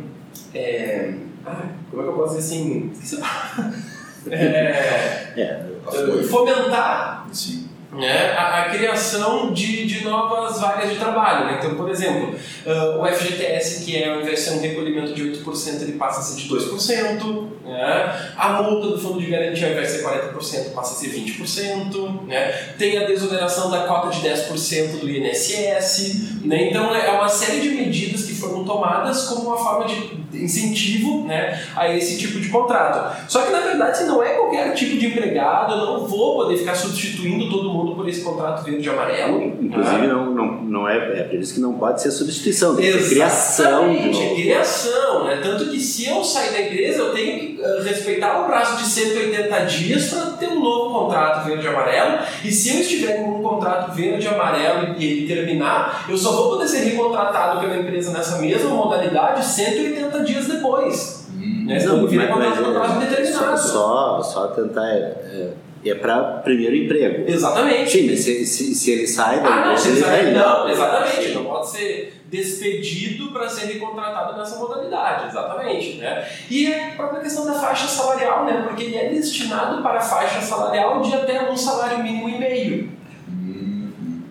é, 0.54 1.14
ah, 1.46 1.66
como 1.90 2.02
é 2.02 2.06
que 2.06 2.12
eu 2.12 2.18
posso 2.18 2.36
dizer 2.36 2.56
assim? 2.56 2.92
Esqueci. 2.94 3.22
É, 4.28 5.34
É, 5.38 5.62
ah, 5.86 6.24
fomentar 6.28 7.28
Sim. 7.32 7.65
Né, 7.96 8.32
a, 8.38 8.62
a 8.62 8.70
criação 8.70 9.52
de, 9.54 9.86
de 9.86 10.04
novas 10.04 10.60
vagas 10.60 10.90
de 10.90 10.98
trabalho. 10.98 11.46
Né? 11.46 11.58
Então, 11.60 11.76
por 11.76 11.90
exemplo, 11.90 12.36
ah, 12.66 13.00
o 13.00 13.06
FGTS, 13.06 13.84
que 13.84 13.96
é, 13.96 14.10
ao 14.10 14.22
invés 14.22 14.40
de 14.40 14.46
ser 14.46 14.52
um 14.58 14.62
recolhimento 14.62 15.14
de 15.14 15.24
8%, 15.24 15.82
ele 15.82 15.94
passa 15.94 16.20
a 16.20 16.24
ser 16.24 16.42
de 16.42 16.50
2%. 16.50 17.48
Né? 17.64 18.32
A 18.38 18.62
multa 18.62 18.88
do 18.88 19.00
fundo 19.00 19.20
de 19.20 19.28
garantia, 19.28 19.68
ao 19.68 19.74
invés 19.74 19.94
de 19.94 20.00
ser 20.00 20.06
40%, 20.06 20.74
passa 20.74 20.94
a 20.94 20.98
ser 20.98 21.10
20%. 21.10 22.26
Né? 22.28 22.52
Tem 22.78 22.98
a 22.98 23.06
desoneração 23.06 23.70
da 23.72 23.80
cota 23.86 24.10
de 24.10 24.28
10% 24.28 25.00
do 25.00 25.10
INSS. 25.10 26.42
Né? 26.44 26.70
Então, 26.70 26.94
é 26.94 27.12
uma 27.12 27.30
série 27.30 27.62
de 27.62 27.70
medidas 27.70 28.24
que 28.26 28.34
foram 28.34 28.64
tomadas 28.64 29.28
como 29.28 29.48
uma 29.48 29.58
forma 29.58 29.86
de 29.86 30.26
incentivo 30.34 31.24
né, 31.26 31.62
a 31.76 31.90
esse 31.94 32.18
tipo 32.18 32.40
de 32.40 32.50
contrato. 32.50 33.26
Só 33.30 33.42
que, 33.44 33.52
na 33.52 33.62
verdade, 33.62 34.04
não 34.04 34.22
é 34.22 34.30
qualquer 34.30 34.74
tipo 34.74 34.98
de 34.98 35.08
empregado, 35.08 35.74
eu 35.74 35.86
não 35.86 36.08
vou 36.08 36.36
poder 36.36 36.58
ficar 36.58 36.76
substituindo 36.76 37.50
todo 37.50 37.72
mundo 37.72 37.85
por 37.94 38.08
esse 38.08 38.22
contrato 38.22 38.64
verde 38.64 38.88
e 38.88 38.90
amarelo. 38.90 39.44
inclusive 39.62 39.98
né? 39.98 40.08
não, 40.08 40.32
não, 40.32 40.62
não 40.64 40.90
é, 40.90 41.20
é 41.20 41.24
previsto 41.24 41.56
que 41.56 41.62
não 41.62 41.74
pode 41.74 42.02
ser 42.02 42.10
substituição, 42.10 42.76
tem 42.76 42.92
que 42.92 43.04
ser 43.04 43.10
criação 43.10 43.90
de 43.90 43.96
Exatamente, 43.98 44.24
novo. 44.24 44.36
criação, 44.36 45.24
né? 45.26 45.40
Tanto 45.44 45.66
que 45.70 45.80
se 45.80 46.08
eu 46.10 46.24
sair 46.24 46.52
da 46.52 46.62
empresa, 46.62 47.00
eu 47.00 47.14
tenho 47.14 47.40
que 47.40 47.62
eh, 47.62 47.82
respeitar 47.84 48.42
o 48.42 48.46
prazo 48.46 48.78
de 48.78 48.90
180 48.90 49.66
dias 49.66 50.08
para 50.10 50.26
ter 50.32 50.48
um 50.48 50.62
novo 50.62 51.00
contrato 51.00 51.46
verde 51.46 51.66
e 51.66 51.68
amarelo. 51.68 52.20
E 52.44 52.52
se 52.52 52.74
eu 52.74 52.82
estiver 52.82 53.20
em 53.20 53.24
um 53.30 53.42
contrato 53.42 53.94
verde 53.94 54.26
e 54.26 54.30
amarelo 54.30 54.96
e 54.98 55.06
ele 55.06 55.28
terminar, 55.28 56.06
eu 56.10 56.18
só 56.18 56.32
vou 56.32 56.52
poder 56.52 56.68
ser 56.68 56.80
recontratado 56.80 57.60
pela 57.60 57.78
empresa 57.78 58.12
nessa 58.12 58.40
mesma 58.40 58.70
modalidade 58.70 59.46
180 59.46 60.24
dias 60.24 60.48
depois. 60.48 61.26
Né? 61.66 61.80
Senão 61.80 61.98
Não, 61.98 62.08
vira 62.08 62.30
mas, 62.36 62.60
mas 62.60 63.20
é, 63.20 63.26
só, 63.26 63.58
só, 63.58 64.22
só 64.22 64.48
tentar. 64.48 64.88
É, 64.88 64.98
é 64.98 65.54
para 65.94 66.40
primeiro 66.44 66.76
emprego. 66.76 67.30
Exatamente. 67.30 67.92
Sim, 67.92 68.10
mas 68.10 68.20
se, 68.22 68.46
se, 68.46 68.74
se 68.74 68.92
ele 68.92 69.06
sai 69.06 69.42
da 69.42 69.48
Ah, 69.48 69.66
não, 69.68 69.78
você 69.78 69.90
ele 69.90 70.02
vai- 70.02 70.32
não, 70.32 70.70
exatamente. 70.70 71.32
Não 71.34 71.46
pode 71.46 71.70
ser 71.70 72.22
despedido 72.32 73.32
para 73.32 73.48
ser 73.48 73.68
recontratado 73.74 74.38
nessa 74.38 74.58
modalidade, 74.58 75.28
exatamente. 75.28 75.98
Né? 75.98 76.26
E 76.50 76.74
a 76.74 76.92
própria 76.96 77.22
questão 77.22 77.46
da 77.46 77.54
faixa 77.54 77.88
salarial, 77.88 78.46
né? 78.46 78.64
porque 78.68 78.84
ele 78.86 78.96
é 78.96 79.10
destinado 79.10 79.82
para 79.84 80.00
a 80.00 80.02
faixa 80.02 80.42
salarial 80.42 81.02
de 81.02 81.14
até 81.14 81.50
um 81.50 81.56
salário 81.56 82.02
mínimo 82.04 82.28
e 82.30 82.38
meio. 82.40 82.90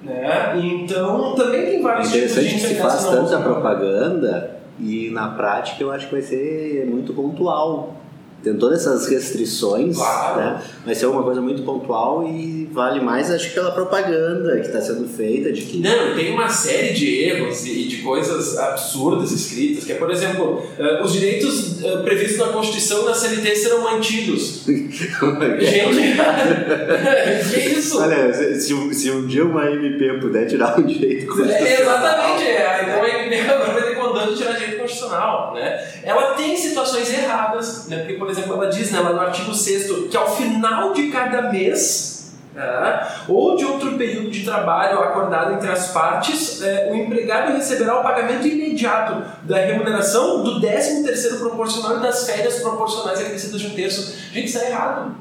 Né? 0.03 0.21
Né? 0.23 0.53
Então, 0.63 1.35
também 1.35 1.65
tem 1.67 1.83
vários 1.83 2.11
tipos 2.11 2.35
de 2.35 2.41
Interessante 2.41 2.55
que 2.69 2.75
se 2.75 2.81
faz 2.83 3.05
tanta 3.07 3.39
propaganda 3.41 4.61
e 4.79 5.09
na 5.11 5.29
prática 5.29 5.83
eu 5.83 5.91
acho 5.93 6.07
que 6.09 6.13
vai 6.13 6.23
ser 6.23 6.85
muito 6.87 7.15
pontual. 7.15 7.97
Tem 8.45 8.55
todas 8.55 8.81
essas 8.83 9.09
restrições, 9.09 9.97
Claro. 9.97 10.37
né? 10.39 10.63
Vai 10.85 10.95
ser 10.95 11.07
uma 11.07 11.23
coisa 11.23 11.41
muito 11.41 11.63
pontual 11.63 12.27
e 12.29 12.69
vale 12.71 13.01
mais, 13.01 13.31
acho 13.31 13.49
que 13.49 13.55
pela 13.55 13.71
propaganda 13.73 14.55
que 14.61 14.67
está 14.67 14.81
sendo 14.83 15.09
feita 15.09 15.51
de 15.53 15.63
que 15.63 15.79
Não, 15.81 16.15
tem 16.15 16.33
uma 16.35 16.49
série 16.49 16.93
de 16.93 17.21
erros 17.25 17.65
e 17.65 17.85
de 17.85 17.97
coisas 18.03 18.59
absurdas 18.59 19.33
escritas, 19.33 19.85
que 19.85 19.93
é, 19.93 19.95
por 19.95 20.11
exemplo, 20.11 20.63
eh, 20.79 21.01
os 21.03 21.13
direitos 21.13 21.83
eh, 21.83 21.97
previstos 22.03 22.39
na 22.39 22.49
Constituição 22.53 23.05
na 23.07 23.15
CLT 23.15 23.57
serão 23.57 23.83
mantidos. 23.83 24.65
Gente, 24.69 26.15
que 27.55 27.61
isso? 27.79 28.01
Olha, 28.01 28.33
se, 28.33 28.61
se 28.95 29.11
um- 29.11 29.27
dia 29.27 29.45
uma 29.45 29.71
MP 29.71 30.19
puder 30.21 30.47
tirar 30.47 30.79
um 30.79 30.83
direito 30.85 31.33
É, 31.45 31.81
exatamente, 31.81 32.43
é. 32.45 32.83
então 32.83 33.03
a 33.03 33.09
MP 33.25 33.51
agora 33.51 33.73
vai 33.73 33.83
ter 33.85 33.95
tirar 34.33 34.53
direito 34.53 34.81
constitucional. 34.81 35.53
Né? 35.55 35.87
Ela 36.05 36.35
tem 36.35 36.57
situações 36.57 37.13
erradas, 37.13 37.89
né? 37.89 37.99
porque, 37.99 38.15
por 38.15 38.31
exemplo, 38.31 38.55
ela 38.55 38.67
diz 38.67 38.93
né, 38.93 39.01
lá 39.01 39.13
no 39.13 39.21
artigo 39.21 39.53
6 39.53 40.09
que 40.09 40.17
ao 40.17 40.35
final 40.35 40.93
de 40.93 41.11
cada 41.11 41.51
mês 41.51 42.15
né, 42.55 43.09
ou 43.29 43.57
de 43.57 43.65
outro 43.65 43.99
período 43.99 44.31
de 44.31 44.45
trabalho 44.45 45.01
acordado 45.01 45.55
entre 45.55 45.71
as 45.71 45.89
partes, 45.89 46.63
é, 46.63 46.89
o 46.91 46.95
empregado 46.95 47.53
receberá 47.53 47.99
o 47.99 48.03
pagamento 48.03 48.47
imediato 48.47 49.25
da 49.43 49.57
remuneração 49.57 50.45
do 50.45 50.61
13º 50.61 51.39
proporcional 51.39 51.99
e 51.99 52.01
das 52.01 52.27
férias 52.27 52.61
proporcionais 52.61 53.21
acrescidas 53.21 53.61
de 53.61 53.67
um 53.67 53.75
terço. 53.75 54.17
Gente, 54.33 54.47
isso 54.47 54.59
é 54.59 54.71
errado. 54.71 55.17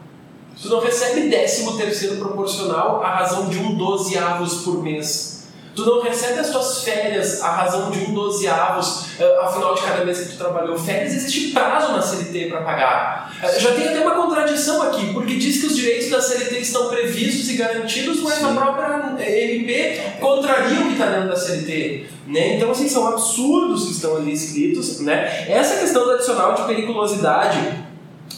Tu 0.61 0.69
não 0.69 0.79
recebe 0.79 1.21
13º 1.29 2.19
proporcional 2.19 3.03
à 3.03 3.15
razão 3.15 3.49
de 3.49 3.57
um 3.57 3.75
dozeavos 3.75 4.63
por 4.63 4.83
mês. 4.83 5.32
Tu 5.75 5.83
não 5.83 6.01
recebe 6.03 6.39
as 6.39 6.49
tuas 6.51 6.83
férias 6.83 7.41
à 7.41 7.49
razão 7.49 7.89
de 7.89 7.99
um 7.99 8.13
dozeavos 8.13 9.05
eh, 9.19 9.37
ao 9.41 9.51
final 9.51 9.73
de 9.73 9.81
cada 9.81 10.05
mês 10.05 10.19
que 10.19 10.31
tu 10.33 10.37
trabalhou. 10.37 10.77
Férias 10.77 11.13
existe 11.13 11.51
prazo 11.51 11.93
na 11.93 12.01
CLT 12.01 12.49
para 12.49 12.61
pagar. 12.61 13.33
Eh, 13.41 13.59
já 13.59 13.73
tem 13.73 13.87
até 13.87 13.99
uma 14.01 14.13
contradição 14.13 14.83
aqui, 14.83 15.11
porque 15.13 15.35
diz 15.35 15.61
que 15.61 15.67
os 15.67 15.75
direitos 15.75 16.11
da 16.11 16.21
CLT 16.21 16.59
estão 16.59 16.89
previstos 16.89 17.49
e 17.49 17.55
garantidos, 17.55 18.21
mas 18.21 18.43
a 18.43 18.49
própria 18.49 19.15
eh, 19.19 19.55
MP 19.55 20.01
contraria 20.19 20.79
o 20.79 20.87
que 20.87 20.93
está 20.93 21.07
dentro 21.07 21.29
da 21.29 21.35
CLT. 21.35 22.05
Né? 22.27 22.55
Então, 22.55 22.69
assim, 22.69 22.87
são 22.87 23.07
absurdos 23.07 23.85
que 23.85 23.91
estão 23.93 24.17
ali 24.17 24.31
escritos. 24.31 24.99
Né? 24.99 25.45
Essa 25.49 25.79
questão 25.79 26.05
do 26.05 26.11
adicional 26.11 26.53
de 26.53 26.63
periculosidade 26.63 27.92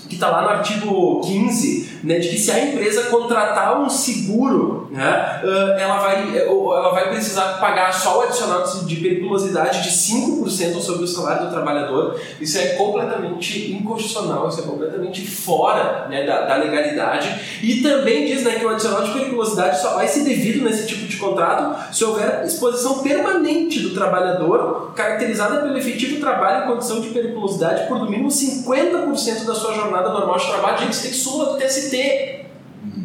que 0.07 0.15
está 0.15 0.29
lá 0.29 0.41
no 0.43 0.49
artigo 0.49 1.21
15, 1.21 1.99
né, 2.03 2.19
de 2.19 2.29
que 2.29 2.37
se 2.37 2.51
a 2.51 2.63
empresa 2.63 3.03
contratar 3.03 3.81
um 3.81 3.89
seguro, 3.89 4.87
né, 4.91 5.41
ela, 5.79 5.97
vai, 5.97 6.37
ela 6.37 6.91
vai 6.91 7.09
precisar 7.09 7.59
pagar 7.59 7.91
só 7.91 8.19
o 8.19 8.21
adicional 8.21 8.63
de 8.85 8.95
periculosidade 8.97 9.83
de 9.83 9.89
5% 9.89 10.79
sobre 10.79 11.03
o 11.03 11.07
salário 11.07 11.47
do 11.47 11.51
trabalhador. 11.51 12.19
Isso 12.39 12.57
é 12.57 12.69
completamente 12.75 13.71
inconstitucional, 13.71 14.47
isso 14.47 14.59
é 14.59 14.63
completamente 14.63 15.25
fora 15.25 16.07
né, 16.07 16.25
da, 16.25 16.45
da 16.45 16.55
legalidade. 16.57 17.59
E 17.61 17.81
também 17.81 18.25
diz 18.25 18.43
né, 18.43 18.55
que 18.59 18.65
o 18.65 18.69
adicional 18.69 19.03
de 19.03 19.11
periculosidade 19.11 19.81
só 19.81 19.95
vai 19.95 20.07
ser 20.07 20.23
devido 20.23 20.63
nesse 20.63 20.87
tipo 20.87 21.07
de 21.07 21.17
contrato 21.17 21.93
se 21.93 22.03
houver 22.03 22.43
exposição 22.45 22.99
permanente 22.99 23.79
do 23.79 23.93
trabalhador, 23.93 24.93
caracterizada 24.95 25.61
pelo 25.61 25.77
efetivo 25.77 26.19
trabalho 26.19 26.65
em 26.65 26.67
condição 26.67 27.01
de 27.01 27.09
periculosidade 27.09 27.87
por 27.87 27.99
no 27.99 28.09
mínimo 28.09 28.29
50% 28.29 29.45
da 29.45 29.55
sua 29.55 29.73
jornada 29.73 29.94
normal 30.01 30.37
de 30.37 30.45
trabalho. 30.47 30.77
Gente, 30.79 30.93
isso 30.93 31.03
tem 31.03 31.13
súmula 31.13 31.53
do 31.53 31.57
TST, 31.57 31.95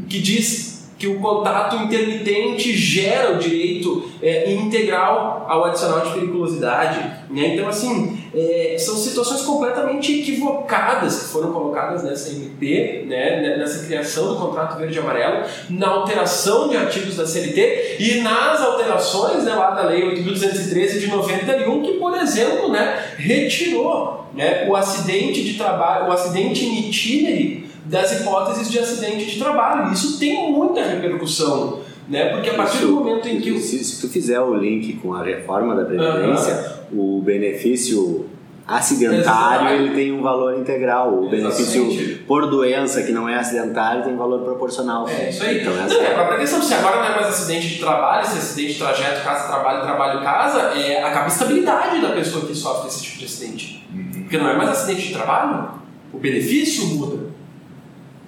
que 0.09 0.21
diz 0.21 0.71
que 0.99 1.07
o 1.07 1.19
contato 1.19 1.77
intermitente 1.77 2.77
gera 2.77 3.33
o 3.33 3.39
direito 3.39 4.11
é, 4.23 4.53
integral 4.53 5.47
ao 5.49 5.65
adicional 5.65 6.01
de 6.01 6.13
periculosidade. 6.13 6.99
Né? 7.31 7.55
Então, 7.55 7.69
assim, 7.69 8.20
é, 8.35 8.77
são 8.79 8.97
situações 8.97 9.43
completamente 9.43 10.21
equivocadas 10.21 11.21
que 11.21 11.29
foram 11.29 11.53
colocadas 11.53 12.03
nessa 12.03 12.31
MP, 12.31 13.05
né? 13.07 13.57
nessa 13.57 13.87
criação 13.87 14.29
do 14.29 14.37
contrato 14.37 14.79
verde 14.79 14.97
e 14.97 15.01
amarelo, 15.01 15.45
na 15.69 15.89
alteração 15.89 16.69
de 16.69 16.77
artigos 16.77 17.17
da 17.17 17.27
CLT 17.27 17.97
e 17.99 18.21
nas 18.21 18.61
alterações 18.61 19.45
né, 19.45 19.55
lá 19.55 19.71
da 19.71 19.83
Lei 19.83 20.03
8.213 20.03 21.01
de 21.01 21.07
91, 21.09 21.83
que, 21.83 21.93
por 21.95 22.17
exemplo, 22.17 22.71
né, 22.71 23.15
retirou 23.17 24.27
né, 24.35 24.67
o 24.69 24.77
acidente 24.77 25.43
de 25.43 25.55
trabalho, 25.55 26.09
o 26.09 26.13
acidente 26.13 26.65
in 26.65 26.89
itinere 26.89 27.71
das 27.85 28.21
hipóteses 28.21 28.71
de 28.71 28.79
acidente 28.79 29.27
de 29.27 29.39
trabalho. 29.39 29.93
Isso 29.93 30.19
tem 30.19 30.53
muita 30.53 30.83
repercussão, 30.83 31.80
né? 32.11 32.31
Porque 32.35 32.51
a 32.51 32.55
partir 32.55 32.79
do 32.79 32.85
Isso- 32.87 32.93
momento 32.95 33.27
em 33.29 33.41
que 33.41 33.59
se, 33.61 33.83
se 33.85 34.01
tu 34.01 34.09
fizer 34.13 34.41
o 34.41 34.55
link 34.55 34.95
com 34.95 35.15
a 35.15 35.23
reforma 35.23 35.75
da 35.75 35.85
Previdência, 35.85 36.81
o 36.93 37.23
benefício 37.25 38.27
acidentário 38.67 39.69
ele 39.81 39.95
tem 39.95 40.13
um 40.13 40.23
valor 40.23 40.57
integral. 40.59 41.15
O 41.25 41.29
benefício 41.29 41.87
Exatamente. 41.87 42.15
por 42.27 42.49
doença 42.49 43.03
que 43.03 43.11
não 43.11 43.29
é 43.29 43.37
acidentário 43.37 44.05
tem 44.05 44.17
valor 44.17 44.41
proporcional. 44.45 45.09
É 45.09 45.29
isso 45.31 45.43
aí. 45.43 45.61
Então, 45.61 45.75
Não, 45.75 45.85
essa 45.85 45.95
é 45.97 46.13
a 46.13 46.15
própria 46.15 46.39
questão, 46.39 46.63
se 46.63 46.75
agora 46.75 46.97
não 46.99 47.05
é 47.05 47.15
mais 47.17 47.27
acidente 47.29 47.69
de 47.69 47.79
trabalho, 47.81 48.25
se 48.27 48.37
é 48.37 48.39
acidente 48.39 48.73
de 48.75 48.79
trajeto, 48.79 49.25
casa, 49.25 49.49
trabalho, 49.49 49.83
trabalho, 49.83 50.21
casa, 50.23 50.61
é, 50.79 51.03
acaba 51.03 51.25
a 51.25 51.29
estabilidade 51.29 52.01
da 52.01 52.11
pessoa 52.11 52.47
que 52.47 52.55
sofre 52.55 52.89
esse 52.89 53.03
tipo 53.03 53.19
de 53.19 53.25
acidente. 53.25 53.89
Porque 54.23 54.39
não 54.39 54.49
é 54.49 54.57
mais 54.57 54.71
acidente 54.71 55.09
de 55.09 55.15
trabalho, 55.15 55.71
o 56.13 56.19
benefício 56.19 56.87
muda. 56.95 57.25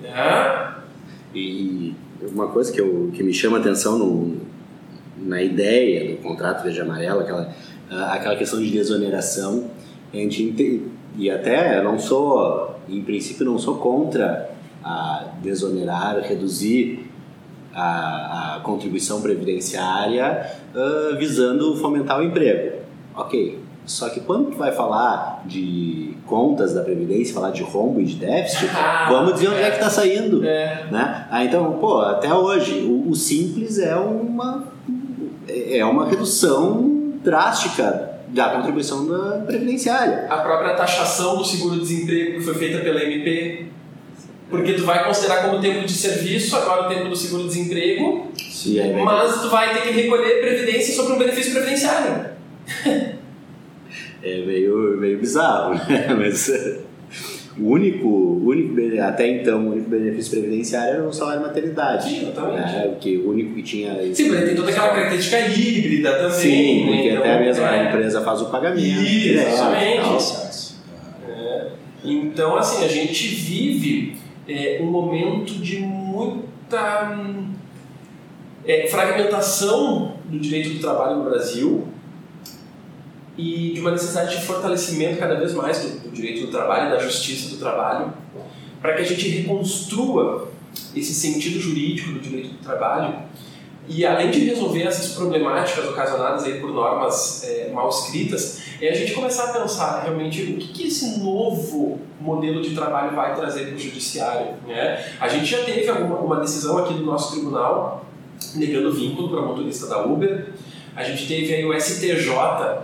É. 0.04 0.72
E 1.34 1.94
uma 2.34 2.48
coisa 2.48 2.72
que, 2.72 2.80
eu, 2.80 3.10
que 3.14 3.22
me 3.22 3.32
chama 3.32 3.58
atenção 3.58 3.98
no, 3.98 4.36
na 5.18 5.42
ideia 5.42 6.14
do 6.16 6.22
contrato 6.22 6.62
verde 6.62 6.80
amarelo, 6.80 7.20
aquela, 7.20 7.52
aquela 7.90 8.36
questão 8.36 8.60
de 8.60 8.70
desoneração, 8.70 9.70
a 10.12 10.16
gente 10.16 10.42
ente- 10.42 10.82
e 11.16 11.30
até 11.30 11.78
eu 11.78 11.84
não 11.84 11.98
sou, 11.98 12.74
em 12.88 13.02
princípio, 13.02 13.44
não 13.44 13.58
sou 13.58 13.76
contra 13.76 14.50
a 14.82 15.32
desonerar, 15.42 16.20
reduzir 16.22 17.06
a, 17.74 18.56
a 18.56 18.60
contribuição 18.60 19.20
previdenciária 19.22 20.46
ah, 20.74 21.16
visando 21.18 21.76
fomentar 21.76 22.18
o 22.20 22.22
emprego. 22.22 22.78
Ok. 23.14 23.58
Só 23.84 24.08
que 24.08 24.20
quando 24.20 24.50
tu 24.52 24.56
vai 24.56 24.70
falar 24.72 25.42
de 25.44 26.14
contas 26.26 26.72
da 26.72 26.82
Previdência, 26.82 27.34
falar 27.34 27.50
de 27.50 27.62
rombo 27.62 28.00
e 28.00 28.04
de 28.04 28.14
déficit, 28.16 28.70
Ah, 28.74 29.08
vamos 29.10 29.34
dizer 29.34 29.48
onde 29.48 29.60
é 29.60 29.70
que 29.70 29.76
está 29.76 29.90
saindo. 29.90 30.44
É. 30.46 30.86
Né? 30.90 31.26
Ah, 31.30 31.44
então, 31.44 31.72
pô, 31.80 32.00
até 32.00 32.32
hoje, 32.32 32.80
o, 32.80 33.10
o 33.10 33.14
simples 33.14 33.78
é 33.78 33.96
uma, 33.96 34.64
é 35.48 35.84
uma 35.84 36.08
redução 36.08 37.12
drástica 37.24 38.10
da 38.28 38.50
contribuição 38.50 39.06
da 39.06 39.38
previdenciária. 39.44 40.26
A 40.30 40.38
própria 40.38 40.74
taxação 40.74 41.36
do 41.36 41.44
seguro-desemprego 41.44 42.38
que 42.38 42.40
foi 42.44 42.54
feita 42.54 42.78
pela 42.78 43.02
MP. 43.02 43.66
Porque 44.48 44.74
tu 44.74 44.84
vai 44.84 45.04
considerar 45.04 45.42
como 45.48 45.60
tempo 45.62 45.86
de 45.86 45.92
serviço 45.92 46.54
agora 46.56 46.86
o 46.86 46.88
tempo 46.88 47.08
do 47.08 47.16
seguro-desemprego, 47.16 48.26
vai- 48.76 49.02
mas 49.02 49.40
tu 49.40 49.48
vai 49.48 49.72
ter 49.74 49.80
que 49.82 49.90
recolher 50.02 50.40
previdência 50.42 50.94
sobre 50.94 51.14
um 51.14 51.18
benefício 51.18 51.52
previdenciário. 51.52 52.26
É 54.22 54.44
meio, 54.44 54.96
meio 54.98 55.18
bizarro, 55.18 55.74
né? 55.88 56.14
Mas 56.16 56.48
o 57.58 57.68
único, 57.68 58.06
o 58.06 58.46
único, 58.46 58.74
até 59.02 59.28
então, 59.28 59.66
o 59.66 59.72
único 59.72 59.90
benefício 59.90 60.30
previdenciário 60.30 60.94
era 60.94 61.04
o 61.06 61.12
salário 61.12 61.42
maternidade. 61.42 62.08
Sim, 62.08 62.22
exatamente. 62.22 62.72
Né? 62.72 62.88
Porque 62.88 63.16
o 63.18 63.30
único 63.30 63.54
que 63.54 63.62
tinha. 63.62 64.14
Sim, 64.14 64.30
mas 64.30 64.44
tem 64.44 64.54
toda 64.54 64.70
aquela 64.70 64.88
característica 64.88 65.40
híbrida 65.40 66.12
também. 66.14 66.30
Sim, 66.30 66.84
né? 66.84 66.92
porque 66.92 67.08
Então, 67.08 67.20
até 67.20 67.40
mesmo 67.40 67.64
a 67.64 67.76
é. 67.76 67.88
empresa 67.88 68.20
faz 68.22 68.40
o 68.40 68.46
pagamento. 68.46 68.80
E 68.80 69.34
exatamente. 69.34 70.08
Processos. 70.08 70.72
Então, 72.04 72.56
assim, 72.56 72.84
a 72.84 72.88
gente 72.88 73.28
vive 73.28 74.16
é, 74.48 74.80
um 74.82 74.86
momento 74.86 75.52
de 75.52 75.78
muita 75.78 77.16
é, 78.66 78.86
fragmentação 78.88 80.14
do 80.24 80.38
direito 80.38 80.70
do 80.70 80.80
trabalho 80.80 81.18
no 81.18 81.24
Brasil 81.24 81.86
e 83.36 83.72
de 83.74 83.80
uma 83.80 83.90
necessidade 83.90 84.38
de 84.38 84.44
fortalecimento 84.44 85.18
cada 85.18 85.36
vez 85.36 85.54
mais 85.54 85.80
do, 85.80 86.00
do 86.00 86.10
direito 86.10 86.46
do 86.46 86.52
trabalho 86.52 86.90
da 86.90 86.98
justiça 86.98 87.48
do 87.48 87.56
trabalho 87.56 88.12
para 88.80 88.94
que 88.94 89.02
a 89.02 89.04
gente 89.04 89.28
reconstrua 89.28 90.48
esse 90.94 91.14
sentido 91.14 91.60
jurídico 91.60 92.12
do 92.12 92.20
direito 92.20 92.50
do 92.50 92.58
trabalho 92.58 93.14
e 93.88 94.06
além 94.06 94.30
de 94.30 94.40
resolver 94.40 94.82
essas 94.82 95.14
problemáticas 95.14 95.88
ocasionadas 95.88 96.44
aí 96.44 96.60
por 96.60 96.72
normas 96.72 97.42
é, 97.44 97.70
mal 97.72 97.88
escritas, 97.88 98.62
é 98.80 98.90
a 98.90 98.94
gente 98.94 99.12
começar 99.12 99.50
a 99.50 99.60
pensar 99.60 100.02
realmente 100.02 100.42
o 100.42 100.56
que, 100.56 100.68
que 100.68 100.86
esse 100.86 101.18
novo 101.18 101.98
modelo 102.20 102.62
de 102.62 102.74
trabalho 102.74 103.14
vai 103.16 103.34
trazer 103.34 103.66
para 103.66 103.74
o 103.74 103.78
judiciário. 103.78 104.54
Né? 104.66 105.04
A 105.20 105.28
gente 105.28 105.46
já 105.46 105.64
teve 105.64 105.88
alguma, 105.88 106.18
uma 106.18 106.36
decisão 106.40 106.78
aqui 106.78 106.94
do 106.94 107.04
nosso 107.04 107.32
tribunal 107.32 108.06
negando 108.54 108.92
vínculo 108.92 109.30
para 109.30 109.42
motorista 109.42 109.86
da 109.88 110.04
Uber. 110.04 110.52
A 110.94 111.02
gente 111.02 111.26
teve 111.26 111.54
aí 111.54 111.64
o 111.64 111.72
STJ 111.80 112.28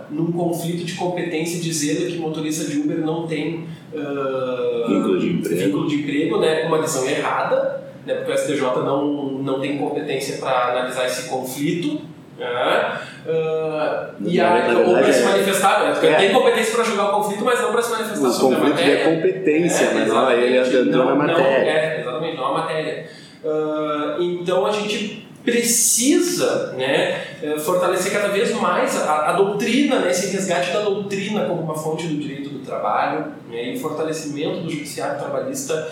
num 0.09 0.31
conflito 0.31 0.83
de 0.83 0.93
competência 0.93 1.59
dizendo 1.61 2.07
que 2.07 2.17
motorista 2.17 2.65
de 2.65 2.79
Uber 2.79 2.97
não 2.97 3.27
tem 3.27 3.67
ah, 3.95 4.85
Vínculo 4.87 5.19
de 5.19 5.27
emprego. 5.33 5.55
vínculo 5.63 5.87
de 5.87 5.95
emprego, 5.95 6.39
né? 6.39 6.65
uma 6.65 6.79
decisão 6.79 7.07
errada, 7.07 7.83
né? 8.05 8.15
porque 8.15 8.31
o 8.31 8.37
STJ 8.37 8.61
não, 8.83 9.03
não 9.43 9.59
tem 9.59 9.77
competência 9.77 10.37
para 10.37 10.71
analisar 10.71 11.05
esse 11.05 11.29
conflito. 11.29 12.01
né? 12.39 12.99
Uh, 13.27 14.27
e 14.27 14.39
a, 14.39 14.69
ou 14.87 14.93
para 14.95 15.13
se 15.13 15.21
é- 15.21 15.25
manifestar, 15.25 15.83
né? 15.83 15.91
Porque 15.91 16.07
é. 16.07 16.15
tem 16.15 16.31
competência 16.31 16.73
para 16.73 16.83
julgar 16.85 17.09
o 17.09 17.17
conflito, 17.21 17.43
mas 17.43 17.61
não 17.61 17.71
para 17.71 17.81
se 17.81 17.91
manifestar 17.91 18.27
O 18.27 18.31
sobre 18.31 18.55
a 18.55 18.59
conflito 18.59 18.75
matéria. 18.77 18.97
é 19.03 19.15
competência, 19.15 19.85
É, 19.85 19.93
mas 19.93 20.07
não, 20.07 20.31
ele 20.31 20.57
entrou 20.57 20.85
na 20.85 20.91
Não- 20.95 21.05
não- 21.09 21.15
matéria. 21.17 21.69
é, 21.69 21.99
exatamente, 22.01 22.37
não 22.37 22.45
a 22.45 22.53
matéria. 22.59 23.05
Ah, 23.45 24.17
então 24.19 24.65
a 24.65 24.71
gente 24.71 25.27
precisa 25.43 26.73
né, 26.73 27.37
eh, 27.41 27.59
fortalecer 27.59 28.11
cada 28.11 28.27
vez 28.27 28.51
mais 28.53 28.95
a, 29.01 29.29
a 29.29 29.33
doutrina, 29.33 29.99
né, 29.99 30.11
esse 30.11 30.27
resgate 30.27 30.71
da 30.71 30.81
doutrina 30.81 31.45
como 31.45 31.61
uma 31.61 31.75
fonte 31.75 32.07
do 32.07 32.17
direito 32.17 32.49
do 32.49 32.59
trabalho 32.59 33.33
né, 33.49 33.71
e 33.71 33.77
o 33.77 33.79
fortalecimento 33.79 34.61
do 34.61 34.69
judiciário 34.69 35.19
trabalhista 35.19 35.91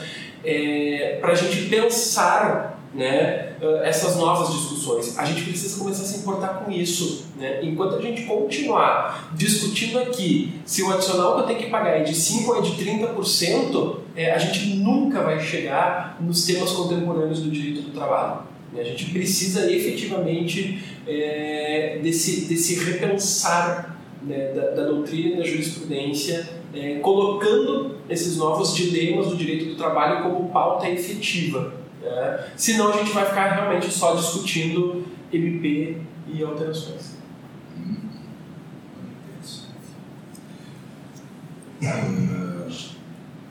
para 1.21 1.31
a 1.31 1.35
gente 1.35 1.67
pensar 1.67 2.77
né, 2.93 3.53
eh, 3.61 3.81
essas 3.83 4.15
novas 4.15 4.49
discussões. 4.53 5.17
A 5.17 5.25
gente 5.25 5.43
precisa 5.43 5.77
começar 5.77 6.03
a 6.03 6.05
se 6.05 6.19
importar 6.19 6.63
com 6.63 6.71
isso. 6.71 7.27
Né? 7.37 7.59
Enquanto 7.63 7.95
a 7.95 8.01
gente 8.01 8.23
continuar 8.23 9.29
discutindo 9.33 9.99
aqui 9.99 10.59
se 10.65 10.81
o 10.83 10.91
adicional 10.91 11.35
que 11.35 11.41
eu 11.41 11.45
tenho 11.45 11.59
que 11.59 11.69
pagar 11.69 11.99
é 11.99 12.03
de 12.03 12.13
5% 12.13 12.47
ou 12.47 12.57
é 12.57 12.61
de 12.61 12.71
30%, 12.71 13.95
é, 14.15 14.31
a 14.31 14.37
gente 14.37 14.77
nunca 14.77 15.21
vai 15.21 15.39
chegar 15.39 16.17
nos 16.19 16.45
temas 16.45 16.71
contemporâneos 16.71 17.41
do 17.41 17.51
direito 17.51 17.81
do 17.81 17.91
trabalho. 17.91 18.41
Né? 18.77 18.83
A 18.83 18.85
gente 18.85 19.11
precisa 19.11 19.71
efetivamente 19.71 20.83
é, 21.07 21.99
desse, 22.01 22.45
desse 22.45 22.75
repensar 22.83 23.97
né, 24.21 24.53
da, 24.53 24.71
da 24.71 24.85
doutrina 24.85 25.35
e 25.35 25.37
da 25.37 25.43
jurisprudência, 25.43 26.47
é, 26.73 26.99
colocando 26.99 27.97
esses 28.09 28.37
novos 28.37 28.75
dilemas 28.75 29.27
do 29.27 29.35
direito 29.35 29.65
do 29.65 29.75
trabalho 29.75 30.23
como 30.23 30.49
pauta 30.49 30.89
efetiva. 30.89 31.73
Né? 32.01 32.47
Senão 32.55 32.93
a 32.93 32.97
gente 32.97 33.11
vai 33.11 33.25
ficar 33.25 33.53
realmente 33.53 33.91
só 33.91 34.15
discutindo 34.15 35.05
MP 35.33 35.97
e 36.31 36.43
alterações. 36.43 37.17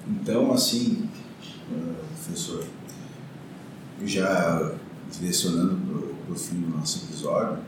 Então, 0.08 0.52
assim, 0.52 1.08
professor, 2.24 2.64
já 4.04 4.72
direcionando 5.10 5.76
para 6.24 6.32
o 6.32 6.38
fim 6.38 6.60
do 6.60 6.76
nosso 6.76 7.04
episódio, 7.06 7.58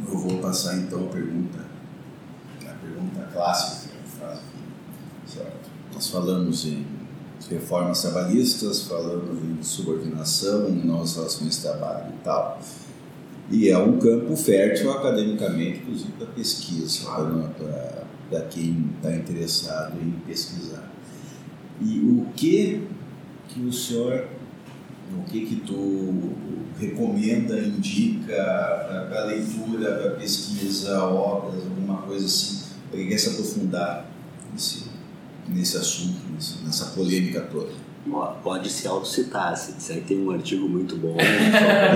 eu 0.00 0.18
vou 0.18 0.38
passar 0.38 0.76
então 0.78 1.04
a 1.04 1.08
pergunta, 1.08 1.58
a 2.62 2.72
pergunta 2.72 3.28
clássica 3.32 3.88
que 3.88 3.96
eu 3.96 4.26
faço 4.26 4.40
aqui, 4.40 5.32
certo? 5.32 5.70
Nós 5.92 6.08
falamos 6.08 6.64
em 6.64 6.86
reformas 7.48 8.02
trabalhistas, 8.02 8.82
falamos 8.82 9.42
em 9.42 9.62
subordinação, 9.62 10.70
novas 10.70 11.16
relações 11.16 11.56
de 11.56 11.62
trabalho 11.62 12.14
e 12.14 12.24
tal. 12.24 12.60
E 13.50 13.68
é 13.68 13.76
um 13.76 13.98
campo 13.98 14.36
fértil 14.36 14.92
academicamente, 14.92 15.80
inclusive 15.80 16.12
para 16.12 16.28
pesquisa, 16.28 17.10
para 18.30 18.42
quem 18.42 18.90
está 18.96 19.14
interessado 19.14 20.00
em 20.00 20.12
pesquisar. 20.24 20.88
E 21.80 21.98
o 21.98 22.26
que 22.36 22.86
que 23.48 23.60
o 23.62 23.72
senhor, 23.72 24.28
o 25.18 25.22
que 25.24 25.46
que 25.46 25.56
tu 25.56 26.34
recomenda, 26.78 27.58
indica 27.58 29.06
para 29.08 29.24
leitura, 29.26 29.96
para 29.96 30.10
pesquisa, 30.12 31.02
obras, 31.04 31.64
alguma 31.64 32.02
coisa 32.02 32.26
assim, 32.26 32.60
para 32.88 32.98
quem 32.98 33.08
quer 33.08 33.18
se 33.18 33.30
aprofundar 33.30 34.10
nesse, 34.52 34.84
nesse 35.48 35.76
assunto, 35.76 36.20
nessa 36.64 36.86
polêmica 36.86 37.40
toda? 37.42 37.89
Pode 38.42 38.70
se 38.70 38.88
autocitar, 38.88 39.54
se 39.56 39.72
disser 39.72 39.96
que 39.98 40.02
tem 40.14 40.18
um 40.26 40.30
artigo 40.30 40.66
muito 40.68 40.96
bom. 40.96 41.14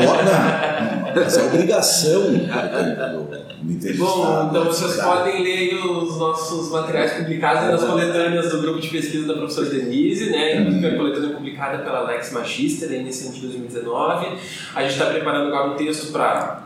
Olha, 0.06 1.20
essa 1.24 1.40
é 1.40 1.46
obrigação 1.46 2.22
do, 2.22 3.64
do 3.64 3.72
entrevistado. 3.72 4.12
Bom, 4.12 4.46
então 4.50 4.64
vocês 4.66 4.92
citar. 4.92 5.06
podem 5.16 5.42
ler 5.42 5.74
os 5.86 6.18
nossos 6.18 6.70
materiais 6.70 7.14
publicados 7.14 7.70
nas 7.70 7.84
coletâneas 7.90 8.50
do 8.50 8.60
grupo 8.60 8.80
de 8.80 8.88
pesquisa 8.88 9.26
da 9.26 9.34
professora 9.34 9.70
Denise, 9.70 10.30
né? 10.30 10.56
Inclusive 10.60 10.86
a 10.86 10.96
coletânea 10.96 11.30
publicada 11.30 11.78
pela 11.82 11.98
Alex 12.00 12.32
Magister, 12.32 12.90
nesse 13.02 13.24
ano 13.26 13.34
de 13.34 13.40
2019. 13.40 14.26
A 14.74 14.82
gente 14.82 14.92
está 14.92 15.06
preparando 15.06 15.48
agora 15.48 15.70
um 15.72 15.76
texto 15.76 16.12
para 16.12 16.64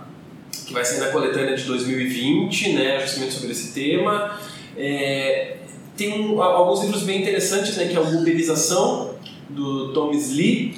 que 0.67 0.75
vai 0.75 0.85
sair 0.85 1.01
na 1.01 1.07
coletânea 1.13 1.57
de 1.57 1.63
2020, 1.65 2.73
né? 2.73 3.01
Justamente 3.01 3.35
sobre 3.35 3.53
esse 3.53 3.73
tema. 3.73 4.37
É, 4.77 5.57
tem 5.97 6.21
um- 6.33 6.43
alguns 6.43 6.83
livros 6.83 7.03
bem 7.05 7.21
interessantes, 7.23 7.77
né? 7.77 7.87
Que 7.87 7.97
é 7.97 8.01
o 8.01 8.21
Uberização, 8.21 9.15
do 9.49 9.93
Thomas 9.93 10.33
Lee. 10.33 10.75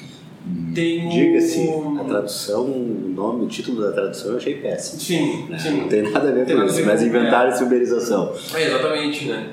Tem 0.75 1.07
o... 1.07 1.11
Diga-se, 1.11 1.69
a 2.01 2.05
tradução, 2.05 2.65
o 2.65 3.13
nome, 3.15 3.45
o 3.45 3.49
título 3.49 3.83
da 3.83 3.93
tradução 3.93 4.31
eu 4.31 4.37
achei 4.39 4.55
péssimo. 4.55 5.01
Sim, 5.01 5.47
né? 5.49 5.59
sim. 5.59 5.83
Não 5.83 5.89
tem 5.89 6.03
nada 6.03 6.31
a 6.31 6.33
ver 6.33 6.47
Tem 6.47 6.57
com 6.57 6.65
isso, 6.65 6.85
mas 6.87 7.03
inventaram 7.03 7.51
essa 7.51 7.65
uberização. 7.65 8.33
É, 8.55 8.67
exatamente, 8.67 9.27
né? 9.27 9.51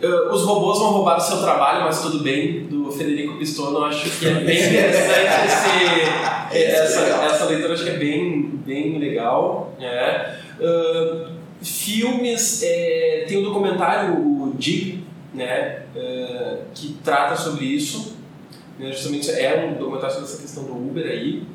Uh, 0.00 0.32
os 0.32 0.42
robôs 0.42 0.78
vão 0.78 0.90
roubar 0.90 1.16
o 1.16 1.20
seu 1.20 1.38
trabalho, 1.38 1.84
mas 1.84 2.02
tudo 2.02 2.20
bem, 2.20 2.66
do 2.66 2.92
Federico 2.92 3.38
Pistono, 3.38 3.82
acho 3.84 4.18
que 4.18 4.26
é 4.26 4.34
bem 4.34 4.58
interessante 4.68 5.46
esse, 5.46 6.58
essa, 6.58 7.00
essa 7.00 7.44
leitura, 7.46 7.72
acho 7.72 7.84
que 7.84 7.90
é 7.90 7.98
bem, 7.98 8.60
bem 8.64 8.98
legal. 8.98 9.74
né? 9.80 10.38
Uh, 10.60 11.36
filmes, 11.62 12.62
é, 12.62 13.24
tem 13.26 13.38
o 13.38 13.42
documentário 13.42 14.14
o 14.14 14.54
Dig, 14.58 15.04
né, 15.34 15.82
uh, 15.94 16.58
que 16.74 16.96
trata 17.04 17.36
sobre 17.36 17.64
isso, 17.64 18.15
né, 18.78 18.92
justamente 18.92 19.30
é 19.30 19.66
um 19.66 19.78
documentário 19.78 20.14
sobre 20.14 20.28
essa 20.28 20.42
questão 20.42 20.64
do 20.64 20.72
Uber 20.72 21.06
aí. 21.06 21.46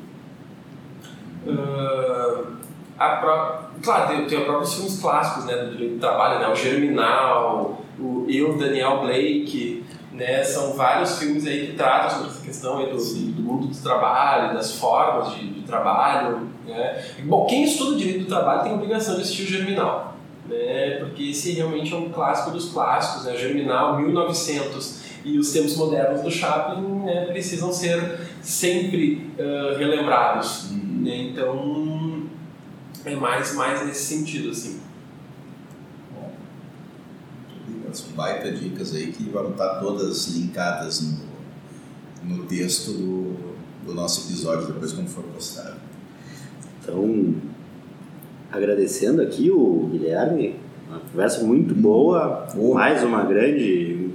Uh, 1.46 2.56
a 2.98 3.16
pró- 3.16 3.70
claro, 3.82 4.26
tem, 4.26 4.38
os 4.38 4.44
próprios 4.44 4.74
filmes 4.74 5.00
clássicos 5.00 5.44
né, 5.44 5.56
do 5.56 5.72
direito 5.72 5.94
do 5.94 6.00
trabalho, 6.00 6.40
né, 6.40 6.48
o 6.48 6.54
Germinal, 6.54 7.82
o 7.98 8.26
Eu, 8.28 8.56
Daniel 8.56 9.00
Blake, 9.00 9.84
né, 10.12 10.44
são 10.44 10.74
vários 10.74 11.18
filmes 11.18 11.46
aí 11.46 11.66
que 11.66 11.72
tratam 11.72 12.10
sobre 12.10 12.28
essa 12.28 12.44
questão 12.44 12.78
aí 12.78 12.86
do, 12.86 12.96
do 12.96 13.42
mundo 13.42 13.66
do 13.66 13.82
trabalho, 13.82 14.54
das 14.54 14.74
formas 14.74 15.34
de, 15.34 15.48
de 15.48 15.62
trabalho. 15.62 16.48
Né. 16.66 17.04
Bom, 17.24 17.46
quem 17.46 17.64
estuda 17.64 17.96
direito 17.96 18.20
do 18.20 18.26
trabalho 18.26 18.62
tem 18.62 18.72
a 18.72 18.74
obrigação 18.76 19.16
de 19.16 19.22
assistir 19.22 19.42
o 19.42 19.46
Germinal, 19.46 20.16
né, 20.46 20.98
porque 21.00 21.30
esse 21.30 21.52
realmente 21.52 21.92
é 21.92 21.96
um 21.96 22.10
clássico 22.10 22.50
dos 22.50 22.72
clássicos, 22.72 23.24
né, 23.24 23.36
Germinal, 23.36 23.98
1900 23.98 25.01
e 25.24 25.38
os 25.38 25.52
tempos 25.52 25.76
modernos 25.76 26.22
do 26.22 26.30
Chaplin 26.30 27.04
né, 27.04 27.26
precisam 27.26 27.72
ser 27.72 28.20
sempre 28.42 29.30
ah, 29.38 29.76
relembrados. 29.78 30.70
né? 30.72 31.16
Então, 31.30 32.24
é 33.04 33.14
mais, 33.14 33.54
mais 33.54 33.84
nesse 33.86 34.04
sentido, 34.04 34.50
assim. 34.50 34.80
As 37.90 38.00
baita 38.16 38.50
dicas 38.50 38.94
aí 38.94 39.12
que 39.12 39.24
vão 39.24 39.50
estar 39.50 39.80
todas 39.80 40.28
linkadas 40.28 41.02
no, 41.02 42.36
no 42.36 42.44
texto 42.46 42.90
do, 42.92 43.54
do 43.84 43.94
nosso 43.94 44.28
episódio, 44.28 44.72
depois 44.72 44.92
quando 44.92 45.08
for 45.08 45.24
postado. 45.24 45.76
Então, 46.80 47.34
agradecendo 48.50 49.20
aqui 49.20 49.50
o 49.50 49.88
Guilherme, 49.92 50.56
uma 50.88 51.00
conversa 51.00 51.44
muito 51.44 51.74
boa, 51.74 52.46
Boa. 52.54 52.74
mais 52.74 53.02
uma 53.02 53.24
grande. 53.24 54.10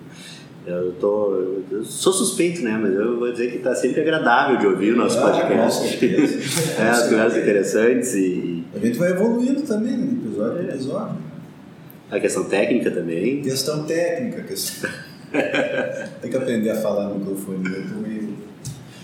Eu, 0.68 0.91
tô, 0.99 1.34
eu 1.72 1.84
sou 1.86 2.11
suspeito, 2.11 2.61
né? 2.61 2.78
Mas 2.82 2.93
eu 2.93 3.18
vou 3.18 3.32
dizer 3.32 3.49
que 3.51 3.57
está 3.57 3.74
sempre 3.74 4.01
agradável 4.01 4.57
de 4.57 4.68
ouvir 4.68 4.91
o 4.93 4.97
nosso 4.97 5.18
Ah, 5.20 5.32
podcast. 5.32 5.88
certeza. 5.97 6.39
é, 6.82 6.89
as 6.89 7.03
conversas 7.07 7.38
interessantes 7.41 8.13
e 8.15 8.63
A 8.76 8.80
gente 8.80 8.97
vai 8.97 9.11
evoluindo 9.11 9.61
também, 9.61 9.93
né? 9.97 10.07
de 10.07 10.28
Episódio 10.28 10.57
por 10.65 10.70
episódio. 10.70 11.18
a 12.11 12.20
questão 12.20 12.43
técnica 12.43 12.91
também. 12.91 13.41
Questão 13.41 13.84
técnica, 13.84 14.43
questão... 14.43 14.89
tem 16.22 16.30
que 16.32 16.38
aprender 16.38 16.70
a 16.72 16.76
falar 16.76 17.05
no 17.09 17.15
microfone. 17.15 17.63
Eu 17.65 17.84
tô 17.89 17.95
meio... 18.01 18.36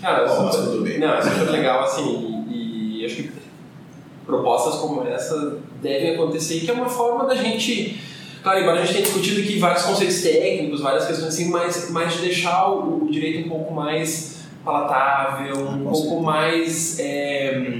Cara, 0.02 0.26
Bom, 0.26 0.44
mas 0.44 0.54
super- 0.54 0.70
tudo 0.70 0.82
bem. 0.84 0.98
Não, 0.98 1.14
é 1.14 1.22
super 1.22 1.50
legal, 1.50 1.82
assim, 1.84 2.44
e, 2.50 3.00
e 3.00 3.06
acho 3.06 3.16
que 3.22 3.30
propostas 4.26 4.74
como 4.80 5.02
essa 5.06 5.58
devem 5.80 6.14
acontecer, 6.14 6.60
que 6.60 6.70
é 6.70 6.74
uma 6.74 6.88
forma 6.90 7.24
da 7.26 7.34
gente. 7.34 7.98
Claro, 8.44 8.60
embora 8.60 8.76
a 8.78 8.84
gente 8.84 8.92
tenha 8.92 9.04
discutido 9.04 9.40
aqui 9.40 9.58
vários 9.58 9.82
conceitos 9.82 10.20
técnicos, 10.22 10.80
várias 10.82 11.06
questões 11.06 11.28
assim, 11.28 11.48
mas, 11.50 11.90
mas 11.90 12.12
de 12.12 12.18
deixar 12.20 12.68
o, 12.70 13.04
o 13.06 13.10
direito 13.10 13.46
um 13.46 13.48
pouco 13.48 13.72
mais 13.74 14.36
palatável, 14.62 15.56
um 15.66 15.84
Com 15.84 15.90
pouco 15.90 16.22
mais. 16.22 16.98
é, 17.00 17.72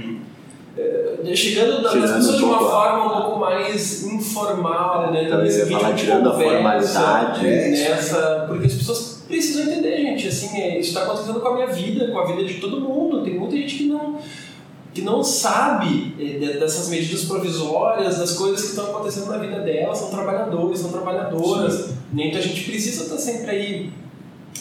é, 0.77 1.35
chegando 1.35 1.81
nas 1.83 1.91
Tirando 1.91 2.13
pessoas 2.15 2.35
um 2.35 2.37
de 2.37 2.43
uma 2.45 2.57
pouco 2.57 2.73
a- 2.73 2.81
forma 2.81 3.05
um 3.05 3.21
pouco 3.21 3.39
mais 3.39 4.03
informal, 4.05 5.11
né? 5.11 5.23
Então, 5.25 5.37
eu 5.37 5.43
nesse 5.43 5.59
ia 5.59 5.63
ritmo 5.65 5.79
falar 5.81 5.93
de 5.93 6.01
tirando 6.03 6.29
a 6.29 6.31
conversa, 6.31 6.53
formalidade. 6.99 7.47
É, 7.47 7.69
isso. 7.71 7.83
nessa, 7.89 8.45
porque 8.47 8.65
as 8.67 8.73
pessoas 8.73 9.23
precisam 9.27 9.63
entender, 9.71 9.97
gente, 9.97 10.27
assim, 10.27 10.59
é, 10.61 10.79
isso 10.79 10.89
está 10.89 11.03
acontecendo 11.03 11.39
com 11.39 11.47
a 11.47 11.53
minha 11.55 11.67
vida, 11.67 12.07
com 12.07 12.19
a 12.19 12.25
vida 12.25 12.43
de 12.43 12.55
todo 12.55 12.81
mundo. 12.81 13.23
Tem 13.23 13.33
muita 13.39 13.55
gente 13.55 13.75
que 13.77 13.83
não 13.85 14.17
que 14.95 15.01
não 15.01 15.23
sabe 15.23 16.15
de- 16.17 16.53
dessas 16.57 16.87
medidas 16.89 17.25
provisórias, 17.25 18.17
das 18.17 18.31
coisas 18.33 18.61
que 18.61 18.67
estão 18.69 18.85
acontecendo 18.85 19.27
na 19.29 19.37
vida 19.37 19.59
delas, 19.59 19.97
são 19.99 20.09
trabalhadores, 20.09 20.79
são 20.79 20.89
trabalhadoras. 20.91 21.89
né? 22.13 22.27
Então 22.27 22.39
a 22.39 22.43
gente 22.43 22.63
precisa 22.63 23.03
estar 23.03 23.17
sempre 23.17 23.51
aí 23.51 23.89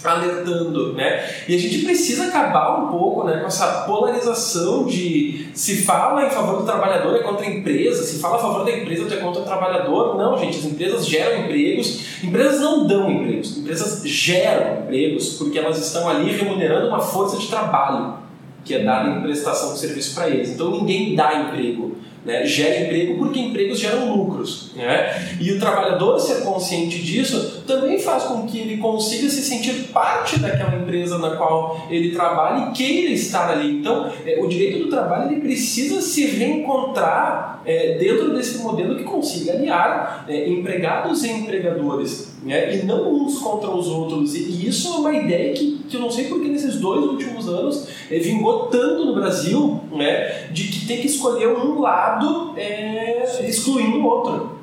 alertando, 0.03 0.93
né? 0.93 1.24
E 1.49 1.55
a 1.55 1.59
gente 1.59 1.78
precisa 1.85 2.24
acabar 2.24 2.85
um 2.85 2.89
pouco, 2.89 3.24
né, 3.24 3.39
com 3.39 3.47
essa 3.47 3.85
polarização 3.87 4.85
de 4.87 5.49
se 5.55 5.82
fala 5.82 6.26
em 6.26 6.30
favor 6.30 6.59
do 6.59 6.64
trabalhador 6.66 7.14
é 7.16 7.22
contra 7.22 7.47
a 7.47 7.51
empresa, 7.51 8.03
se 8.03 8.18
fala 8.18 8.37
a 8.37 8.39
favor 8.39 8.64
da 8.64 8.72
empresa 8.76 9.14
é 9.14 9.18
contra 9.18 9.41
o 9.41 9.45
trabalhador. 9.45 10.16
Não, 10.16 10.37
gente, 10.37 10.59
as 10.59 10.64
empresas 10.64 11.07
geram 11.07 11.45
empregos, 11.45 12.22
empresas 12.22 12.61
não 12.61 12.87
dão 12.87 13.11
empregos, 13.11 13.57
empresas 13.57 14.03
geram 14.05 14.82
empregos 14.82 15.35
porque 15.35 15.59
elas 15.59 15.78
estão 15.78 16.09
ali 16.09 16.30
remunerando 16.32 16.89
uma 16.89 17.01
força 17.01 17.39
de 17.39 17.47
trabalho 17.47 18.23
que 18.64 18.74
é 18.74 18.82
dada 18.82 19.10
em 19.10 19.22
prestação 19.22 19.74
de 19.74 19.80
serviço 19.80 20.14
para 20.14 20.30
eles. 20.30 20.50
Então 20.50 20.70
ninguém 20.70 21.14
dá 21.14 21.34
emprego 21.34 21.96
né, 22.24 22.46
gera 22.46 22.86
emprego 22.86 23.18
porque 23.18 23.38
empregos 23.38 23.78
geram 23.78 24.14
lucros. 24.14 24.72
Né? 24.74 25.36
E 25.40 25.52
o 25.52 25.60
trabalhador 25.60 26.18
ser 26.18 26.42
consciente 26.42 27.02
disso 27.02 27.62
também 27.66 27.98
faz 27.98 28.24
com 28.24 28.46
que 28.46 28.58
ele 28.58 28.78
consiga 28.78 29.28
se 29.28 29.42
sentir 29.42 29.88
parte 29.92 30.38
daquela 30.38 30.76
empresa 30.76 31.18
na 31.18 31.36
qual 31.36 31.86
ele 31.90 32.12
trabalha 32.12 32.70
e 32.70 32.72
queira 32.72 33.10
estar 33.10 33.50
ali. 33.50 33.78
Então, 33.78 34.10
é, 34.24 34.40
o 34.40 34.48
direito 34.48 34.84
do 34.84 34.88
trabalho 34.88 35.30
ele 35.30 35.40
precisa 35.40 36.00
se 36.00 36.26
reencontrar 36.26 37.62
é, 37.66 37.98
dentro 37.98 38.34
desse 38.34 38.58
modelo 38.58 38.96
que 38.96 39.04
consiga 39.04 39.52
aliar 39.52 40.24
é, 40.26 40.48
empregados 40.48 41.24
e 41.24 41.30
empregadores, 41.30 42.34
né? 42.45 42.76
e 42.76 42.84
não 42.84 43.12
uns 43.12 43.38
contra 43.38 43.70
os 43.70 43.88
outros. 43.88 44.34
E, 44.34 44.68
isso 44.68 44.88
é 44.88 44.97
uma 44.99 45.14
ideia 45.14 45.55
que, 45.55 45.78
que 45.88 45.97
eu 45.97 46.01
não 46.01 46.11
sei 46.11 46.26
porque 46.26 46.49
nesses 46.49 46.76
dois 46.76 47.05
últimos 47.05 47.49
anos 47.49 47.88
é, 48.11 48.18
vingou 48.18 48.66
tanto 48.66 49.05
no 49.05 49.14
Brasil, 49.14 49.80
né? 49.92 50.49
de 50.51 50.68
que 50.68 50.86
tem 50.86 51.01
que 51.01 51.07
escolher 51.07 51.49
um 51.49 51.80
lado 51.80 52.53
é, 52.57 53.49
excluindo 53.49 53.99
o 53.99 54.05
outro. 54.05 54.53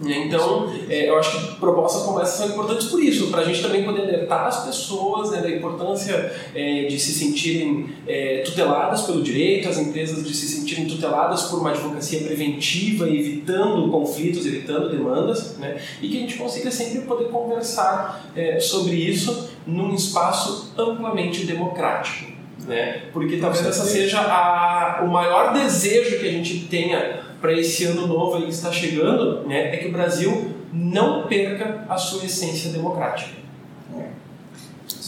Então, 0.00 0.70
é, 0.90 1.08
eu 1.08 1.18
acho 1.18 1.54
que 1.54 1.54
propostas 1.56 2.02
como 2.02 2.20
essa 2.20 2.38
são 2.38 2.48
importantes 2.48 2.88
por 2.88 3.02
isso, 3.02 3.30
para 3.30 3.40
a 3.40 3.44
gente 3.44 3.62
também 3.62 3.82
poder 3.82 4.02
alertar 4.02 4.46
as 4.46 4.64
pessoas 4.66 5.30
né, 5.30 5.40
da 5.40 5.50
importância 5.50 6.32
é, 6.54 6.84
de 6.84 6.98
se 6.98 7.12
sentirem 7.12 7.88
é, 8.06 8.42
tuteladas 8.44 9.02
pelo 9.02 9.22
direito, 9.22 9.68
as 9.68 9.78
empresas 9.78 10.26
de 10.26 10.34
se 10.34 10.48
sentirem 10.48 10.86
tuteladas 10.86 11.44
por 11.44 11.60
uma 11.60 11.70
advocacia 11.70 12.20
preventiva, 12.20 13.08
evitando 13.08 13.90
conflitos, 13.90 14.44
evitando 14.44 14.90
demandas, 14.90 15.56
né, 15.56 15.80
e 16.02 16.08
que 16.08 16.18
a 16.18 16.20
gente 16.20 16.36
consiga 16.36 16.70
sempre 16.70 17.02
poder 17.02 17.28
conversar 17.30 18.30
é, 18.36 18.60
sobre 18.60 18.96
isso 18.96 19.50
num 19.66 19.94
espaço 19.94 20.74
amplamente 20.76 21.46
democrático. 21.46 22.36
Né? 22.66 23.04
Porque 23.12 23.36
talvez 23.36 23.64
essa 23.64 23.84
seja 23.84 24.20
a, 24.20 25.02
o 25.04 25.08
maior 25.08 25.52
desejo 25.52 26.18
que 26.18 26.26
a 26.26 26.30
gente 26.30 26.66
tenha 26.66 27.25
para 27.40 27.52
esse 27.52 27.84
ano 27.84 28.06
novo 28.06 28.42
que 28.42 28.50
está 28.50 28.72
chegando, 28.72 29.46
né, 29.46 29.74
é 29.74 29.76
que 29.78 29.88
o 29.88 29.92
Brasil 29.92 30.52
não 30.72 31.26
perca 31.26 31.84
a 31.88 31.96
sua 31.96 32.24
essência 32.24 32.72
democrática. 32.72 33.36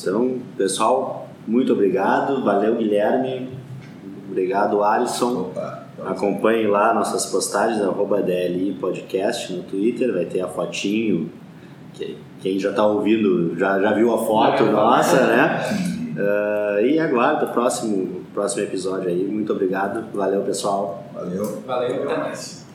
Então, 0.00 0.38
pessoal, 0.56 1.28
muito 1.46 1.72
obrigado. 1.72 2.44
Valeu, 2.44 2.76
Guilherme. 2.76 3.48
Obrigado, 4.30 4.82
Alisson. 4.82 5.40
Opa, 5.40 5.88
Acompanhe 6.04 6.66
lá 6.66 6.94
nossas 6.94 7.26
postagens, 7.26 7.82
arroba 7.82 8.22
DLI 8.22 8.76
Podcast 8.80 9.52
no 9.52 9.64
Twitter, 9.64 10.12
vai 10.12 10.26
ter 10.26 10.40
a 10.40 10.46
fotinho. 10.46 11.28
Quem 12.40 12.58
já 12.58 12.70
está 12.70 12.86
ouvindo 12.86 13.58
já, 13.58 13.80
já 13.80 13.92
viu 13.92 14.14
a 14.14 14.18
foto 14.18 14.64
nossa, 14.66 15.26
né? 15.26 15.60
Uh, 16.16 16.86
e 16.86 17.00
aguardo 17.00 17.46
o 17.46 17.48
próximo, 17.48 18.17
próximo 18.38 18.62
episódio 18.62 19.08
aí. 19.08 19.24
Muito 19.24 19.52
obrigado. 19.52 20.06
Valeu, 20.14 20.42
pessoal. 20.42 21.04
Valeu. 21.12 21.60
Valeu, 21.66 22.04
até 22.04 22.16
mais. 22.16 22.67